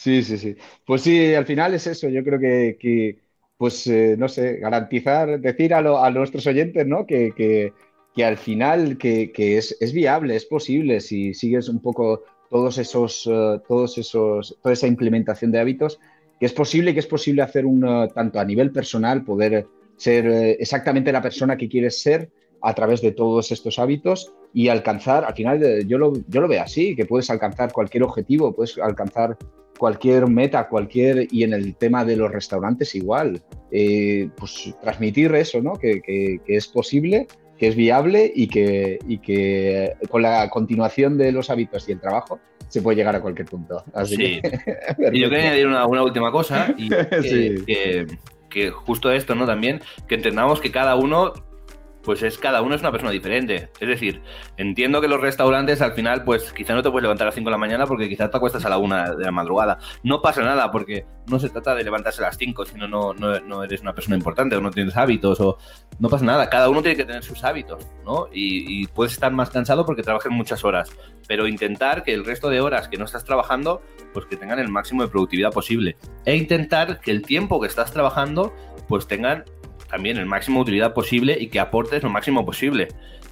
Sí, 0.01 0.23
sí, 0.23 0.39
sí. 0.39 0.57
Pues 0.87 1.03
sí, 1.03 1.35
al 1.35 1.45
final 1.47 1.75
es 1.75 1.87
eso. 1.87 2.09
Yo 2.09 2.25
creo 2.25 2.39
que, 2.41 3.19
pues, 3.57 3.87
eh, 3.87 4.17
no 4.19 4.29
sé, 4.29 4.57
garantizar, 4.57 5.39
decir 5.41 5.75
a, 5.75 5.83
lo- 5.83 6.03
a 6.03 6.11
nuestros 6.11 6.47
oyentes, 6.47 6.87
¿no? 6.87 7.07
Que, 7.07 7.35
que, 7.35 7.75
que 8.15 8.25
al 8.25 8.39
final 8.39 8.97
que, 8.97 9.31
que 9.31 9.59
es, 9.59 9.77
es 9.81 9.93
viable, 9.93 10.37
es 10.37 10.47
posible 10.47 11.01
si 11.01 11.35
sigues 11.35 11.69
un 11.69 11.81
poco 11.83 12.23
todos 12.49 12.79
esos, 12.79 13.27
eh, 13.31 13.61
todos 13.69 13.99
esos, 13.99 14.59
toda 14.63 14.73
esa 14.73 14.87
implementación 14.87 15.53
de 15.53 15.61
hábitos, 15.61 16.01
que 16.39 16.47
es 16.47 16.53
posible, 16.55 16.95
que 16.95 17.01
es 17.01 17.07
posible 17.07 17.43
hacer 17.43 17.67
un, 17.67 17.87
eh, 17.87 18.09
tanto 18.15 18.41
a 18.41 18.45
nivel 18.47 18.73
personal, 18.73 19.23
poder 19.25 19.71
ser 19.97 20.27
exactamente 20.59 21.13
la 21.13 21.21
persona 21.23 21.57
que 21.59 21.69
quieres 21.69 22.01
ser 22.01 22.33
a 22.63 22.75
través 22.75 23.01
de 23.01 23.13
todos 23.13 23.51
estos 23.53 23.79
hábitos 23.79 24.33
y 24.53 24.69
alcanzar, 24.69 25.25
al 25.25 25.35
final 25.35 25.63
eh, 25.63 25.85
yo 25.87 25.99
lo, 25.99 26.13
yo 26.29 26.41
lo 26.41 26.49
veo 26.49 26.63
así, 26.63 26.95
que 26.97 27.05
puedes 27.07 27.31
alcanzar 27.31 27.73
cualquier 27.73 28.03
objetivo, 28.03 28.53
puedes 28.55 28.79
alcanzar 28.79 29.37
cualquier 29.79 30.27
meta, 30.29 30.69
cualquier, 30.69 31.27
y 31.31 31.43
en 31.45 31.55
el 31.55 31.75
tema 31.77 32.05
de 32.05 32.17
los 32.17 32.31
restaurantes 32.31 32.95
igual, 32.95 33.41
Eh, 33.73 34.29
pues 34.37 34.75
transmitir 34.83 35.33
eso, 35.37 35.63
¿no? 35.63 35.75
Que, 35.75 36.01
que- 36.03 36.41
que 36.45 36.57
es 36.57 36.67
posible, 36.67 37.29
que 37.57 37.69
es 37.69 37.77
viable 37.77 38.31
y 38.35 38.49
que, 38.49 38.99
y 39.07 39.19
que 39.19 39.93
con 40.11 40.23
la 40.23 40.51
continuación 40.51 41.17
de 41.17 41.31
los 41.31 41.51
hábitos 41.51 41.89
y 41.89 41.93
el 41.93 42.01
trabajo 42.01 42.41
se 42.69 42.83
puede 42.83 42.97
llegar 42.97 43.15
a 43.17 43.21
cualquier 43.21 43.47
punto. 43.49 43.83
Así 43.95 44.17
Sí. 44.17 44.41
que, 44.43 44.51
Y 45.13 45.21
yo 45.21 45.31
quería 45.31 45.47
añadir 45.51 45.67
una, 45.69 45.87
una 45.87 46.03
última 46.03 46.33
cosa, 46.33 46.75
y 46.77 46.89
Sí. 47.23 47.55
que 48.51 48.71
justo 48.71 49.13
esto, 49.13 49.35
¿no? 49.37 49.47
También, 49.47 49.81
que 50.09 50.17
entendamos 50.17 50.61
que 50.61 50.73
cada 50.73 50.97
uno, 50.97 51.33
pues 52.03 52.23
es 52.23 52.39
cada 52.39 52.63
uno 52.63 52.75
es 52.75 52.81
una 52.81 52.91
persona 52.91 53.11
diferente. 53.11 53.71
Es 53.79 53.89
decir, 53.89 54.23
entiendo 54.57 55.01
que 55.01 55.09
los 55.09 55.21
restaurantes 55.21 55.83
al 55.83 55.93
final, 55.93 56.25
pues 56.25 56.53
quizá 56.53 56.75
no 56.75 56.83
te 56.83 56.91
puedes 56.91 57.03
levantar 57.03 57.27
a 57.27 57.29
las 57.29 57.35
5 57.35 57.49
de 57.49 57.53
la 57.53 57.59
mañana 57.59 57.87
porque 57.87 58.09
quizás 58.09 58.31
te 58.31 58.37
acuestas 58.37 58.65
a 58.65 58.69
la 58.69 58.79
1 58.79 59.17
de 59.17 59.25
la 59.25 59.33
madrugada. 59.33 59.79
No 60.03 60.23
pasa 60.23 60.43
nada, 60.43 60.71
porque 60.71 61.07
no 61.27 61.39
se 61.39 61.51
trata 61.51 61.75
de 61.75 61.85
levantarse 61.85 62.23
a 62.23 62.27
las 62.27 62.39
5, 62.39 62.65
sino 62.67 62.89
no, 62.89 63.13
no, 63.15 63.39
no 63.41 63.65
eres 63.65 63.83
una 63.83 63.95
persona 63.95 64.17
importante 64.17 64.57
o 64.57 64.61
no 64.61 64.71
tienes 64.71 64.97
hábitos 64.97 65.41
o 65.41 65.59
no 65.99 66.09
pasa 66.09 66.25
nada. 66.25 66.49
Cada 66.49 66.69
uno 66.69 66.83
tiene 66.83 66.97
que 66.97 67.05
tener 67.05 67.23
sus 67.23 67.45
hábitos, 67.45 67.87
¿no? 68.05 68.29
Y, 68.33 68.83
y 68.83 68.87
puedes 68.87 69.13
estar 69.13 69.33
más 69.33 69.51
cansado 69.51 69.85
porque 69.85 70.03
trabajas 70.03 70.33
muchas 70.33 70.65
horas, 70.65 70.91
pero 71.29 71.47
intentar 71.47 72.03
que 72.03 72.15
el 72.15 72.25
resto 72.25 72.49
de 72.49 72.61
horas 72.61 72.89
que 72.89 72.97
no 72.97 73.05
estás 73.05 73.25
trabajando 73.25 73.83
pues 74.13 74.27
que 74.27 74.37
tengan 74.37 74.59
el 74.59 74.69
máximo 74.69 75.03
de 75.03 75.09
productividad 75.09 75.53
posible. 75.53 75.97
E 76.25 76.37
intentar 76.37 77.01
que 77.01 77.11
el 77.11 77.23
tiempo 77.23 77.61
que 77.61 77.67
estás 77.67 77.93
trabajando, 77.93 78.53
pues 78.89 79.07
tengan 79.07 79.45
también 79.91 80.17
el 80.17 80.27
máximo 80.27 80.59
de 80.59 80.63
utilidad 80.63 80.95
posible 80.95 81.37
y 81.39 81.49
que 81.49 81.61
aportes 81.61 82.03
lo 82.03 82.11
máximo 82.11 82.45
posible. 82.47 82.89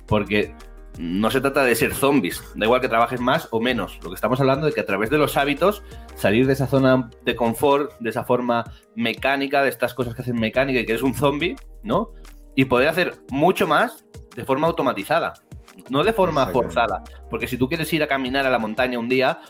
Porque 0.07 0.55
no 0.99 1.31
se 1.31 1.41
trata 1.41 1.65
de 1.65 1.75
ser 1.75 1.95
zombies, 1.95 2.43
da 2.57 2.67
igual 2.67 2.81
que 2.81 2.89
trabajes 2.89 3.21
más 3.21 3.49
o 3.53 3.61
menos. 3.61 3.99
Lo 4.03 4.11
que 4.11 4.17
estamos 4.17 4.41
hablando 4.41 4.67
es 4.67 4.75
que 4.75 4.81
a 4.81 4.87
través 4.87 5.11
de 5.11 5.19
los 5.19 5.37
hábitos, 5.37 5.83
salir 6.17 6.47
de 6.47 6.55
esa 6.55 6.67
zona 6.67 7.09
de 7.25 7.37
confort, 7.37 7.93
de 8.01 8.11
esa 8.11 8.25
forma 8.25 8.65
mecánica, 8.97 9.63
de 9.63 9.69
estas 9.69 9.95
cosas 9.95 10.15
que 10.15 10.23
hacen 10.23 10.37
mecánica 10.37 10.81
y 10.81 10.87
que 10.87 10.93
eres 10.93 11.05
un 11.05 11.15
zombie, 11.15 11.57
¿no? 11.83 12.13
Y 12.57 12.65
poder 12.65 12.89
hacer 12.89 13.15
mucho 13.31 13.69
más 13.69 14.05
de 14.35 14.45
forma 14.45 14.67
automatizada. 14.67 15.35
No 15.91 16.05
de 16.05 16.13
forma 16.13 16.47
forzada. 16.49 17.03
Porque 17.31 17.47
si 17.47 17.57
tú 17.57 17.69
quieres 17.69 17.93
ir 17.93 18.03
a 18.03 18.07
caminar 18.07 18.47
a 18.47 18.51
la 18.51 18.59
montaña 18.59 18.99
un 18.99 19.09
día, 19.09 19.41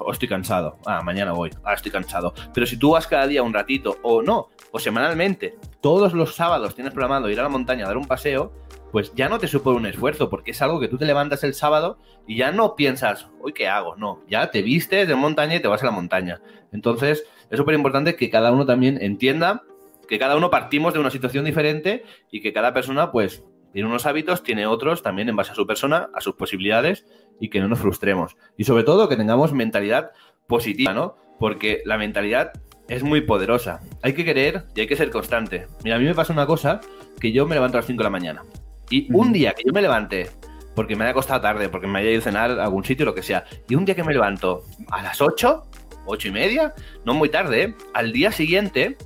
o 0.00 0.12
estoy 0.12 0.28
cansado, 0.28 0.78
ah, 0.86 1.02
mañana 1.02 1.32
voy, 1.32 1.50
ah, 1.64 1.74
estoy 1.74 1.90
cansado. 1.90 2.34
Pero 2.52 2.66
si 2.66 2.76
tú 2.76 2.90
vas 2.90 3.06
cada 3.06 3.26
día 3.26 3.42
un 3.42 3.54
ratito, 3.54 3.98
o 4.02 4.22
no, 4.22 4.48
o 4.70 4.78
semanalmente, 4.78 5.56
todos 5.80 6.12
los 6.12 6.34
sábados 6.34 6.74
tienes 6.74 6.92
programado 6.92 7.30
ir 7.30 7.40
a 7.40 7.44
la 7.44 7.48
montaña 7.48 7.84
a 7.84 7.88
dar 7.88 7.96
un 7.96 8.06
paseo, 8.06 8.52
pues 8.92 9.12
ya 9.14 9.28
no 9.28 9.38
te 9.38 9.48
supone 9.48 9.78
un 9.78 9.86
esfuerzo, 9.86 10.30
porque 10.30 10.52
es 10.52 10.62
algo 10.62 10.80
que 10.80 10.88
tú 10.88 10.96
te 10.96 11.06
levantas 11.06 11.44
el 11.44 11.54
sábado 11.54 11.98
y 12.26 12.36
ya 12.36 12.52
no 12.52 12.74
piensas, 12.74 13.28
hoy 13.40 13.52
qué 13.52 13.68
hago, 13.68 13.96
no, 13.96 14.22
ya 14.28 14.50
te 14.50 14.62
vistes 14.62 15.08
de 15.08 15.14
montaña 15.14 15.56
y 15.56 15.60
te 15.60 15.68
vas 15.68 15.82
a 15.82 15.86
la 15.86 15.92
montaña. 15.92 16.40
Entonces, 16.72 17.24
es 17.50 17.58
súper 17.58 17.74
importante 17.74 18.16
que 18.16 18.30
cada 18.30 18.52
uno 18.52 18.66
también 18.66 18.98
entienda 19.00 19.62
que 20.08 20.18
cada 20.18 20.36
uno 20.36 20.50
partimos 20.50 20.94
de 20.94 21.00
una 21.00 21.10
situación 21.10 21.44
diferente 21.44 22.02
y 22.30 22.40
que 22.40 22.52
cada 22.52 22.72
persona, 22.72 23.12
pues, 23.12 23.44
tiene 23.72 23.88
unos 23.88 24.06
hábitos, 24.06 24.42
tiene 24.42 24.66
otros 24.66 25.02
también 25.02 25.28
en 25.28 25.36
base 25.36 25.52
a 25.52 25.54
su 25.54 25.66
persona, 25.66 26.08
a 26.14 26.20
sus 26.20 26.34
posibilidades 26.34 27.06
y 27.40 27.50
que 27.50 27.60
no 27.60 27.68
nos 27.68 27.78
frustremos. 27.78 28.36
Y 28.56 28.64
sobre 28.64 28.84
todo 28.84 29.08
que 29.08 29.16
tengamos 29.16 29.52
mentalidad 29.52 30.12
positiva, 30.46 30.92
¿no? 30.92 31.16
Porque 31.38 31.82
la 31.84 31.98
mentalidad 31.98 32.52
es 32.88 33.02
muy 33.02 33.20
poderosa. 33.20 33.80
Hay 34.02 34.14
que 34.14 34.24
querer 34.24 34.64
y 34.74 34.80
hay 34.80 34.86
que 34.86 34.96
ser 34.96 35.10
constante. 35.10 35.66
Mira, 35.84 35.96
a 35.96 35.98
mí 35.98 36.06
me 36.06 36.14
pasa 36.14 36.32
una 36.32 36.46
cosa 36.46 36.80
que 37.20 37.32
yo 37.32 37.46
me 37.46 37.54
levanto 37.54 37.76
a 37.76 37.80
las 37.80 37.86
5 37.86 37.98
de 37.98 38.04
la 38.04 38.10
mañana. 38.10 38.42
Y 38.90 39.12
un 39.12 39.32
día 39.32 39.52
que 39.52 39.62
yo 39.66 39.72
me 39.72 39.82
levante, 39.82 40.30
porque 40.74 40.96
me 40.96 41.04
haya 41.04 41.12
costado 41.12 41.40
tarde, 41.40 41.68
porque 41.68 41.86
me 41.86 41.98
haya 41.98 42.10
ido 42.10 42.20
a 42.20 42.24
cenar 42.24 42.58
a 42.58 42.64
algún 42.64 42.84
sitio, 42.84 43.04
lo 43.04 43.14
que 43.14 43.22
sea, 43.22 43.44
y 43.68 43.74
un 43.74 43.84
día 43.84 43.94
que 43.94 44.04
me 44.04 44.12
levanto 44.12 44.64
a 44.90 45.02
las 45.02 45.20
8, 45.20 45.64
8 46.06 46.28
y 46.28 46.30
media, 46.30 46.74
no 47.04 47.12
muy 47.12 47.28
tarde, 47.28 47.62
¿eh? 47.62 47.74
al 47.92 48.12
día 48.12 48.32
siguiente, 48.32 48.96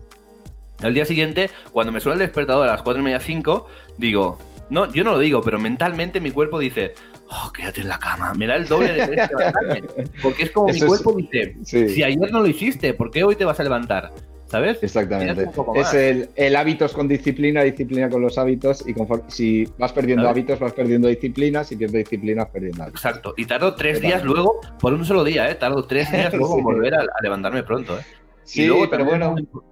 al 0.83 0.95
día 0.95 1.05
siguiente, 1.05 1.51
cuando 1.73 1.91
me 1.91 2.01
suena 2.01 2.15
el 2.15 2.21
despertador 2.21 2.69
a 2.69 2.73
las 2.73 2.83
4 2.83 3.01
y 3.01 3.05
media, 3.05 3.19
5, 3.19 3.67
digo, 3.99 4.39
no, 4.73 4.93
yo 4.93 5.05
no 5.05 5.13
lo 5.13 5.19
digo, 5.19 5.41
pero 5.43 5.59
mentalmente 5.61 6.21
mi 6.21 6.31
cuerpo 6.31 6.59
dice, 6.59 6.95
oh, 7.29 7.53
quédate 7.53 7.83
en 7.83 7.89
la 7.89 7.99
cama, 7.99 8.33
me 8.35 8.47
da 8.47 8.57
el 8.57 8.67
doble 8.67 8.93
de 8.93 9.07
pereza 9.07 9.29
levantarme. 9.39 9.83
Porque 10.23 10.45
es 10.45 10.51
como 10.51 10.67
mi 10.69 10.79
es- 10.79 10.85
cuerpo 10.85 11.15
dice, 11.15 11.57
Sí. 11.63 11.89
si 11.91 12.03
ayer 12.03 12.31
no 12.33 12.41
lo 12.41 12.47
hiciste, 12.47 12.95
¿por 12.95 13.11
qué 13.11 13.23
hoy 13.23 13.37
te 13.37 13.45
vas 13.45 13.61
a 13.61 13.63
levantar? 13.63 14.11
¿Sabes? 14.47 14.83
Exactamente. 14.83 15.47
Es 15.77 15.95
el, 15.95 16.29
el 16.37 16.57
hábitos 16.57 16.93
con 16.93 17.09
disciplina, 17.09 17.63
disciplina 17.63 18.11
con 18.11 18.21
los 18.21 18.37
hábitos 18.37 18.87
y 18.87 18.93
conforme, 18.93 19.25
si 19.31 19.67
vas 19.79 19.93
perdiendo 19.95 20.25
¿Sabes? 20.25 20.33
hábitos 20.37 20.59
vas 20.61 20.73
perdiendo 20.75 21.09
disciplina, 21.09 21.65
si 21.65 21.77
pierdes 21.77 22.05
disciplina 22.05 22.43
vas 22.45 22.53
perdiendo 22.53 22.83
hábitos. 22.83 23.03
Exacto. 23.03 23.33
Y 23.39 23.47
tardo 23.47 23.75
tres 23.75 24.03
días 24.03 24.23
luego, 24.23 24.61
por 24.79 24.93
un 24.93 25.07
solo 25.07 25.25
día, 25.25 25.51
¿eh? 25.51 25.55
Tardo 25.55 25.85
tres 25.87 26.13
días 26.13 26.35
luego 26.35 26.53
en 26.55 26.59
Sí. 26.59 26.63
volver 26.65 26.95
a, 26.95 27.01
a 27.01 27.23
levantarme 27.23 27.63
pronto, 27.63 27.99
¿eh? 27.99 28.03
Sí, 28.45 28.65
y 28.65 28.67
luego 28.67 28.91
pero 28.91 29.07
también- 29.07 29.21
bueno, 29.21 29.65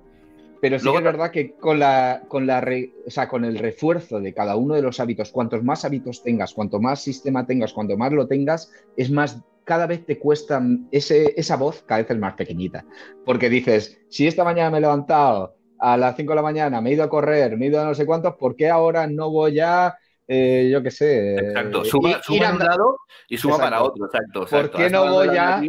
pero 0.61 0.79
sí 0.79 0.85
Luego 0.85 0.99
que 0.99 0.99
es 0.99 1.05
verdad 1.05 1.31
que 1.31 1.55
con 1.59 1.79
la, 1.79 2.23
con 2.29 2.47
la 2.47 2.61
re- 2.61 2.95
o 3.07 3.11
sea, 3.11 3.29
con 3.29 3.45
el 3.45 3.59
refuerzo 3.59 4.21
de 4.21 4.35
cada 4.35 4.57
uno 4.57 4.75
de 4.75 4.83
los 4.83 5.01
hábitos, 5.01 5.31
cuantos 5.33 5.63
más 5.65 5.85
hábitos 5.85 6.23
tengas, 6.23 6.53
cuanto 6.55 6.81
más 6.81 7.03
sistema 7.03 7.47
tengas, 7.47 7.73
cuanto 7.73 7.97
más 7.97 8.13
lo 8.13 8.27
tengas, 8.29 8.71
es 8.95 9.11
más, 9.11 9.43
cada 9.65 9.87
vez 9.87 10.05
te 10.07 10.19
cuesta 10.19 10.63
ese, 10.91 11.35
esa 11.37 11.57
voz 11.57 11.83
cada 11.87 12.03
vez 12.03 12.11
es 12.11 12.19
más 12.19 12.35
pequeñita. 12.35 12.87
Porque 13.25 13.49
dices, 13.51 13.99
si 14.09 14.27
esta 14.27 14.45
mañana 14.45 14.71
me 14.71 14.79
he 14.79 14.81
levantado 14.83 15.57
a 15.79 15.97
las 15.97 16.17
5 16.17 16.33
de 16.33 16.37
la 16.37 16.43
mañana, 16.43 16.81
me 16.81 16.91
he 16.91 16.95
ido 16.95 17.05
a 17.05 17.09
correr, 17.11 17.57
me 17.57 17.67
he 17.67 17.69
ido 17.69 17.81
a 17.81 17.85
no 17.85 17.95
sé 17.95 18.05
cuántos, 18.07 18.35
¿por 18.37 18.55
qué 18.57 18.69
ahora 18.69 19.07
no 19.07 19.31
voy 19.31 19.61
a 19.61 19.95
eh, 20.29 20.69
yo 20.73 20.83
qué 20.83 20.91
sé. 20.93 21.37
Exacto, 21.39 21.83
eh, 21.83 21.89
ir- 21.89 21.93
suma 21.93 22.11
ir 22.37 22.43
para 22.43 22.53
un 22.53 22.59
lado 22.61 22.99
y 23.29 23.35
Exacto. 23.37 23.61
para 23.63 23.83
otro. 23.83 24.07
Exacto, 24.07 24.47
¿Por 24.49 24.71
qué 24.71 24.91
no 24.91 25.07
voy 25.09 25.37
a- 25.37 25.63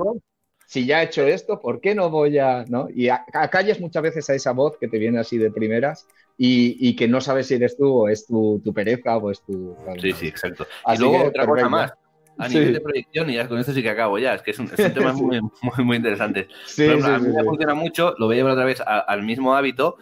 si 0.71 0.85
ya 0.85 1.01
he 1.01 1.05
hecho 1.07 1.27
esto, 1.27 1.59
¿por 1.59 1.81
qué 1.81 1.93
no 1.93 2.09
voy 2.09 2.37
a.? 2.37 2.63
¿no? 2.69 2.87
Y 2.95 3.09
a- 3.09 3.25
acalles 3.33 3.81
muchas 3.81 4.03
veces 4.03 4.29
a 4.29 4.35
esa 4.35 4.53
voz 4.53 4.77
que 4.79 4.87
te 4.87 4.99
viene 4.99 5.19
así 5.19 5.37
de 5.37 5.51
primeras 5.51 6.07
y, 6.37 6.77
y 6.79 6.95
que 6.95 7.09
no 7.09 7.19
sabes 7.19 7.47
si 7.47 7.55
eres 7.55 7.75
tú 7.75 7.89
o 7.93 8.07
es 8.07 8.25
tu, 8.25 8.61
tu 8.63 8.73
pereza 8.73 9.17
o 9.17 9.29
es 9.31 9.41
tu. 9.41 9.75
Sí, 9.99 10.13
sí, 10.13 10.27
exacto. 10.27 10.65
Así 10.85 11.03
y 11.03 11.05
luego 11.05 11.23
que, 11.23 11.29
otra 11.29 11.45
cosa 11.45 11.67
más. 11.67 11.91
A 12.37 12.47
Sí. 12.47 12.57
nivel 12.57 12.73
de 12.73 12.79
proyección, 12.79 13.29
y 13.29 13.33
ya 13.33 13.49
con 13.49 13.59
esto 13.59 13.73
sí 13.73 13.83
que 13.83 13.89
acabo 13.89 14.17
ya, 14.17 14.33
es 14.35 14.41
que 14.43 14.51
es 14.51 14.59
un, 14.59 14.67
es 14.73 14.79
un 14.79 14.93
tema 14.93 15.13
Sí. 15.13 15.21
muy, 15.21 15.41
muy, 15.41 15.83
muy 15.83 15.97
interesante. 15.97 16.47
Sí, 16.65 16.85
sí, 16.87 17.09
a 17.09 17.19
mí 17.19 17.27
me 17.35 17.43
funciona 17.43 17.73
mucho, 17.73 18.15
lo 18.17 18.27
voy 18.27 18.35
a 18.35 18.37
llevar 18.37 18.53
otra 18.53 18.63
vez 18.65 18.79
a- 18.79 18.99
al 18.99 19.23
mismo 19.23 19.53
hábito, 19.53 19.97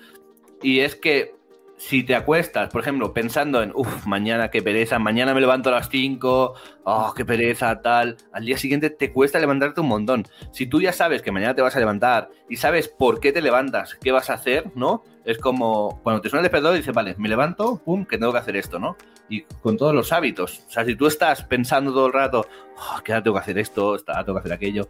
y 0.61 0.81
es 0.81 0.95
que 0.95 1.33
si 1.79 2.03
te 2.03 2.13
acuestas, 2.13 2.69
por 2.69 2.81
ejemplo, 2.81 3.13
pensando 3.13 3.63
en, 3.63 3.71
uff, 3.73 4.05
mañana 4.05 4.51
qué 4.51 4.61
pereza, 4.61 4.99
mañana 4.99 5.33
me 5.33 5.39
levanto 5.39 5.69
a 5.69 5.71
las 5.71 5.87
5, 5.87 6.53
oh, 6.83 7.13
qué 7.15 7.23
pereza, 7.23 7.81
tal, 7.81 8.17
al 8.33 8.45
día 8.45 8.57
siguiente 8.57 8.89
te 8.89 9.13
cuesta 9.13 9.39
levantarte 9.39 9.79
un 9.79 9.87
montón. 9.87 10.25
Si 10.51 10.67
tú 10.67 10.81
ya 10.81 10.91
sabes 10.91 11.21
que 11.21 11.31
mañana 11.31 11.55
te 11.55 11.61
vas 11.61 11.77
a 11.77 11.79
levantar 11.79 12.29
y 12.49 12.57
sabes 12.57 12.89
por 12.89 13.21
qué 13.21 13.31
te 13.31 13.41
levantas, 13.41 13.95
qué 13.95 14.11
vas 14.11 14.29
a 14.29 14.33
hacer, 14.33 14.69
¿no? 14.75 15.03
Es 15.23 15.37
como 15.37 16.01
cuando 16.03 16.21
te 16.21 16.29
suena 16.29 16.41
el 16.41 16.43
despertador 16.43 16.75
y 16.75 16.79
dices, 16.79 16.93
vale, 16.93 17.15
me 17.17 17.29
levanto, 17.29 17.81
pum, 17.83 18.03
que 18.05 18.17
tengo 18.17 18.33
que 18.33 18.39
hacer 18.39 18.57
esto, 18.57 18.77
¿no? 18.77 18.97
Y 19.29 19.43
con 19.43 19.77
todos 19.77 19.95
los 19.95 20.11
hábitos. 20.11 20.65
O 20.67 20.71
sea, 20.71 20.83
si 20.83 20.95
tú 20.95 21.07
estás 21.07 21.43
pensando 21.45 21.93
todo 21.93 22.07
el 22.07 22.13
rato, 22.13 22.45
oh, 22.75 23.01
que 23.01 23.13
ahora 23.13 23.23
tengo 23.23 23.35
que 23.35 23.41
hacer 23.41 23.57
esto, 23.57 23.95
ahora 24.05 24.25
tengo 24.25 24.33
que 24.33 24.39
hacer 24.39 24.53
aquello, 24.53 24.89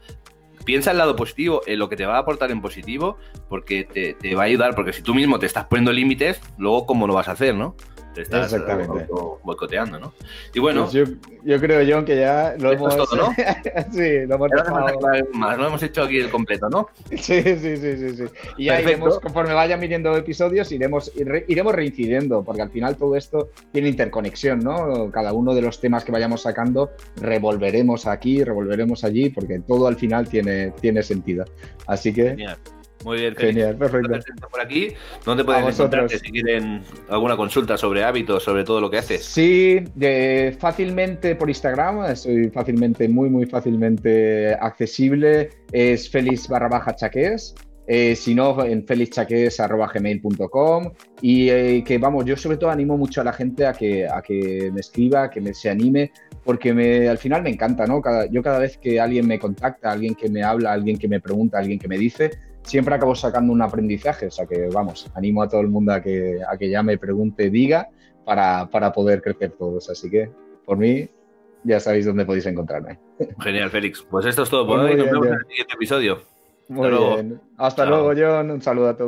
piensa 0.69 0.91
el 0.91 0.99
lado 0.99 1.15
positivo, 1.15 1.63
en 1.65 1.79
lo 1.79 1.89
que 1.89 1.95
te 1.95 2.05
va 2.05 2.17
a 2.17 2.19
aportar 2.19 2.51
en 2.51 2.61
positivo, 2.61 3.17
porque 3.47 3.85
te, 3.85 4.13
te 4.13 4.35
va 4.35 4.43
a 4.43 4.45
ayudar, 4.45 4.75
porque 4.75 4.93
si 4.93 5.01
tú 5.01 5.15
mismo 5.15 5.39
te 5.39 5.47
estás 5.47 5.65
poniendo 5.65 5.91
límites, 5.91 6.39
luego 6.59 6.85
cómo 6.85 7.07
lo 7.07 7.15
vas 7.15 7.27
a 7.27 7.31
hacer, 7.31 7.55
¿no? 7.55 7.75
Te 8.13 8.21
estás 8.23 8.55
boicoteando, 9.43 9.99
¿no? 9.99 10.13
Y 10.53 10.59
bueno, 10.59 10.83
Pues 10.83 10.93
yo, 10.93 11.03
yo 11.43 11.59
creo, 11.59 11.87
John, 11.87 12.05
que 12.05 12.17
ya 12.17 12.55
lo 12.57 12.71
hemos. 12.71 12.95
todo, 12.95 13.15
¿no? 13.15 13.29
sí, 13.91 14.25
lo 14.25 14.35
hemos 14.35 14.49
más, 15.33 15.83
hecho 15.83 16.03
aquí 16.03 16.17
el 16.17 16.29
completo, 16.29 16.69
¿no? 16.69 16.89
Sí, 17.11 17.41
sí, 17.43 17.55
sí, 17.57 17.77
sí, 17.77 18.09
sí. 18.17 18.23
Y 18.57 18.65
ya 18.65 18.73
Perfecto. 18.73 18.89
iremos, 18.91 19.19
conforme 19.19 19.53
vayan 19.53 19.79
viniendo 19.79 20.15
episodios, 20.17 20.71
iremos, 20.71 21.11
iremos 21.15 21.73
reincidiendo, 21.75 22.43
porque 22.43 22.61
al 22.63 22.71
final 22.71 22.95
todo 22.97 23.15
esto 23.15 23.49
tiene 23.71 23.89
interconexión, 23.89 24.59
¿no? 24.59 25.11
Cada 25.11 25.33
uno 25.33 25.53
de 25.53 25.61
los 25.61 25.79
temas 25.79 26.03
que 26.03 26.11
vayamos 26.11 26.41
sacando, 26.41 26.91
revolveremos 27.17 28.07
aquí, 28.07 28.43
revolveremos 28.43 29.03
allí, 29.03 29.29
porque 29.29 29.59
todo 29.59 29.87
al 29.87 29.95
final 29.97 30.27
tiene, 30.27 30.71
tiene 30.81 31.03
sentido. 31.03 31.45
Así 31.85 32.13
que, 32.13 32.29
Genial. 32.29 32.57
Muy 33.05 33.19
bien, 33.19 33.35
genial, 33.35 33.77
perfecto. 33.77 34.47
Por 34.49 34.61
aquí. 34.61 34.93
¿Dónde 35.25 35.45
pueden 35.45 35.67
encontrarte 35.67 36.19
si 36.19 36.31
quieren 36.31 36.83
alguna 37.09 37.37
consulta 37.37 37.77
sobre 37.77 38.03
hábitos, 38.03 38.43
sobre 38.43 38.63
todo 38.63 38.81
lo 38.81 38.89
que 38.89 38.97
haces? 38.97 39.23
Sí, 39.23 39.83
fácilmente 40.59 41.35
por 41.35 41.49
Instagram, 41.49 42.15
soy 42.15 42.49
fácilmente, 42.49 43.07
muy, 43.07 43.29
muy 43.29 43.45
fácilmente 43.45 44.53
accesible. 44.53 45.49
Es 45.71 46.09
feliz 46.09 46.47
barra 46.47 46.67
baja 46.67 46.95
chaques. 46.95 47.53
Eh, 47.91 48.15
si 48.15 48.35
no, 48.35 48.63
en 48.63 48.85
felixchaques.gmail.com 48.85 50.91
y 51.23 51.49
eh, 51.49 51.83
que 51.83 51.97
vamos, 51.97 52.23
yo 52.23 52.37
sobre 52.37 52.57
todo 52.57 52.69
animo 52.69 52.99
mucho 52.99 53.21
a 53.21 53.23
la 53.23 53.33
gente 53.33 53.65
a 53.65 53.73
que, 53.73 54.07
a 54.07 54.21
que 54.21 54.69
me 54.71 54.79
escriba, 54.79 55.31
que 55.31 55.41
me, 55.41 55.55
se 55.55 55.71
anime, 55.71 56.11
porque 56.43 56.71
me, 56.71 57.09
al 57.09 57.17
final 57.17 57.41
me 57.41 57.49
encanta, 57.49 57.87
¿no? 57.87 57.99
Cada, 57.99 58.27
yo 58.27 58.43
cada 58.43 58.59
vez 58.59 58.77
que 58.77 58.99
alguien 58.99 59.27
me 59.27 59.39
contacta, 59.39 59.91
alguien 59.91 60.13
que 60.13 60.29
me 60.29 60.43
habla, 60.43 60.71
alguien 60.71 60.99
que 60.99 61.07
me 61.07 61.19
pregunta, 61.19 61.57
alguien 61.57 61.79
que 61.79 61.87
me 61.87 61.97
dice, 61.97 62.29
siempre 62.69 62.95
acabo 62.95 63.15
sacando 63.15 63.51
un 63.51 63.61
aprendizaje. 63.61 64.27
O 64.27 64.31
sea 64.31 64.45
que 64.45 64.67
vamos, 64.71 65.09
animo 65.15 65.41
a 65.43 65.49
todo 65.49 65.61
el 65.61 65.67
mundo 65.67 65.91
a 65.93 66.01
que, 66.01 66.39
a 66.47 66.57
que 66.57 66.69
llame, 66.69 66.97
pregunte, 66.97 67.49
diga 67.49 67.89
para, 68.25 68.67
para 68.69 68.91
poder 68.93 69.21
crecer 69.21 69.51
todos. 69.57 69.89
Así 69.89 70.09
que, 70.09 70.29
por 70.65 70.77
mí, 70.77 71.09
ya 71.63 71.79
sabéis 71.79 72.05
dónde 72.05 72.25
podéis 72.25 72.45
encontrarme. 72.45 72.99
Genial, 73.39 73.69
Félix. 73.69 74.05
Pues 74.09 74.25
esto 74.25 74.43
es 74.43 74.49
todo 74.49 74.65
por 74.67 74.79
Muy 74.79 74.91
hoy. 74.91 74.97
Nos 74.97 75.05
vemos 75.07 75.21
bien. 75.21 75.33
en 75.33 75.39
el 75.39 75.47
siguiente 75.47 75.73
episodio. 75.73 76.21
Muy 76.69 76.89
luego. 76.89 77.15
bien. 77.15 77.41
Hasta 77.57 77.83
Chao. 77.85 78.03
luego, 78.03 78.13
John. 78.15 78.51
Un 78.51 78.61
saludo 78.61 78.89
a 78.89 78.95
todos. 78.95 78.97